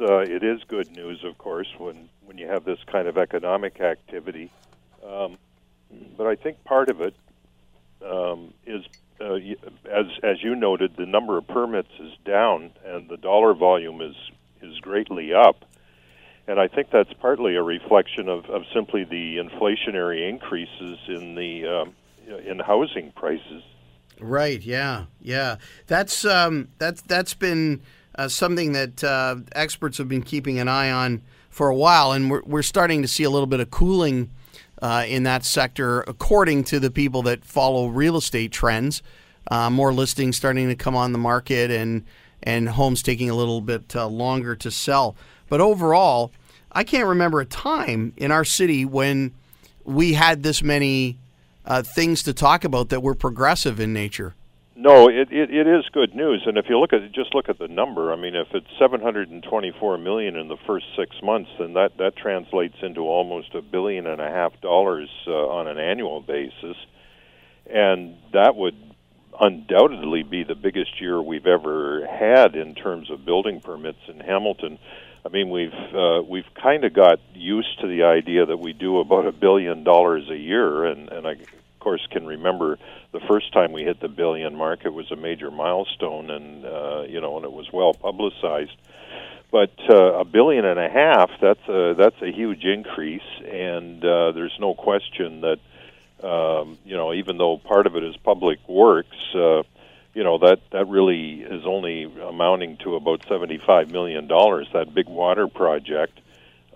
uh, 0.00 0.18
it 0.18 0.42
is 0.42 0.60
good 0.68 0.90
news, 0.96 1.24
of 1.24 1.38
course, 1.38 1.68
when 1.78 2.08
when 2.24 2.38
you 2.38 2.46
have 2.46 2.64
this 2.64 2.78
kind 2.86 3.08
of 3.08 3.16
economic 3.16 3.80
activity. 3.80 4.52
Um, 5.06 5.38
but 6.16 6.26
I 6.26 6.36
think 6.36 6.62
part 6.64 6.90
of 6.90 7.00
it 7.00 7.14
um, 8.04 8.52
is, 8.66 8.84
uh, 9.20 9.34
as 9.90 10.06
as 10.22 10.42
you 10.42 10.54
noted, 10.54 10.96
the 10.96 11.06
number 11.06 11.38
of 11.38 11.46
permits 11.48 11.90
is 11.98 12.12
down 12.24 12.70
and 12.84 13.08
the 13.08 13.16
dollar 13.16 13.54
volume 13.54 14.00
is 14.00 14.14
is 14.62 14.78
greatly 14.80 15.32
up. 15.32 15.64
And 16.46 16.58
I 16.58 16.68
think 16.68 16.90
that's 16.90 17.12
partly 17.14 17.56
a 17.56 17.62
reflection 17.62 18.28
of, 18.28 18.46
of 18.46 18.62
simply 18.72 19.04
the 19.04 19.36
inflationary 19.36 20.26
increases 20.28 20.98
in 21.06 21.34
the 21.34 21.66
um, 21.66 21.94
in 22.36 22.58
housing 22.58 23.12
prices. 23.12 23.62
Right. 24.20 24.60
Yeah. 24.62 25.06
Yeah. 25.20 25.56
That's 25.86 26.24
um, 26.24 26.68
that's 26.78 27.02
that's 27.02 27.34
been 27.34 27.80
uh, 28.16 28.28
something 28.28 28.72
that 28.72 29.04
uh, 29.04 29.36
experts 29.52 29.98
have 29.98 30.08
been 30.08 30.22
keeping 30.22 30.58
an 30.58 30.68
eye 30.68 30.90
on 30.90 31.22
for 31.50 31.68
a 31.68 31.74
while, 31.74 32.12
and 32.12 32.30
we're, 32.30 32.42
we're 32.44 32.62
starting 32.62 33.02
to 33.02 33.08
see 33.08 33.22
a 33.22 33.30
little 33.30 33.46
bit 33.46 33.60
of 33.60 33.70
cooling 33.70 34.30
uh, 34.82 35.04
in 35.08 35.22
that 35.24 35.44
sector, 35.44 36.02
according 36.02 36.64
to 36.64 36.78
the 36.78 36.90
people 36.90 37.22
that 37.22 37.44
follow 37.44 37.86
real 37.86 38.16
estate 38.16 38.52
trends. 38.52 39.02
Uh, 39.50 39.70
more 39.70 39.94
listings 39.94 40.36
starting 40.36 40.68
to 40.68 40.74
come 40.74 40.94
on 40.94 41.12
the 41.12 41.18
market, 41.18 41.70
and 41.70 42.04
and 42.42 42.68
homes 42.68 43.02
taking 43.02 43.30
a 43.30 43.34
little 43.34 43.60
bit 43.60 43.94
uh, 43.96 44.06
longer 44.06 44.54
to 44.54 44.70
sell. 44.70 45.16
But 45.48 45.60
overall, 45.60 46.32
I 46.72 46.84
can't 46.84 47.06
remember 47.06 47.40
a 47.40 47.46
time 47.46 48.12
in 48.16 48.30
our 48.30 48.44
city 48.44 48.84
when 48.84 49.32
we 49.84 50.12
had 50.12 50.42
this 50.42 50.62
many 50.62 51.18
uh, 51.68 51.82
things 51.82 52.22
to 52.24 52.32
talk 52.32 52.64
about 52.64 52.88
that 52.88 53.02
were 53.02 53.14
progressive 53.14 53.78
in 53.78 53.92
nature. 53.92 54.34
No, 54.74 55.08
it, 55.08 55.32
it 55.32 55.50
it 55.50 55.66
is 55.66 55.84
good 55.92 56.14
news, 56.14 56.44
and 56.46 56.56
if 56.56 56.66
you 56.68 56.78
look 56.78 56.92
at 56.92 57.02
it, 57.02 57.12
just 57.12 57.34
look 57.34 57.48
at 57.48 57.58
the 57.58 57.66
number. 57.66 58.12
I 58.12 58.16
mean, 58.16 58.36
if 58.36 58.46
it's 58.54 58.68
724 58.78 59.98
million 59.98 60.36
in 60.36 60.46
the 60.46 60.56
first 60.68 60.86
six 60.96 61.16
months, 61.20 61.50
then 61.58 61.74
that 61.74 61.98
that 61.98 62.16
translates 62.16 62.76
into 62.80 63.00
almost 63.00 63.54
a 63.56 63.60
billion 63.60 64.06
and 64.06 64.20
a 64.20 64.28
half 64.30 64.52
dollars 64.60 65.10
uh, 65.26 65.32
on 65.32 65.66
an 65.66 65.78
annual 65.78 66.20
basis, 66.20 66.76
and 67.66 68.14
that 68.32 68.54
would 68.54 68.76
undoubtedly 69.40 70.22
be 70.22 70.44
the 70.44 70.54
biggest 70.54 71.00
year 71.00 71.20
we've 71.20 71.46
ever 71.46 72.06
had 72.06 72.54
in 72.54 72.76
terms 72.76 73.10
of 73.10 73.24
building 73.24 73.60
permits 73.60 73.98
in 74.06 74.20
Hamilton. 74.20 74.78
I 75.24 75.28
mean, 75.30 75.50
we've 75.50 75.72
uh, 75.72 76.22
we've 76.26 76.52
kind 76.60 76.84
of 76.84 76.92
got 76.92 77.18
used 77.34 77.80
to 77.80 77.86
the 77.86 78.04
idea 78.04 78.46
that 78.46 78.58
we 78.58 78.72
do 78.72 78.98
about 79.00 79.26
a 79.26 79.32
billion 79.32 79.84
dollars 79.84 80.28
a 80.30 80.36
year, 80.36 80.84
and 80.84 81.08
and 81.10 81.26
I 81.26 81.36
of 81.78 81.80
course, 81.80 82.04
can 82.10 82.26
remember 82.26 82.76
the 83.12 83.20
first 83.20 83.52
time 83.52 83.70
we 83.72 83.84
hit 83.84 84.00
the 84.00 84.08
billion 84.08 84.56
mark. 84.56 84.80
It 84.84 84.92
was 84.92 85.10
a 85.12 85.16
major 85.16 85.50
milestone, 85.50 86.28
and 86.28 86.64
uh, 86.64 87.02
you 87.08 87.20
know, 87.20 87.36
and 87.36 87.44
it 87.44 87.52
was 87.52 87.72
well 87.72 87.94
publicized. 87.94 88.76
But 89.52 89.72
uh, 89.88 90.14
a 90.18 90.24
billion 90.24 90.64
and 90.64 90.78
a 90.78 90.88
half, 90.88 91.30
that's 91.40 91.68
a, 91.68 91.94
that's 91.96 92.20
a 92.20 92.32
huge 92.32 92.64
increase, 92.64 93.22
and 93.48 94.04
uh, 94.04 94.32
there's 94.32 94.56
no 94.58 94.74
question 94.74 95.42
that 95.42 95.58
um, 96.26 96.78
you 96.84 96.96
know, 96.96 97.14
even 97.14 97.38
though 97.38 97.58
part 97.58 97.86
of 97.86 97.94
it 97.94 98.02
is 98.02 98.16
public 98.16 98.58
works, 98.68 99.16
uh, 99.34 99.62
you 100.18 100.24
know 100.24 100.38
that 100.38 100.58
that 100.72 100.88
really 100.88 101.42
is 101.42 101.64
only 101.64 102.02
amounting 102.02 102.76
to 102.78 102.96
about 102.96 103.24
seventy-five 103.28 103.92
million 103.92 104.26
dollars. 104.26 104.66
That 104.72 104.92
big 104.92 105.08
water 105.08 105.46
project 105.46 106.18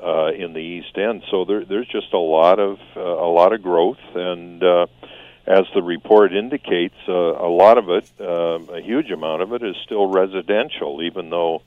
uh, 0.01 0.27
in 0.27 0.53
the 0.53 0.61
East 0.61 0.97
End. 0.97 1.25
So 1.29 1.45
there, 1.45 1.65
there's 1.65 1.89
just 1.89 2.13
a 2.13 2.19
lot 2.19 2.61
of 2.61 2.79
uh, 2.97 3.01
a 3.01 3.31
lot 3.41 3.53
of 3.53 3.61
growth, 3.61 3.99
and 4.15 4.63
uh, 4.63 4.87
as 5.45 5.65
the 5.75 5.83
report 5.83 6.33
indicates, 6.33 6.95
uh, 7.09 7.13
a 7.13 7.51
lot 7.51 7.79
of 7.79 7.91
it, 7.91 8.09
uh, 8.21 8.75
a 8.75 8.81
huge 8.81 9.11
amount 9.11 9.43
of 9.43 9.53
it, 9.53 9.65
is 9.65 9.75
still 9.85 10.07
residential. 10.07 11.03
Even 11.03 11.29
though, 11.29 11.63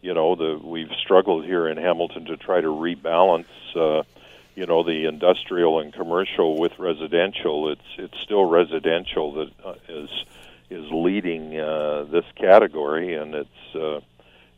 you 0.00 0.14
know, 0.14 0.34
the 0.34 0.58
we've 0.64 0.92
struggled 1.04 1.44
here 1.44 1.68
in 1.68 1.76
Hamilton 1.76 2.24
to 2.24 2.38
try 2.38 2.62
to 2.62 2.68
rebalance. 2.68 3.44
Uh, 3.76 4.02
you 4.54 4.66
know 4.66 4.82
the 4.82 5.06
industrial 5.06 5.78
and 5.78 5.92
commercial 5.92 6.58
with 6.58 6.76
residential. 6.80 7.70
It's 7.70 7.90
it's 7.96 8.18
still 8.24 8.44
residential 8.44 9.32
that 9.34 9.50
uh, 9.64 9.74
is 10.70 10.84
leading 10.90 11.58
uh, 11.58 12.04
this 12.10 12.24
category, 12.36 13.14
and 13.14 13.34
it's 13.34 13.74
uh, 13.74 14.00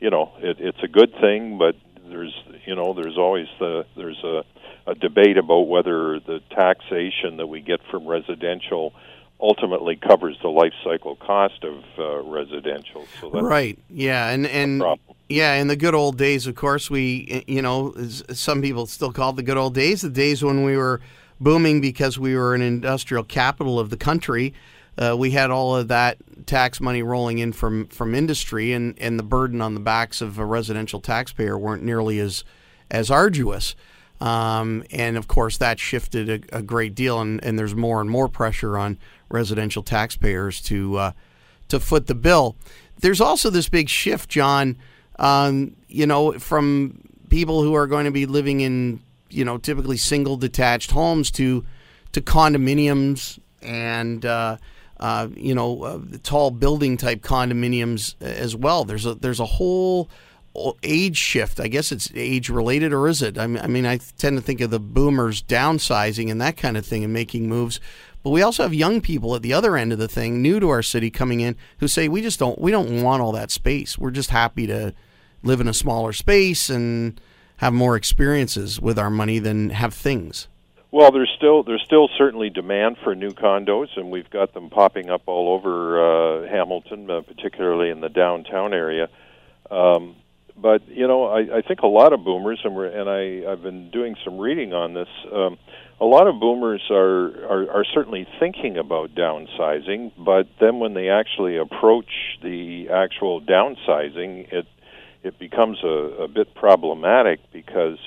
you 0.01 0.11
know 0.11 0.33
it, 0.39 0.57
it's 0.61 0.83
a 0.83 0.89
good 0.89 1.13
thing, 1.21 1.59
but 1.59 1.77
there's 2.09 2.35
you 2.67 2.75
know 2.75 2.95
there's 2.95 3.17
always 3.17 3.47
the 3.59 3.85
there's 3.97 4.23
a, 4.25 4.43
a 4.87 4.95
debate 4.95 5.37
about 5.37 5.69
whether 5.69 6.21
the 6.21 6.41
taxation 6.51 7.37
that 7.37 7.47
we 7.47 7.61
get 7.61 7.81
from 7.91 8.07
residential 8.07 8.93
ultimately 9.41 9.97
covers 9.97 10.37
the 10.43 10.49
life 10.49 10.75
cycle 10.85 11.17
cost 11.17 11.65
of 11.65 11.83
uh, 11.99 12.23
residential. 12.29 13.07
So 13.21 13.31
right, 13.31 13.79
yeah, 13.89 14.31
and 14.31 14.47
and 14.47 14.83
yeah, 15.29 15.55
in 15.55 15.69
the 15.69 15.77
good 15.77 15.95
old 15.95 16.19
days, 16.19 16.47
of 16.47 16.57
course, 16.57 16.91
we 16.91 17.45
you 17.47 17.63
know 17.63 17.95
some 18.33 18.61
people 18.63 18.87
still 18.87 19.13
call 19.13 19.31
it 19.31 19.37
the 19.37 19.43
good 19.43 19.57
old 19.57 19.75
days, 19.75 20.03
the 20.03 20.11
days 20.11 20.43
when 20.43 20.65
we 20.65 20.77
were 20.77 21.01
booming 21.41 21.81
because 21.81 22.19
we 22.19 22.37
were 22.37 22.55
an 22.55 22.63
industrial 22.63 23.25
capital 23.25 23.79
of 23.79 23.91
the 23.91 23.97
country 23.97 24.53
uh, 24.99 25.17
we 25.19 25.31
had 25.31 25.51
all 25.51 25.77
of 25.77 25.89
that 25.89 26.19
tax 26.47 26.81
money 26.81 27.03
rolling 27.03 27.39
in 27.39 27.53
from 27.53 27.87
from 27.87 28.15
industry, 28.15 28.73
and, 28.73 28.99
and 28.99 29.19
the 29.19 29.23
burden 29.23 29.61
on 29.61 29.75
the 29.75 29.81
backs 29.81 30.21
of 30.21 30.39
a 30.39 30.45
residential 30.45 31.01
taxpayer 31.01 31.59
weren't 31.59 31.83
nearly 31.83 32.19
as 32.19 32.45
as 32.91 33.11
arduous. 33.11 33.75
Um, 34.21 34.85
and 34.91 35.17
of 35.17 35.29
course, 35.29 35.57
that 35.59 35.79
shifted 35.79 36.29
a, 36.29 36.59
a, 36.59 36.63
great 36.63 36.95
deal, 36.95 37.21
and, 37.21 37.43
and 37.43 37.59
there's 37.59 37.75
more 37.75 38.03
and 38.03 38.11
more 38.11 38.29
pressure 38.29 38.77
on 38.77 38.99
residential 39.31 39.83
taxpayers 39.83 40.61
to 40.63 40.97
uh, 40.97 41.13
to 41.69 41.81
foot 41.81 42.07
the 42.07 42.15
bill. 42.15 42.57
There's 42.99 43.21
also 43.21 43.49
this 43.49 43.69
big 43.71 43.89
shift, 43.89 44.29
John. 44.29 44.77
Um, 45.19 45.77
you 45.89 46.07
know, 46.07 46.33
from 46.33 47.01
people 47.31 47.63
who 47.63 47.75
are 47.75 47.87
going 47.87 48.05
to 48.05 48.11
be 48.11 48.27
living 48.27 48.61
in 48.61 49.01
you 49.31 49.45
know 49.45 49.57
typically 49.57 49.97
single 49.97 50.37
detached 50.37 50.91
homes 50.91 51.31
to 51.31 51.65
to 52.13 52.21
condominiums 52.21 53.39
and 53.63 54.27
uh, 54.27 54.57
uh, 55.01 55.29
you 55.35 55.55
know, 55.55 55.83
uh, 55.83 55.99
tall 56.23 56.51
building 56.51 56.97
type 56.97 57.23
condominiums 57.23 58.15
as 58.21 58.55
well. 58.55 58.85
There's 58.85 59.07
a 59.07 59.15
there's 59.15 59.41
a 59.41 59.47
whole 59.47 60.11
age 60.83 61.17
shift. 61.17 61.59
I 61.59 61.69
guess 61.69 61.91
it's 61.91 62.11
age 62.15 62.51
related, 62.51 62.93
or 62.93 63.09
is 63.09 63.23
it? 63.23 63.39
I 63.39 63.47
mean, 63.47 63.63
I 63.63 63.67
mean, 63.67 63.87
I 63.87 63.99
tend 64.19 64.37
to 64.37 64.43
think 64.43 64.61
of 64.61 64.71
the 64.71 64.79
boomers 64.79 65.43
downsizing 65.43 66.31
and 66.31 66.41
that 66.41 66.57
kind 66.57 66.77
of 66.77 66.85
thing 66.85 67.03
and 67.03 67.13
making 67.13 67.49
moves. 67.49 67.81
But 68.23 68.31
we 68.31 68.43
also 68.43 68.63
have 68.63 68.75
young 68.75 69.01
people 69.01 69.35
at 69.35 69.41
the 69.41 69.55
other 69.55 69.77
end 69.77 69.93
of 69.93 69.99
the 69.99 70.09
thing, 70.09 70.43
new 70.43 70.61
to 70.61 70.69
our 70.69 70.83
city, 70.83 71.11
coming 71.11 71.41
in 71.41 71.57
who 71.79 71.89
say 71.89 72.07
we 72.07 72.21
just 72.21 72.39
don't 72.39 72.61
we 72.61 72.71
don't 72.71 73.03
want 73.03 73.23
all 73.23 73.33
that 73.33 73.51
space. 73.51 73.97
We're 73.97 74.11
just 74.11 74.31
happy 74.31 74.67
to 74.67 74.93
live 75.43 75.63
in 75.63 75.69
a 75.69 75.75
smaller 75.75 76.13
space 76.13 76.69
and 76.69 77.19
have 77.57 77.73
more 77.73 77.97
experiences 77.97 78.79
with 78.79 78.99
our 78.99 79.11
money 79.11 79.39
than 79.39 79.71
have 79.71 79.95
things. 79.95 80.49
Well, 80.93 81.13
there's 81.13 81.33
still 81.37 81.63
there's 81.63 81.83
still 81.85 82.09
certainly 82.19 82.51
demand 82.51 82.97
for 83.05 83.15
new 83.15 83.31
condos, 83.31 83.89
and 83.97 84.11
we've 84.11 84.29
got 84.29 84.55
them 84.55 84.71
popping 84.71 85.09
up 85.09 85.23
all 85.27 85.55
over 85.55 86.45
uh, 86.45 86.49
Hamilton, 86.49 87.09
uh, 87.09 87.21
particularly 87.21 87.91
in 87.91 88.01
the 88.01 88.09
downtown 88.09 88.75
area. 88.75 89.09
Um, 89.71 90.17
but 90.57 90.89
you 90.89 91.07
know, 91.07 91.25
I, 91.27 91.59
I 91.59 91.63
think 91.63 91.81
a 91.81 91.87
lot 91.87 92.13
of 92.13 92.25
boomers, 92.25 92.61
and, 92.65 92.75
we're, 92.75 92.87
and 92.87 93.09
I 93.09 93.51
I've 93.51 93.63
been 93.63 93.91
doing 93.91 94.17
some 94.25 94.39
reading 94.39 94.73
on 94.73 94.95
this. 94.95 95.09
Um, 95.33 95.59
a 96.01 96.05
lot 96.07 96.27
of 96.27 96.41
boomers 96.41 96.83
are, 96.91 97.45
are 97.47 97.71
are 97.71 97.85
certainly 97.95 98.27
thinking 98.41 98.77
about 98.77 99.15
downsizing, 99.15 100.11
but 100.19 100.49
then 100.59 100.81
when 100.81 100.95
they 100.95 101.09
actually 101.09 101.57
approach 101.57 102.11
the 102.43 102.89
actual 102.91 103.41
downsizing, 103.41 104.53
it 104.53 104.67
it 105.23 105.39
becomes 105.39 105.79
a, 105.85 106.25
a 106.25 106.29
bit 106.29 106.53
problematic 106.55 107.39
because 107.53 107.99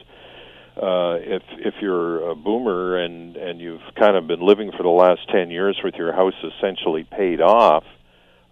uh, 0.75 1.17
if 1.21 1.43
if 1.59 1.75
you're 1.81 2.29
a 2.29 2.35
boomer 2.35 2.97
and 2.97 3.35
and 3.35 3.61
you've 3.61 3.81
kind 3.95 4.15
of 4.17 4.27
been 4.27 4.41
living 4.41 4.71
for 4.71 4.83
the 4.83 4.89
last 4.89 5.21
ten 5.29 5.51
years 5.51 5.79
with 5.83 5.95
your 5.95 6.13
house 6.13 6.33
essentially 6.43 7.03
paid 7.03 7.41
off, 7.41 7.83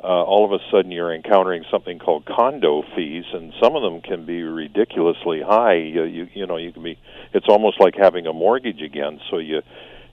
uh, 0.03 0.07
all 0.07 0.45
of 0.45 0.51
a 0.51 0.63
sudden 0.71 0.91
you're 0.91 1.13
encountering 1.13 1.63
something 1.71 1.97
called 1.97 2.25
condo 2.25 2.83
fees, 2.95 3.25
and 3.33 3.53
some 3.61 3.75
of 3.75 3.81
them 3.81 4.01
can 4.01 4.25
be 4.25 4.43
ridiculously 4.43 5.41
high. 5.41 5.75
You 5.75 6.03
you, 6.03 6.27
you 6.33 6.45
know 6.45 6.57
you 6.57 6.71
can 6.71 6.83
be 6.83 6.99
it's 7.33 7.47
almost 7.49 7.79
like 7.79 7.95
having 7.95 8.27
a 8.27 8.33
mortgage 8.33 8.81
again. 8.81 9.19
So 9.31 9.39
you 9.39 9.61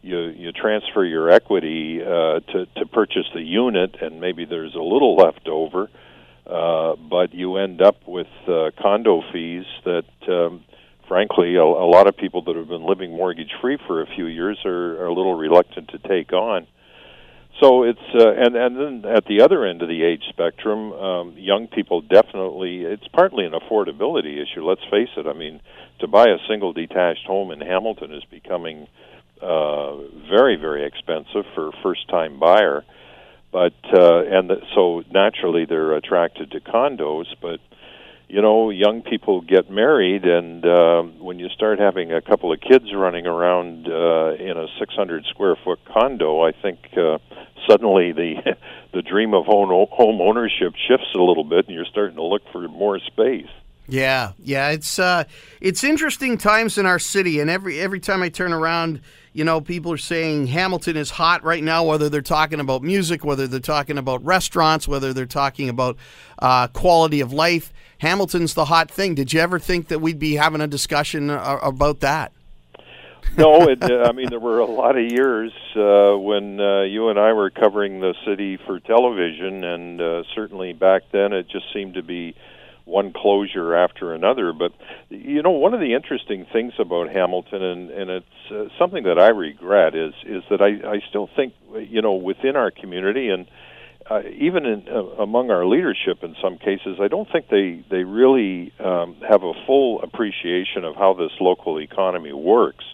you 0.01 0.19
you 0.29 0.53
transfer 0.53 1.05
your 1.05 1.31
equity 1.31 2.01
uh, 2.03 2.41
to 2.41 2.67
to 2.77 2.87
purchase 2.87 3.27
the 3.35 3.43
unit, 3.43 3.97
and 4.01 4.19
maybe 4.19 4.47
there's 4.47 4.75
a 4.75 4.83
little 4.83 5.15
left 5.15 5.47
over 5.47 5.91
uh, 6.49 6.97
but 6.97 7.35
you 7.35 7.57
end 7.57 7.83
up 7.83 7.97
with 8.07 8.27
uh, 8.49 8.71
condo 8.81 9.23
fees 9.33 9.67
that, 9.85 10.07
um, 10.29 10.65
frankly, 11.09 11.57
a, 11.57 11.63
a 11.63 11.89
lot 11.89 12.07
of 12.07 12.17
people 12.17 12.43
that 12.43 12.57
have 12.57 12.69
been 12.69 12.87
living 12.87 13.11
mortgage 13.11 13.51
free 13.61 13.79
for 13.87 14.03
a 14.03 14.07
few 14.15 14.27
years 14.27 14.59
are, 14.65 15.03
are 15.03 15.07
a 15.07 15.15
little 15.15 15.35
reluctant 15.35 15.89
to 15.89 15.99
take 15.99 16.33
on. 16.33 16.67
So 17.61 17.83
it's 17.83 17.99
uh, 18.15 18.31
and 18.31 18.55
and 18.55 18.77
then 19.05 19.11
at 19.11 19.25
the 19.25 19.41
other 19.41 19.65
end 19.65 19.83
of 19.83 19.89
the 19.89 20.05
age 20.05 20.23
spectrum, 20.29 20.93
um, 20.93 21.35
young 21.37 21.67
people 21.67 22.03
definitely. 22.03 22.83
It's 22.83 23.09
partly 23.09 23.47
an 23.47 23.53
affordability 23.53 24.41
issue. 24.41 24.65
Let's 24.65 24.85
face 24.91 25.09
it. 25.17 25.27
I 25.27 25.33
mean, 25.33 25.61
to 25.99 26.07
buy 26.07 26.27
a 26.27 26.39
single 26.49 26.73
detached 26.73 27.27
home 27.27 27.51
in 27.51 27.61
Hamilton 27.61 28.15
is 28.15 28.23
becoming 28.31 28.87
uh, 29.43 29.97
very 30.31 30.55
very 30.55 30.87
expensive 30.87 31.47
for 31.57 31.69
a 31.69 31.73
first 31.83 32.09
time 32.09 32.39
buyer. 32.39 32.85
But 33.51 33.75
uh, 33.93 34.23
and 34.25 34.51
the, 34.51 34.61
so 34.77 35.03
naturally 35.11 35.65
they're 35.65 35.97
attracted 35.97 36.53
to 36.53 36.61
condos, 36.61 37.27
but 37.43 37.59
you 38.29 38.43
know, 38.43 38.69
young 38.69 39.03
people 39.03 39.41
get 39.41 39.71
married, 39.71 40.25
and 40.25 40.65
uh, 40.65 41.03
when 41.03 41.39
you 41.39 41.49
start 41.49 41.79
having 41.79 42.13
a 42.13 42.21
couple 42.21 42.53
of 42.53 42.61
kids 42.61 42.93
running 42.95 43.27
around 43.27 43.89
uh, 43.89 44.35
in 44.35 44.57
a 44.57 44.67
600 44.79 45.25
square 45.27 45.57
foot 45.65 45.79
condo, 45.87 46.47
I 46.47 46.53
think 46.53 46.79
uh, 46.97 47.19
suddenly 47.69 48.13
the 48.13 48.57
the 48.93 49.03
dream 49.03 49.33
of 49.33 49.47
home 49.47 49.71
home 49.91 50.21
ownership 50.21 50.75
shifts 50.89 51.15
a 51.15 51.23
little 51.23 51.45
bit, 51.45 51.67
and 51.67 51.75
you're 51.75 51.87
starting 51.87 52.17
to 52.17 52.23
look 52.23 52.43
for 52.53 52.69
more 52.69 52.99
space. 52.99 53.49
Yeah, 53.89 54.33
yeah, 54.45 54.69
it's 54.71 54.99
uh, 54.99 55.25
it's 55.63 55.83
interesting 55.83 56.37
times 56.37 56.77
in 56.77 56.85
our 56.85 56.99
city, 56.99 57.41
and 57.41 57.49
every 57.49 57.81
every 57.81 58.01
time 58.01 58.23
I 58.23 58.29
turn 58.29 58.53
around, 58.53 59.01
you 59.39 59.45
know, 59.45 59.61
people 59.61 59.93
are 59.93 59.97
saying 59.97 60.49
Hamilton 60.49 60.97
is 60.97 61.11
hot 61.11 61.45
right 61.45 61.63
now. 61.63 61.85
Whether 61.85 62.09
they're 62.09 62.23
talking 62.23 62.59
about 62.59 62.83
music, 62.83 63.25
whether 63.25 63.47
they're 63.47 63.61
talking 63.61 63.97
about 63.97 64.25
restaurants, 64.25 64.89
whether 64.89 65.13
they're 65.13 65.27
talking 65.27 65.69
about 65.69 65.97
uh, 66.41 66.67
quality 66.67 67.21
of 67.21 67.33
life, 67.33 67.73
Hamilton's 67.99 68.55
the 68.55 68.65
hot 68.65 68.91
thing. 68.91 69.15
Did 69.15 69.33
you 69.33 69.39
ever 69.39 69.61
think 69.61 69.87
that 69.89 70.01
we'd 70.01 70.19
be 70.19 70.35
having 70.35 70.61
a 70.61 70.67
discussion 70.67 71.31
uh, 71.31 71.61
about 71.63 72.01
that? 72.01 72.33
no, 73.37 73.69
it, 73.69 73.81
uh, 73.81 74.07
I 74.09 74.13
mean 74.13 74.29
there 74.29 74.41
were 74.41 74.59
a 74.59 74.67
lot 74.67 74.99
of 74.99 75.05
years 75.05 75.53
uh, 75.77 76.19
when 76.19 76.59
uh, 76.59 76.83
you 76.83 77.09
and 77.09 77.17
I 77.17 77.33
were 77.33 77.51
covering 77.51 78.01
the 78.01 78.15
city 78.27 78.57
for 78.67 78.81
television, 78.81 79.63
and 79.63 80.01
uh, 80.01 80.23
certainly 80.35 80.73
back 80.73 81.03
then 81.13 81.33
it 81.33 81.49
just 81.49 81.73
seemed 81.73 81.95
to 81.95 82.03
be 82.03 82.35
one 82.89 83.13
closure 83.13 83.75
after 83.75 84.15
another. 84.15 84.53
But 84.53 84.73
you 85.11 85.43
know, 85.43 85.51
one 85.51 85.75
of 85.75 85.81
the 85.81 85.95
interesting 85.95 86.47
things 86.53 86.73
about 86.79 87.11
Hamilton, 87.11 87.63
and, 87.63 87.91
and 87.91 88.11
it's 88.11 88.51
uh, 88.51 88.65
something 88.79 89.05
that 89.05 89.19
I 89.19 89.29
regret, 89.29 89.95
is 89.95 90.15
is 90.25 90.43
that 90.51 90.61
I, 90.61 90.95
I 90.95 91.01
still 91.09 91.29
think 91.37 91.55
you 91.75 92.03
know 92.03 92.15
within 92.15 92.57
our 92.57 92.71
community 92.71 93.29
and 93.29 93.47
uh, 94.11 94.23
even 94.39 94.65
in, 94.65 94.89
uh, 94.89 95.23
among 95.23 95.51
our 95.51 95.67
leadership 95.67 96.23
in 96.23 96.35
some 96.43 96.57
cases, 96.57 96.99
I 97.01 97.09
don't 97.09 97.31
think 97.31 97.49
they 97.49 97.85
they 97.91 98.05
really 98.05 98.73
um, 98.81 99.17
have 99.29 99.43
a 99.43 99.53
full 99.67 100.03
appreciation 100.03 100.85
of 100.85 100.97
how 100.97 101.15
this 101.15 101.33
local 101.41 101.79
economy 101.79 102.33
works. 102.33 102.85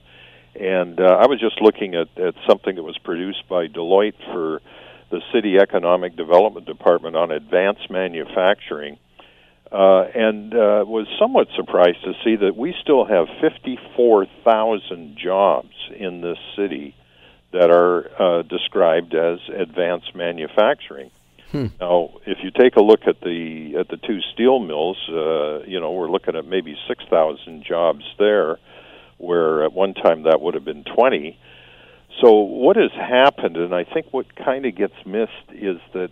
And 0.59 1.01
uh, 1.01 1.05
I 1.05 1.26
was 1.26 1.40
just 1.40 1.61
looking 1.61 1.95
at, 1.95 2.16
at 2.16 2.34
something 2.49 2.76
that 2.76 2.82
was 2.82 2.97
produced 2.99 3.49
by 3.49 3.66
Deloitte 3.66 4.18
for 4.32 4.61
the 5.11 5.20
City 5.32 5.59
Economic 5.59 6.16
Development 6.16 6.64
Department 6.64 7.16
on 7.16 7.30
advanced 7.30 7.90
manufacturing 7.90 8.99
uh, 9.75 10.07
and 10.14 10.55
uh, 10.55 10.85
was 10.87 11.09
somewhat 11.18 11.49
surprised 11.57 11.99
to 12.05 12.12
see 12.22 12.37
that 12.37 12.57
we 12.57 12.77
still 12.81 13.05
have 13.05 13.27
54,000 13.41 15.18
jobs 15.18 15.75
in 15.97 16.20
this 16.20 16.39
city 16.55 16.95
that 17.51 17.70
are 17.70 18.09
uh, 18.22 18.43
described 18.43 19.16
as 19.16 19.41
advanced 19.53 20.14
manufacturing. 20.14 21.11
Hmm. 21.51 21.66
Now, 21.81 22.11
if 22.25 22.39
you 22.45 22.53
take 22.53 22.77
a 22.77 22.83
look 22.83 23.09
at 23.09 23.20
the 23.20 23.77
at 23.79 23.89
the 23.89 23.97
two 23.97 24.20
steel 24.33 24.61
mills, 24.61 24.97
uh, 25.09 25.64
you 25.66 25.81
know 25.81 25.91
we're 25.93 26.11
looking 26.11 26.37
at 26.37 26.47
maybe 26.47 26.77
6,000 26.87 27.64
jobs 27.64 28.05
there, 28.16 28.59
where 29.18 29.64
at 29.64 29.72
one 29.72 29.95
time 29.95 30.22
that 30.22 30.41
would 30.41 30.55
have 30.55 30.64
been 30.64 30.85
20. 30.85 31.37
So 32.20 32.33
what 32.43 32.77
has 32.77 32.93
happened, 32.93 33.57
and 33.57 33.75
I 33.75 33.83
think 33.83 34.07
what 34.12 34.37
kind 34.37 34.66
of 34.66 34.77
gets 34.77 34.95
missed, 35.05 35.51
is 35.51 35.81
that 35.95 36.11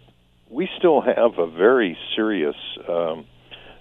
we 0.50 0.68
still 0.78 1.00
have 1.00 1.38
a 1.38 1.46
very 1.46 1.96
serious 2.16 2.56
um, 2.88 3.26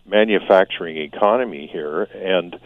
manufacturing 0.05 0.97
economy 0.97 1.69
here, 1.71 2.03
and 2.03 2.59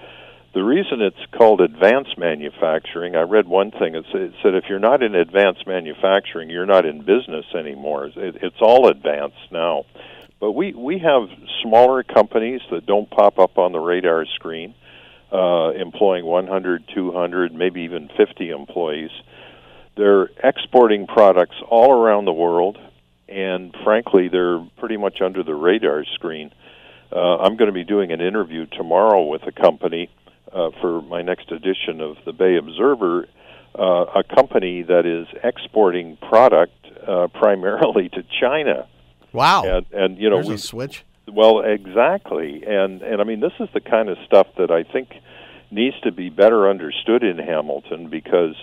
the 0.55 0.63
reason 0.63 1.01
it's 1.01 1.17
called 1.37 1.59
advanced 1.59 2.17
manufacturing, 2.17 3.17
I 3.17 3.23
read 3.23 3.45
one 3.45 3.71
thing. 3.71 3.93
It 3.93 4.05
said 4.11 4.55
if 4.55 4.63
you're 4.69 4.79
not 4.79 5.03
in 5.03 5.13
advanced 5.13 5.67
manufacturing, 5.67 6.49
you're 6.49 6.65
not 6.65 6.85
in 6.85 6.99
business 6.99 7.45
anymore. 7.53 8.09
it's 8.15 8.61
all 8.61 8.87
advanced 8.87 9.51
now. 9.51 9.83
But 10.39 10.53
we 10.53 10.73
we 10.73 10.99
have 10.99 11.27
smaller 11.61 12.03
companies 12.03 12.61
that 12.71 12.85
don't 12.85 13.09
pop 13.09 13.37
up 13.37 13.57
on 13.57 13.73
the 13.73 13.79
radar 13.79 14.25
screen, 14.25 14.75
uh, 15.31 15.71
employing 15.71 16.25
100, 16.25 16.83
200, 16.93 17.53
maybe 17.53 17.81
even 17.81 18.09
50 18.15 18.49
employees. 18.49 19.11
They're 19.97 20.29
exporting 20.41 21.07
products 21.07 21.55
all 21.67 21.91
around 21.91 22.25
the 22.25 22.33
world, 22.33 22.77
and 23.27 23.75
frankly, 23.83 24.29
they're 24.29 24.65
pretty 24.77 24.97
much 24.97 25.19
under 25.21 25.43
the 25.43 25.55
radar 25.55 26.05
screen. 26.13 26.51
Uh, 27.11 27.37
I'm 27.37 27.55
going 27.55 27.67
to 27.67 27.73
be 27.73 27.83
doing 27.83 28.11
an 28.11 28.21
interview 28.21 28.65
tomorrow 28.65 29.25
with 29.25 29.43
a 29.43 29.51
company 29.51 30.09
uh, 30.51 30.71
for 30.81 31.01
my 31.01 31.21
next 31.21 31.51
edition 31.51 32.01
of 32.01 32.17
the 32.25 32.33
Bay 32.33 32.57
Observer, 32.57 33.27
uh, 33.77 34.05
a 34.15 34.23
company 34.23 34.83
that 34.83 35.05
is 35.05 35.27
exporting 35.43 36.17
product 36.17 36.73
uh, 37.07 37.27
primarily 37.27 38.09
to 38.09 38.23
China. 38.39 38.87
Wow! 39.33 39.63
And, 39.65 39.85
and 39.91 40.17
you 40.17 40.29
know, 40.29 40.37
There's 40.37 40.47
we 40.47 40.57
switch. 40.57 41.03
Well, 41.27 41.61
exactly, 41.61 42.63
and 42.65 43.01
and 43.01 43.19
I 43.19 43.23
mean, 43.23 43.39
this 43.39 43.53
is 43.59 43.67
the 43.73 43.81
kind 43.81 44.09
of 44.09 44.17
stuff 44.25 44.47
that 44.57 44.71
I 44.71 44.83
think 44.83 45.09
needs 45.71 45.99
to 46.01 46.11
be 46.11 46.29
better 46.29 46.69
understood 46.69 47.23
in 47.23 47.37
Hamilton 47.37 48.09
because. 48.09 48.55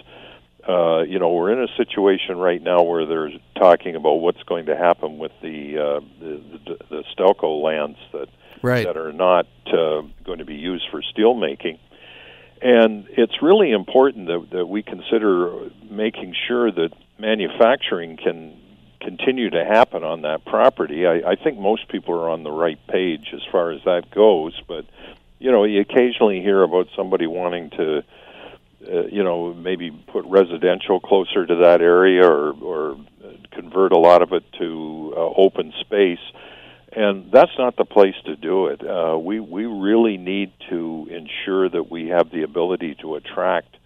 Uh, 0.66 1.02
you 1.02 1.18
know, 1.18 1.32
we're 1.32 1.52
in 1.52 1.62
a 1.62 1.76
situation 1.76 2.38
right 2.38 2.62
now 2.62 2.82
where 2.82 3.04
they're 3.04 3.30
talking 3.56 3.96
about 3.96 4.14
what's 4.14 4.42
going 4.44 4.66
to 4.66 4.76
happen 4.76 5.18
with 5.18 5.32
the 5.42 5.78
uh, 5.78 6.00
the, 6.20 6.42
the, 6.64 6.78
the 6.88 7.04
Stelco 7.14 7.62
lands 7.62 7.98
that 8.12 8.28
right. 8.62 8.86
that 8.86 8.96
are 8.96 9.12
not 9.12 9.46
uh, 9.66 10.02
going 10.24 10.38
to 10.38 10.44
be 10.44 10.54
used 10.54 10.84
for 10.90 11.02
steel 11.02 11.34
making. 11.34 11.78
And 12.60 13.06
it's 13.10 13.42
really 13.42 13.72
important 13.72 14.28
that, 14.28 14.46
that 14.52 14.66
we 14.66 14.84
consider 14.84 15.68
making 15.90 16.34
sure 16.46 16.70
that 16.70 16.90
manufacturing 17.18 18.16
can 18.16 18.56
continue 19.00 19.50
to 19.50 19.64
happen 19.64 20.04
on 20.04 20.22
that 20.22 20.44
property. 20.44 21.06
I, 21.08 21.32
I 21.32 21.34
think 21.34 21.58
most 21.58 21.88
people 21.88 22.14
are 22.14 22.30
on 22.30 22.44
the 22.44 22.52
right 22.52 22.78
page 22.86 23.30
as 23.34 23.40
far 23.50 23.72
as 23.72 23.80
that 23.84 24.12
goes, 24.12 24.60
but 24.68 24.84
you 25.40 25.50
know, 25.50 25.64
you 25.64 25.80
occasionally 25.80 26.40
hear 26.40 26.62
about 26.62 26.86
somebody 26.96 27.26
wanting 27.26 27.70
to, 27.70 28.04
uh, 28.86 29.06
you 29.06 29.22
know, 29.22 29.54
maybe 29.54 29.90
put 29.90 30.24
residential 30.26 31.00
closer 31.00 31.46
to 31.46 31.54
that 31.56 31.80
area 31.80 32.26
or 32.26 32.52
or 32.62 32.96
convert 33.52 33.92
a 33.92 33.98
lot 33.98 34.22
of 34.22 34.32
it 34.32 34.44
to 34.58 35.12
uh, 35.16 35.20
open 35.20 35.72
space 35.80 36.18
and 36.94 37.30
that's 37.32 37.52
not 37.58 37.76
the 37.76 37.84
place 37.84 38.14
to 38.26 38.36
do 38.36 38.66
it. 38.66 38.82
Uh, 38.86 39.18
we 39.18 39.40
we 39.40 39.64
really 39.64 40.18
need 40.18 40.52
to 40.68 41.08
ensure 41.10 41.68
that 41.68 41.90
we 41.90 42.08
have 42.08 42.30
the 42.30 42.42
ability 42.42 42.96
to 43.00 43.14
attract 43.14 43.76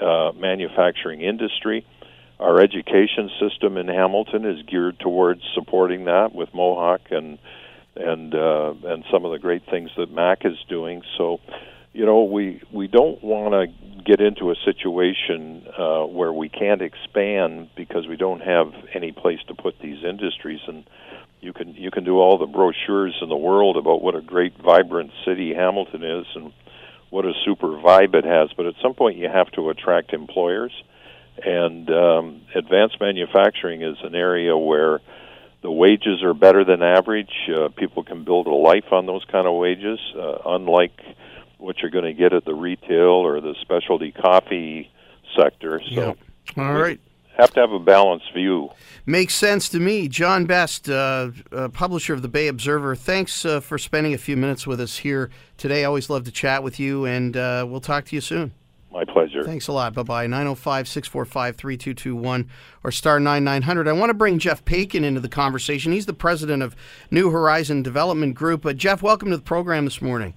uh, 0.00 0.32
manufacturing 0.36 1.22
industry. 1.22 1.86
Our 2.38 2.60
education 2.60 3.30
system 3.40 3.78
in 3.78 3.88
Hamilton 3.88 4.44
is 4.44 4.62
geared 4.66 4.98
towards 4.98 5.40
supporting 5.54 6.04
that 6.04 6.34
with 6.34 6.52
Mohawk 6.52 7.00
and 7.10 7.38
and 7.96 8.34
uh, 8.34 8.74
and 8.84 9.04
some 9.10 9.24
of 9.24 9.32
the 9.32 9.38
great 9.38 9.64
things 9.70 9.90
that 9.96 10.12
Mac 10.12 10.44
is 10.44 10.58
doing. 10.68 11.02
So, 11.16 11.40
you 11.96 12.04
know, 12.04 12.24
we 12.24 12.60
we 12.70 12.88
don't 12.88 13.24
want 13.24 13.52
to 13.54 14.02
get 14.04 14.20
into 14.20 14.50
a 14.50 14.54
situation 14.66 15.66
uh, 15.78 16.04
where 16.04 16.32
we 16.32 16.50
can't 16.50 16.82
expand 16.82 17.70
because 17.74 18.06
we 18.06 18.16
don't 18.16 18.40
have 18.40 18.70
any 18.94 19.12
place 19.12 19.38
to 19.48 19.54
put 19.54 19.78
these 19.80 20.04
industries. 20.04 20.60
And 20.68 20.84
you 21.40 21.54
can 21.54 21.72
you 21.74 21.90
can 21.90 22.04
do 22.04 22.18
all 22.18 22.36
the 22.36 22.46
brochures 22.46 23.16
in 23.22 23.30
the 23.30 23.36
world 23.36 23.78
about 23.78 24.02
what 24.02 24.14
a 24.14 24.20
great 24.20 24.52
vibrant 24.58 25.10
city 25.24 25.54
Hamilton 25.54 26.04
is 26.04 26.26
and 26.34 26.52
what 27.08 27.24
a 27.24 27.32
super 27.46 27.68
vibe 27.68 28.14
it 28.14 28.26
has. 28.26 28.50
But 28.54 28.66
at 28.66 28.74
some 28.82 28.92
point 28.92 29.16
you 29.16 29.30
have 29.30 29.50
to 29.52 29.70
attract 29.70 30.12
employers. 30.12 30.72
And 31.42 31.88
um, 31.90 32.42
advanced 32.54 33.00
manufacturing 33.00 33.82
is 33.82 33.96
an 34.02 34.14
area 34.14 34.56
where 34.56 35.00
the 35.62 35.70
wages 35.70 36.22
are 36.22 36.34
better 36.34 36.62
than 36.62 36.82
average. 36.82 37.32
Uh, 37.48 37.68
people 37.68 38.04
can 38.04 38.24
build 38.24 38.46
a 38.46 38.54
life 38.54 38.92
on 38.92 39.06
those 39.06 39.24
kind 39.32 39.46
of 39.46 39.54
wages 39.54 39.98
uh, 40.14 40.38
unlike 40.44 40.98
what 41.58 41.78
you're 41.78 41.90
going 41.90 42.04
to 42.04 42.12
get 42.12 42.32
at 42.32 42.44
the 42.44 42.54
retail 42.54 43.24
or 43.24 43.40
the 43.40 43.54
specialty 43.62 44.12
coffee 44.12 44.90
sector 45.36 45.80
so 45.94 46.16
yeah. 46.56 46.62
all 46.62 46.74
right 46.74 47.00
have 47.36 47.52
to 47.52 47.60
have 47.60 47.72
a 47.72 47.78
balanced 47.78 48.32
view. 48.32 48.70
Makes 49.04 49.34
sense 49.34 49.68
to 49.70 49.78
me. 49.78 50.08
John 50.08 50.46
Best, 50.46 50.88
uh, 50.88 51.30
uh, 51.52 51.68
publisher 51.68 52.14
of 52.14 52.22
the 52.22 52.28
Bay 52.28 52.48
Observer, 52.48 52.96
thanks 52.96 53.44
uh, 53.44 53.60
for 53.60 53.78
spending 53.78 54.14
a 54.14 54.18
few 54.18 54.36
minutes 54.36 54.66
with 54.66 54.80
us 54.80 54.98
here 54.98 55.30
today. 55.56 55.84
Always 55.84 56.10
love 56.10 56.24
to 56.24 56.32
chat 56.32 56.62
with 56.62 56.80
you, 56.80 57.04
and 57.04 57.36
uh, 57.36 57.66
we'll 57.68 57.80
talk 57.80 58.06
to 58.06 58.14
you 58.16 58.20
soon. 58.20 58.52
My 58.90 59.04
pleasure. 59.04 59.44
Thanks 59.44 59.68
a 59.68 59.72
lot. 59.72 59.92
Bye 59.92 60.02
bye. 60.04 60.26
905 60.26 60.88
645 60.88 61.56
3221 61.56 62.48
or 62.82 62.90
star 62.90 63.20
9900. 63.20 63.86
I 63.86 63.92
want 63.92 64.08
to 64.08 64.14
bring 64.14 64.38
Jeff 64.38 64.64
Paikin 64.64 65.04
into 65.04 65.20
the 65.20 65.28
conversation. 65.28 65.92
He's 65.92 66.06
the 66.06 66.14
president 66.14 66.62
of 66.62 66.74
New 67.10 67.30
Horizon 67.30 67.82
Development 67.82 68.34
Group. 68.34 68.64
Uh, 68.64 68.72
Jeff, 68.72 69.02
welcome 69.02 69.28
to 69.30 69.36
the 69.36 69.42
program 69.42 69.84
this 69.84 70.00
morning. 70.00 70.32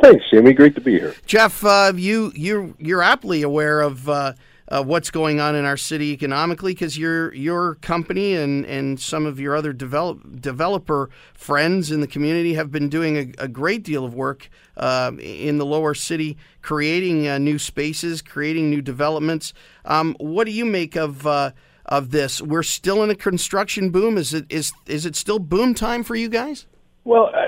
Thanks, 0.00 0.24
Jamie. 0.30 0.52
Great 0.52 0.74
to 0.74 0.80
be 0.80 0.98
here. 0.98 1.14
Jeff, 1.26 1.64
uh, 1.64 1.92
you 1.94 2.32
you 2.34 2.74
you're 2.78 3.02
aptly 3.02 3.42
aware 3.42 3.80
of 3.80 4.08
uh, 4.08 4.34
uh, 4.68 4.82
what's 4.82 5.10
going 5.10 5.40
on 5.40 5.54
in 5.54 5.64
our 5.64 5.76
city 5.76 6.12
economically 6.12 6.72
because 6.72 6.96
your 6.96 7.32
your 7.34 7.76
company 7.76 8.34
and, 8.34 8.64
and 8.66 8.98
some 8.98 9.26
of 9.26 9.38
your 9.38 9.54
other 9.54 9.72
develop, 9.72 10.40
developer 10.40 11.10
friends 11.34 11.90
in 11.90 12.00
the 12.00 12.06
community 12.06 12.54
have 12.54 12.70
been 12.70 12.88
doing 12.88 13.16
a, 13.16 13.44
a 13.44 13.48
great 13.48 13.82
deal 13.82 14.04
of 14.04 14.14
work 14.14 14.48
uh, 14.76 15.12
in 15.20 15.58
the 15.58 15.66
lower 15.66 15.94
city, 15.94 16.36
creating 16.62 17.28
uh, 17.28 17.38
new 17.38 17.58
spaces, 17.58 18.22
creating 18.22 18.70
new 18.70 18.80
developments. 18.80 19.52
Um, 19.84 20.16
what 20.18 20.44
do 20.44 20.50
you 20.50 20.64
make 20.64 20.96
of 20.96 21.26
uh, 21.26 21.52
of 21.84 22.10
this? 22.10 22.40
We're 22.40 22.62
still 22.62 23.02
in 23.02 23.10
a 23.10 23.14
construction 23.14 23.90
boom. 23.90 24.16
Is 24.16 24.32
it 24.32 24.46
is 24.48 24.72
is 24.86 25.04
it 25.04 25.14
still 25.14 25.38
boom 25.38 25.74
time 25.74 26.02
for 26.02 26.16
you 26.16 26.28
guys? 26.28 26.66
Well, 27.04 27.30
I, 27.34 27.46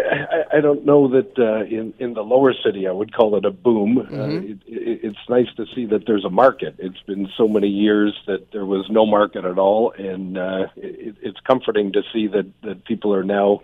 I, 0.53 0.59
I 0.59 0.61
don't 0.61 0.85
know 0.85 1.09
that 1.09 1.39
uh, 1.39 1.65
in 1.65 1.95
in 1.99 2.13
the 2.13 2.23
lower 2.23 2.53
city 2.65 2.87
I 2.87 2.93
would 2.93 3.15
call 3.15 3.37
it 3.37 3.47
a 3.47 3.51
boom. 3.51 3.97
Mm-hmm. 3.97 4.21
Uh, 4.21 4.41
it, 4.41 4.59
it, 4.67 5.01
it's 5.03 5.29
nice 5.31 5.49
to 5.57 5.65
see 5.75 5.87
that 5.87 6.07
there's 6.07 6.27
a 6.27 6.31
market. 6.31 6.77
It's 6.79 7.01
been 7.07 7.29
so 7.39 7.49
many 7.49 7.69
years 7.69 8.15
that 8.27 8.53
there 8.53 8.67
was 8.67 8.87
no 8.91 9.07
market 9.07 9.47
at 9.47 9.59
all, 9.59 9.93
and 9.93 10.37
uh, 10.37 10.67
it, 10.77 11.17
it's 11.23 11.41
comforting 11.41 11.93
to 11.93 12.03
see 12.13 12.27
that 12.29 12.47
that 12.63 12.85
people 12.85 13.15
are 13.15 13.25
now 13.25 13.63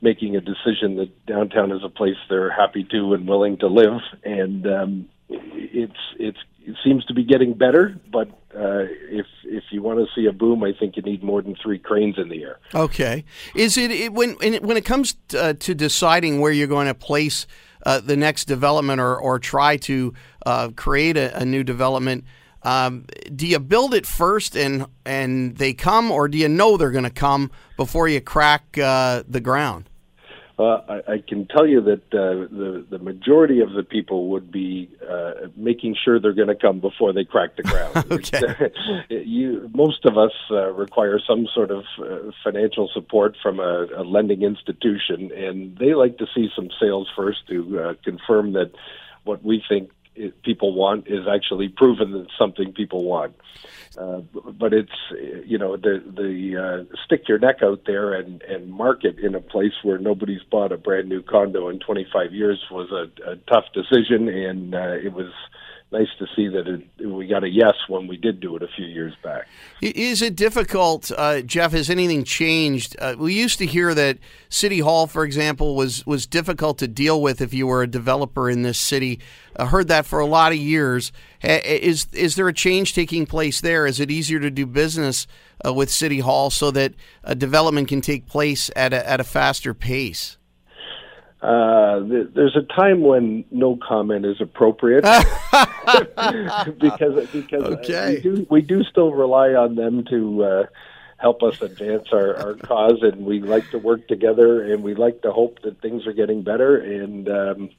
making 0.00 0.36
a 0.36 0.40
decision 0.40 0.96
that 0.96 1.26
downtown 1.26 1.70
is 1.70 1.82
a 1.84 1.88
place 1.88 2.16
they're 2.28 2.50
happy 2.50 2.84
to 2.84 3.14
and 3.14 3.28
willing 3.28 3.58
to 3.58 3.66
live. 3.66 4.00
And 4.24 4.66
um, 4.66 5.08
it's 5.28 6.00
it's 6.18 6.38
it 6.66 6.76
seems 6.84 7.04
to 7.04 7.14
be 7.14 7.22
getting 7.22 7.54
better, 7.54 7.98
but 8.12 8.28
uh, 8.54 8.84
if 9.08 9.26
if 9.44 9.62
you 9.70 9.82
want 9.82 10.00
to 10.00 10.06
see 10.14 10.26
a 10.26 10.32
boom, 10.32 10.64
I 10.64 10.72
think 10.72 10.96
you 10.96 11.02
need 11.02 11.22
more 11.22 11.40
than 11.40 11.54
three 11.62 11.78
cranes 11.78 12.18
in 12.18 12.28
the 12.28 12.42
air. 12.42 12.58
Okay. 12.74 13.24
Is 13.54 13.78
it, 13.78 13.92
it 13.92 14.12
when 14.12 14.32
when 14.32 14.76
it 14.76 14.84
comes 14.84 15.14
t- 15.28 15.38
uh, 15.38 15.52
to 15.54 15.74
deciding 15.74 16.40
where 16.40 16.50
you're 16.50 16.66
going 16.66 16.88
to 16.88 16.94
place 16.94 17.46
uh, 17.84 18.00
the 18.00 18.16
next 18.16 18.46
development 18.46 19.00
or 19.00 19.16
or 19.16 19.38
try 19.38 19.76
to 19.78 20.12
uh, 20.44 20.70
create 20.74 21.16
a, 21.16 21.36
a 21.38 21.44
new 21.44 21.62
development? 21.62 22.24
Um, 22.62 23.06
do 23.34 23.46
you 23.46 23.60
build 23.60 23.94
it 23.94 24.04
first 24.04 24.56
and 24.56 24.86
and 25.04 25.56
they 25.56 25.72
come, 25.72 26.10
or 26.10 26.26
do 26.26 26.36
you 26.36 26.48
know 26.48 26.76
they're 26.76 26.90
going 26.90 27.04
to 27.04 27.10
come 27.10 27.52
before 27.76 28.08
you 28.08 28.20
crack 28.20 28.76
uh, 28.76 29.22
the 29.28 29.40
ground? 29.40 29.88
Uh, 30.58 30.80
I, 30.88 31.12
I 31.12 31.18
can 31.18 31.46
tell 31.46 31.66
you 31.66 31.82
that 31.82 32.14
uh, 32.14 32.48
the 32.50 32.86
the 32.88 32.98
majority 32.98 33.60
of 33.60 33.72
the 33.72 33.82
people 33.82 34.28
would 34.28 34.50
be 34.50 34.88
uh, 35.06 35.48
making 35.54 35.96
sure 36.02 36.18
they're 36.18 36.32
going 36.32 36.48
to 36.48 36.54
come 36.54 36.80
before 36.80 37.12
they 37.12 37.24
crack 37.24 37.56
the 37.56 37.62
ground. 37.62 38.04
Okay. 38.16 38.72
you, 39.10 39.70
most 39.74 40.04
of 40.06 40.16
us 40.16 40.32
uh, 40.50 40.72
require 40.72 41.20
some 41.20 41.46
sort 41.54 41.70
of 41.70 41.84
uh, 41.98 42.30
financial 42.42 42.88
support 42.92 43.36
from 43.42 43.60
a, 43.60 43.86
a 43.96 44.02
lending 44.02 44.42
institution, 44.42 45.30
and 45.32 45.76
they 45.76 45.94
like 45.94 46.16
to 46.18 46.26
see 46.34 46.48
some 46.56 46.70
sales 46.80 47.08
first 47.14 47.46
to 47.48 47.80
uh, 47.80 47.94
confirm 48.02 48.52
that 48.54 48.72
what 49.24 49.42
we 49.44 49.62
think 49.68 49.90
people 50.42 50.72
want 50.72 51.06
is 51.06 51.26
actually 51.28 51.68
proven 51.68 52.12
that 52.12 52.28
something 52.38 52.72
people 52.72 53.04
want. 53.04 53.34
Uh, 53.98 54.20
but 54.58 54.74
it's 54.74 54.92
you 55.46 55.56
know 55.56 55.76
the 55.76 56.02
the 56.04 56.86
uh, 56.90 56.96
stick 57.06 57.22
your 57.28 57.38
neck 57.38 57.56
out 57.62 57.82
there 57.86 58.12
and 58.12 58.42
and 58.42 58.70
market 58.70 59.18
in 59.18 59.34
a 59.34 59.40
place 59.40 59.72
where 59.82 59.96
nobody's 59.96 60.42
bought 60.50 60.70
a 60.70 60.76
brand 60.76 61.08
new 61.08 61.22
condo 61.22 61.68
in 61.70 61.78
25 61.78 62.34
years 62.34 62.62
was 62.70 62.90
a, 62.90 63.30
a 63.30 63.36
tough 63.50 63.64
decision, 63.72 64.28
and 64.28 64.74
uh, 64.74 64.96
it 65.02 65.14
was 65.14 65.32
nice 65.92 66.08
to 66.18 66.26
see 66.34 66.48
that 66.48 66.66
it, 66.66 67.06
we 67.06 67.26
got 67.26 67.44
a 67.44 67.48
yes 67.48 67.74
when 67.88 68.06
we 68.06 68.16
did 68.16 68.40
do 68.40 68.56
it 68.56 68.62
a 68.62 68.68
few 68.76 68.86
years 68.86 69.14
back. 69.22 69.46
Is 69.80 70.20
it 70.20 70.36
difficult, 70.36 71.10
uh, 71.16 71.40
Jeff? 71.42 71.72
Has 71.72 71.88
anything 71.88 72.24
changed? 72.24 72.96
Uh, 72.98 73.14
we 73.18 73.34
used 73.34 73.58
to 73.58 73.66
hear 73.66 73.94
that 73.94 74.18
City 74.48 74.80
Hall, 74.80 75.06
for 75.06 75.24
example, 75.24 75.74
was 75.76 76.04
was 76.06 76.26
difficult 76.26 76.78
to 76.78 76.88
deal 76.88 77.22
with 77.22 77.40
if 77.40 77.54
you 77.54 77.66
were 77.66 77.82
a 77.82 77.86
developer 77.86 78.50
in 78.50 78.62
this 78.62 78.78
city. 78.78 79.20
I 79.58 79.66
heard 79.66 79.88
that 79.88 80.06
for 80.06 80.18
a 80.20 80.26
lot 80.26 80.52
of 80.52 80.58
years. 80.58 81.12
Is 81.42 82.06
is 82.12 82.36
there 82.36 82.48
a 82.48 82.52
change 82.52 82.94
taking 82.94 83.26
place 83.26 83.60
there? 83.60 83.86
Is 83.86 84.00
it 84.00 84.10
easier 84.10 84.38
to 84.40 84.50
do 84.50 84.66
business 84.66 85.26
uh, 85.66 85.72
with 85.72 85.90
City 85.90 86.20
Hall 86.20 86.50
so 86.50 86.70
that 86.72 86.94
a 87.24 87.34
development 87.34 87.88
can 87.88 88.00
take 88.00 88.26
place 88.26 88.70
at 88.76 88.92
a, 88.92 89.08
at 89.08 89.20
a 89.20 89.24
faster 89.24 89.72
pace? 89.74 90.36
Uh, 91.42 92.00
th- 92.00 92.28
there's 92.34 92.56
a 92.56 92.62
time 92.74 93.02
when 93.02 93.44
no 93.50 93.76
comment 93.86 94.24
is 94.26 94.40
appropriate 94.40 95.02
because 96.78 97.28
because 97.32 97.62
uh, 97.62 97.76
Okay. 97.78 98.14
we 98.16 98.20
do 98.20 98.46
we 98.50 98.60
do 98.62 98.82
still 98.84 99.12
rely 99.12 99.50
on 99.50 99.74
them 99.76 100.04
to 100.10 100.44
uh, 100.44 100.66
help 101.18 101.42
us 101.42 101.60
advance 101.62 102.08
our, 102.12 102.36
our 102.36 102.54
cause, 102.54 102.98
and 103.02 103.24
we 103.24 103.40
like 103.40 103.70
to 103.70 103.78
work 103.78 104.06
together, 104.08 104.62
and 104.72 104.82
we 104.82 104.94
like 104.94 105.22
to 105.22 105.30
hope 105.32 105.60
that 105.62 105.80
things 105.80 106.06
are 106.06 106.12
getting 106.12 106.42
better. 106.42 106.76
And 106.78 107.28
um, 107.28 107.70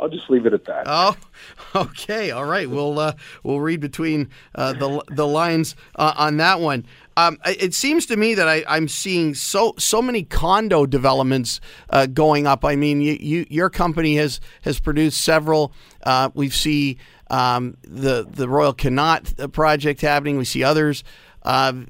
I'll 0.00 0.08
just 0.08 0.28
leave 0.28 0.44
it 0.46 0.52
at 0.52 0.64
that. 0.64 0.84
Oh, 0.86 1.16
okay, 1.74 2.30
all 2.30 2.44
right. 2.44 2.68
We'll 2.68 2.98
uh, 2.98 3.12
we'll 3.42 3.60
read 3.60 3.80
between 3.80 4.28
uh, 4.54 4.72
the 4.72 5.02
the 5.08 5.26
lines 5.26 5.76
uh, 5.96 6.14
on 6.16 6.36
that 6.38 6.60
one. 6.60 6.86
Um, 7.16 7.38
it 7.46 7.74
seems 7.74 8.06
to 8.06 8.16
me 8.16 8.34
that 8.34 8.48
I, 8.48 8.64
I'm 8.66 8.88
seeing 8.88 9.34
so 9.34 9.74
so 9.78 10.02
many 10.02 10.24
condo 10.24 10.84
developments 10.84 11.60
uh, 11.90 12.06
going 12.06 12.46
up. 12.46 12.64
I 12.64 12.74
mean, 12.76 13.00
you, 13.00 13.16
you 13.20 13.46
your 13.48 13.70
company 13.70 14.16
has 14.16 14.40
has 14.62 14.80
produced 14.80 15.22
several. 15.22 15.72
Uh, 16.02 16.30
we 16.34 16.50
see 16.50 16.98
um, 17.30 17.76
the 17.82 18.26
the 18.28 18.48
Royal 18.48 18.72
Connaught 18.72 19.52
project 19.52 20.00
happening. 20.00 20.38
We 20.38 20.44
see 20.44 20.64
others. 20.64 21.04
Um, 21.44 21.88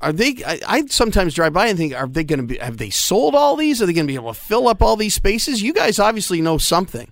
are 0.00 0.12
they? 0.12 0.42
I, 0.44 0.60
I 0.66 0.86
sometimes 0.86 1.34
drive 1.34 1.52
by 1.52 1.68
and 1.68 1.78
think, 1.78 1.94
are 1.94 2.06
they 2.06 2.24
going 2.24 2.40
to 2.40 2.46
be? 2.46 2.58
Have 2.58 2.78
they 2.78 2.90
sold 2.90 3.34
all 3.34 3.56
these? 3.56 3.80
Are 3.80 3.86
they 3.86 3.92
going 3.92 4.06
to 4.06 4.10
be 4.10 4.16
able 4.16 4.34
to 4.34 4.38
fill 4.38 4.68
up 4.68 4.82
all 4.82 4.96
these 4.96 5.14
spaces? 5.14 5.62
You 5.62 5.72
guys 5.72 5.98
obviously 5.98 6.40
know 6.40 6.58
something. 6.58 7.10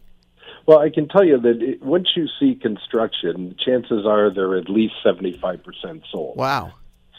Well, 0.67 0.79
I 0.79 0.89
can 0.89 1.09
tell 1.09 1.25
you 1.25 1.39
that 1.39 1.63
it, 1.63 1.83
once 1.83 2.09
you 2.17 2.27
see 2.41 2.55
construction, 2.55 3.55
chances 3.59 4.07
are 4.07 4.33
they're 4.33 4.57
at 4.57 4.71
least 4.71 4.95
seventy 5.03 5.39
five 5.39 5.63
percent 5.63 6.05
sold. 6.11 6.37
Wow. 6.37 6.73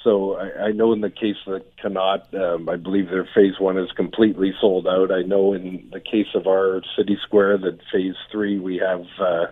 So 0.04 0.36
I, 0.36 0.68
I 0.68 0.72
know 0.72 0.93
in 0.93 1.02
the 1.02 1.10
case 1.10 1.38
of 1.48 1.64
Connaught, 1.82 2.34
um, 2.34 2.70
I 2.70 2.76
believe 2.76 3.10
their 3.10 3.28
phase 3.36 3.60
one 3.60 3.78
is 3.78 3.91
completely 3.91 4.54
sold 4.62 4.88
out. 4.88 5.12
I 5.12 5.22
know 5.22 5.54
in 5.54 5.89
the 5.91 6.00
case 6.00 6.28
of 6.36 6.48
our 6.48 6.82
city 6.96 7.18
square 7.24 7.58
that 7.58 7.80
phase 7.91 8.16
three 8.32 8.60
we 8.60 8.78
have, 8.78 9.06
uh, 9.20 9.48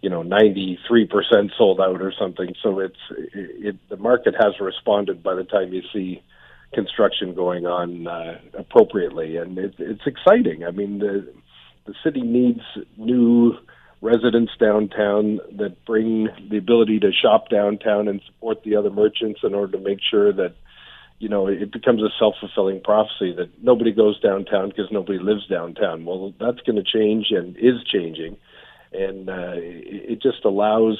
you 0.00 0.10
know, 0.10 0.22
ninety 0.22 0.78
three 0.86 1.06
percent 1.06 1.52
sold 1.56 1.80
out 1.80 2.02
or 2.02 2.12
something. 2.12 2.54
So 2.62 2.80
it's 2.80 2.98
it, 3.10 3.66
it, 3.66 3.76
the 3.88 3.96
market 3.96 4.34
has 4.38 4.58
responded 4.60 5.22
by 5.22 5.34
the 5.34 5.44
time 5.44 5.72
you 5.72 5.82
see 5.92 6.22
construction 6.72 7.34
going 7.34 7.66
on 7.66 8.08
uh, 8.08 8.40
appropriately, 8.58 9.36
and 9.36 9.58
it, 9.58 9.74
it's 9.78 10.06
exciting. 10.06 10.64
I 10.64 10.72
mean, 10.72 10.98
the 10.98 11.32
the 11.86 11.94
city 12.02 12.22
needs 12.22 12.60
new 12.96 13.54
residents 14.00 14.52
downtown 14.60 15.40
that 15.56 15.84
bring 15.86 16.28
the 16.50 16.58
ability 16.58 17.00
to 17.00 17.10
shop 17.10 17.48
downtown 17.48 18.06
and 18.06 18.20
support 18.26 18.62
the 18.62 18.76
other 18.76 18.90
merchants 18.90 19.40
in 19.42 19.54
order 19.54 19.78
to 19.78 19.82
make 19.82 19.98
sure 20.10 20.32
that 20.32 20.54
you 21.18 21.28
know 21.28 21.46
it 21.46 21.72
becomes 21.72 22.02
a 22.02 22.10
self-fulfilling 22.18 22.82
prophecy 22.82 23.32
that 23.34 23.48
nobody 23.62 23.92
goes 23.92 24.20
downtown 24.20 24.68
because 24.68 24.90
nobody 24.90 25.18
lives 25.18 25.46
downtown. 25.46 26.04
Well 26.04 26.34
that's 26.38 26.60
going 26.60 26.76
to 26.76 26.84
change 26.84 27.28
and 27.30 27.56
is 27.56 27.82
changing. 27.90 28.36
And 28.92 29.28
uh, 29.28 29.54
it 29.54 30.12
it 30.12 30.22
just 30.22 30.44
allows 30.44 30.98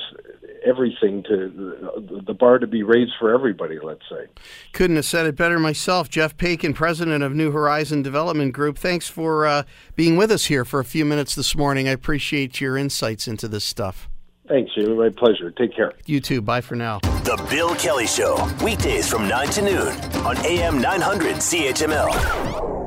everything 0.64 1.22
to 1.24 2.22
the 2.26 2.34
bar 2.34 2.58
to 2.58 2.66
be 2.66 2.82
raised 2.82 3.12
for 3.18 3.32
everybody 3.34 3.78
let's 3.82 4.02
say 4.10 4.26
Couldn't 4.72 4.96
have 4.96 5.04
said 5.04 5.26
it 5.26 5.36
better 5.36 5.58
myself. 5.58 6.08
Jeff 6.08 6.36
Paikin, 6.36 6.74
president 6.74 7.22
of 7.22 7.34
New 7.34 7.50
Horizon 7.50 8.02
Development 8.02 8.52
Group. 8.52 8.78
Thanks 8.78 9.08
for 9.08 9.46
uh, 9.46 9.62
being 9.96 10.16
with 10.16 10.30
us 10.30 10.46
here 10.46 10.64
for 10.64 10.80
a 10.80 10.84
few 10.84 11.04
minutes 11.04 11.34
this 11.34 11.56
morning. 11.56 11.88
I 11.88 11.92
appreciate 11.92 12.60
your 12.60 12.76
insights 12.76 13.28
into 13.28 13.48
this 13.48 13.64
stuff. 13.64 14.08
thanks 14.48 14.70
Jamie 14.74 14.94
my 14.94 15.08
pleasure 15.08 15.50
take 15.50 15.74
care 15.74 15.92
You 16.06 16.20
too. 16.20 16.40
Bye 16.40 16.60
for 16.60 16.76
now. 16.76 17.00
The 17.00 17.44
Bill 17.50 17.74
Kelly 17.76 18.06
Show, 18.06 18.36
weekdays 18.62 19.08
from 19.08 19.28
9 19.28 19.48
to 19.48 19.62
noon 19.62 19.88
on 20.26 20.36
AM 20.44 20.80
900 20.80 21.36
CHML. 21.36 22.83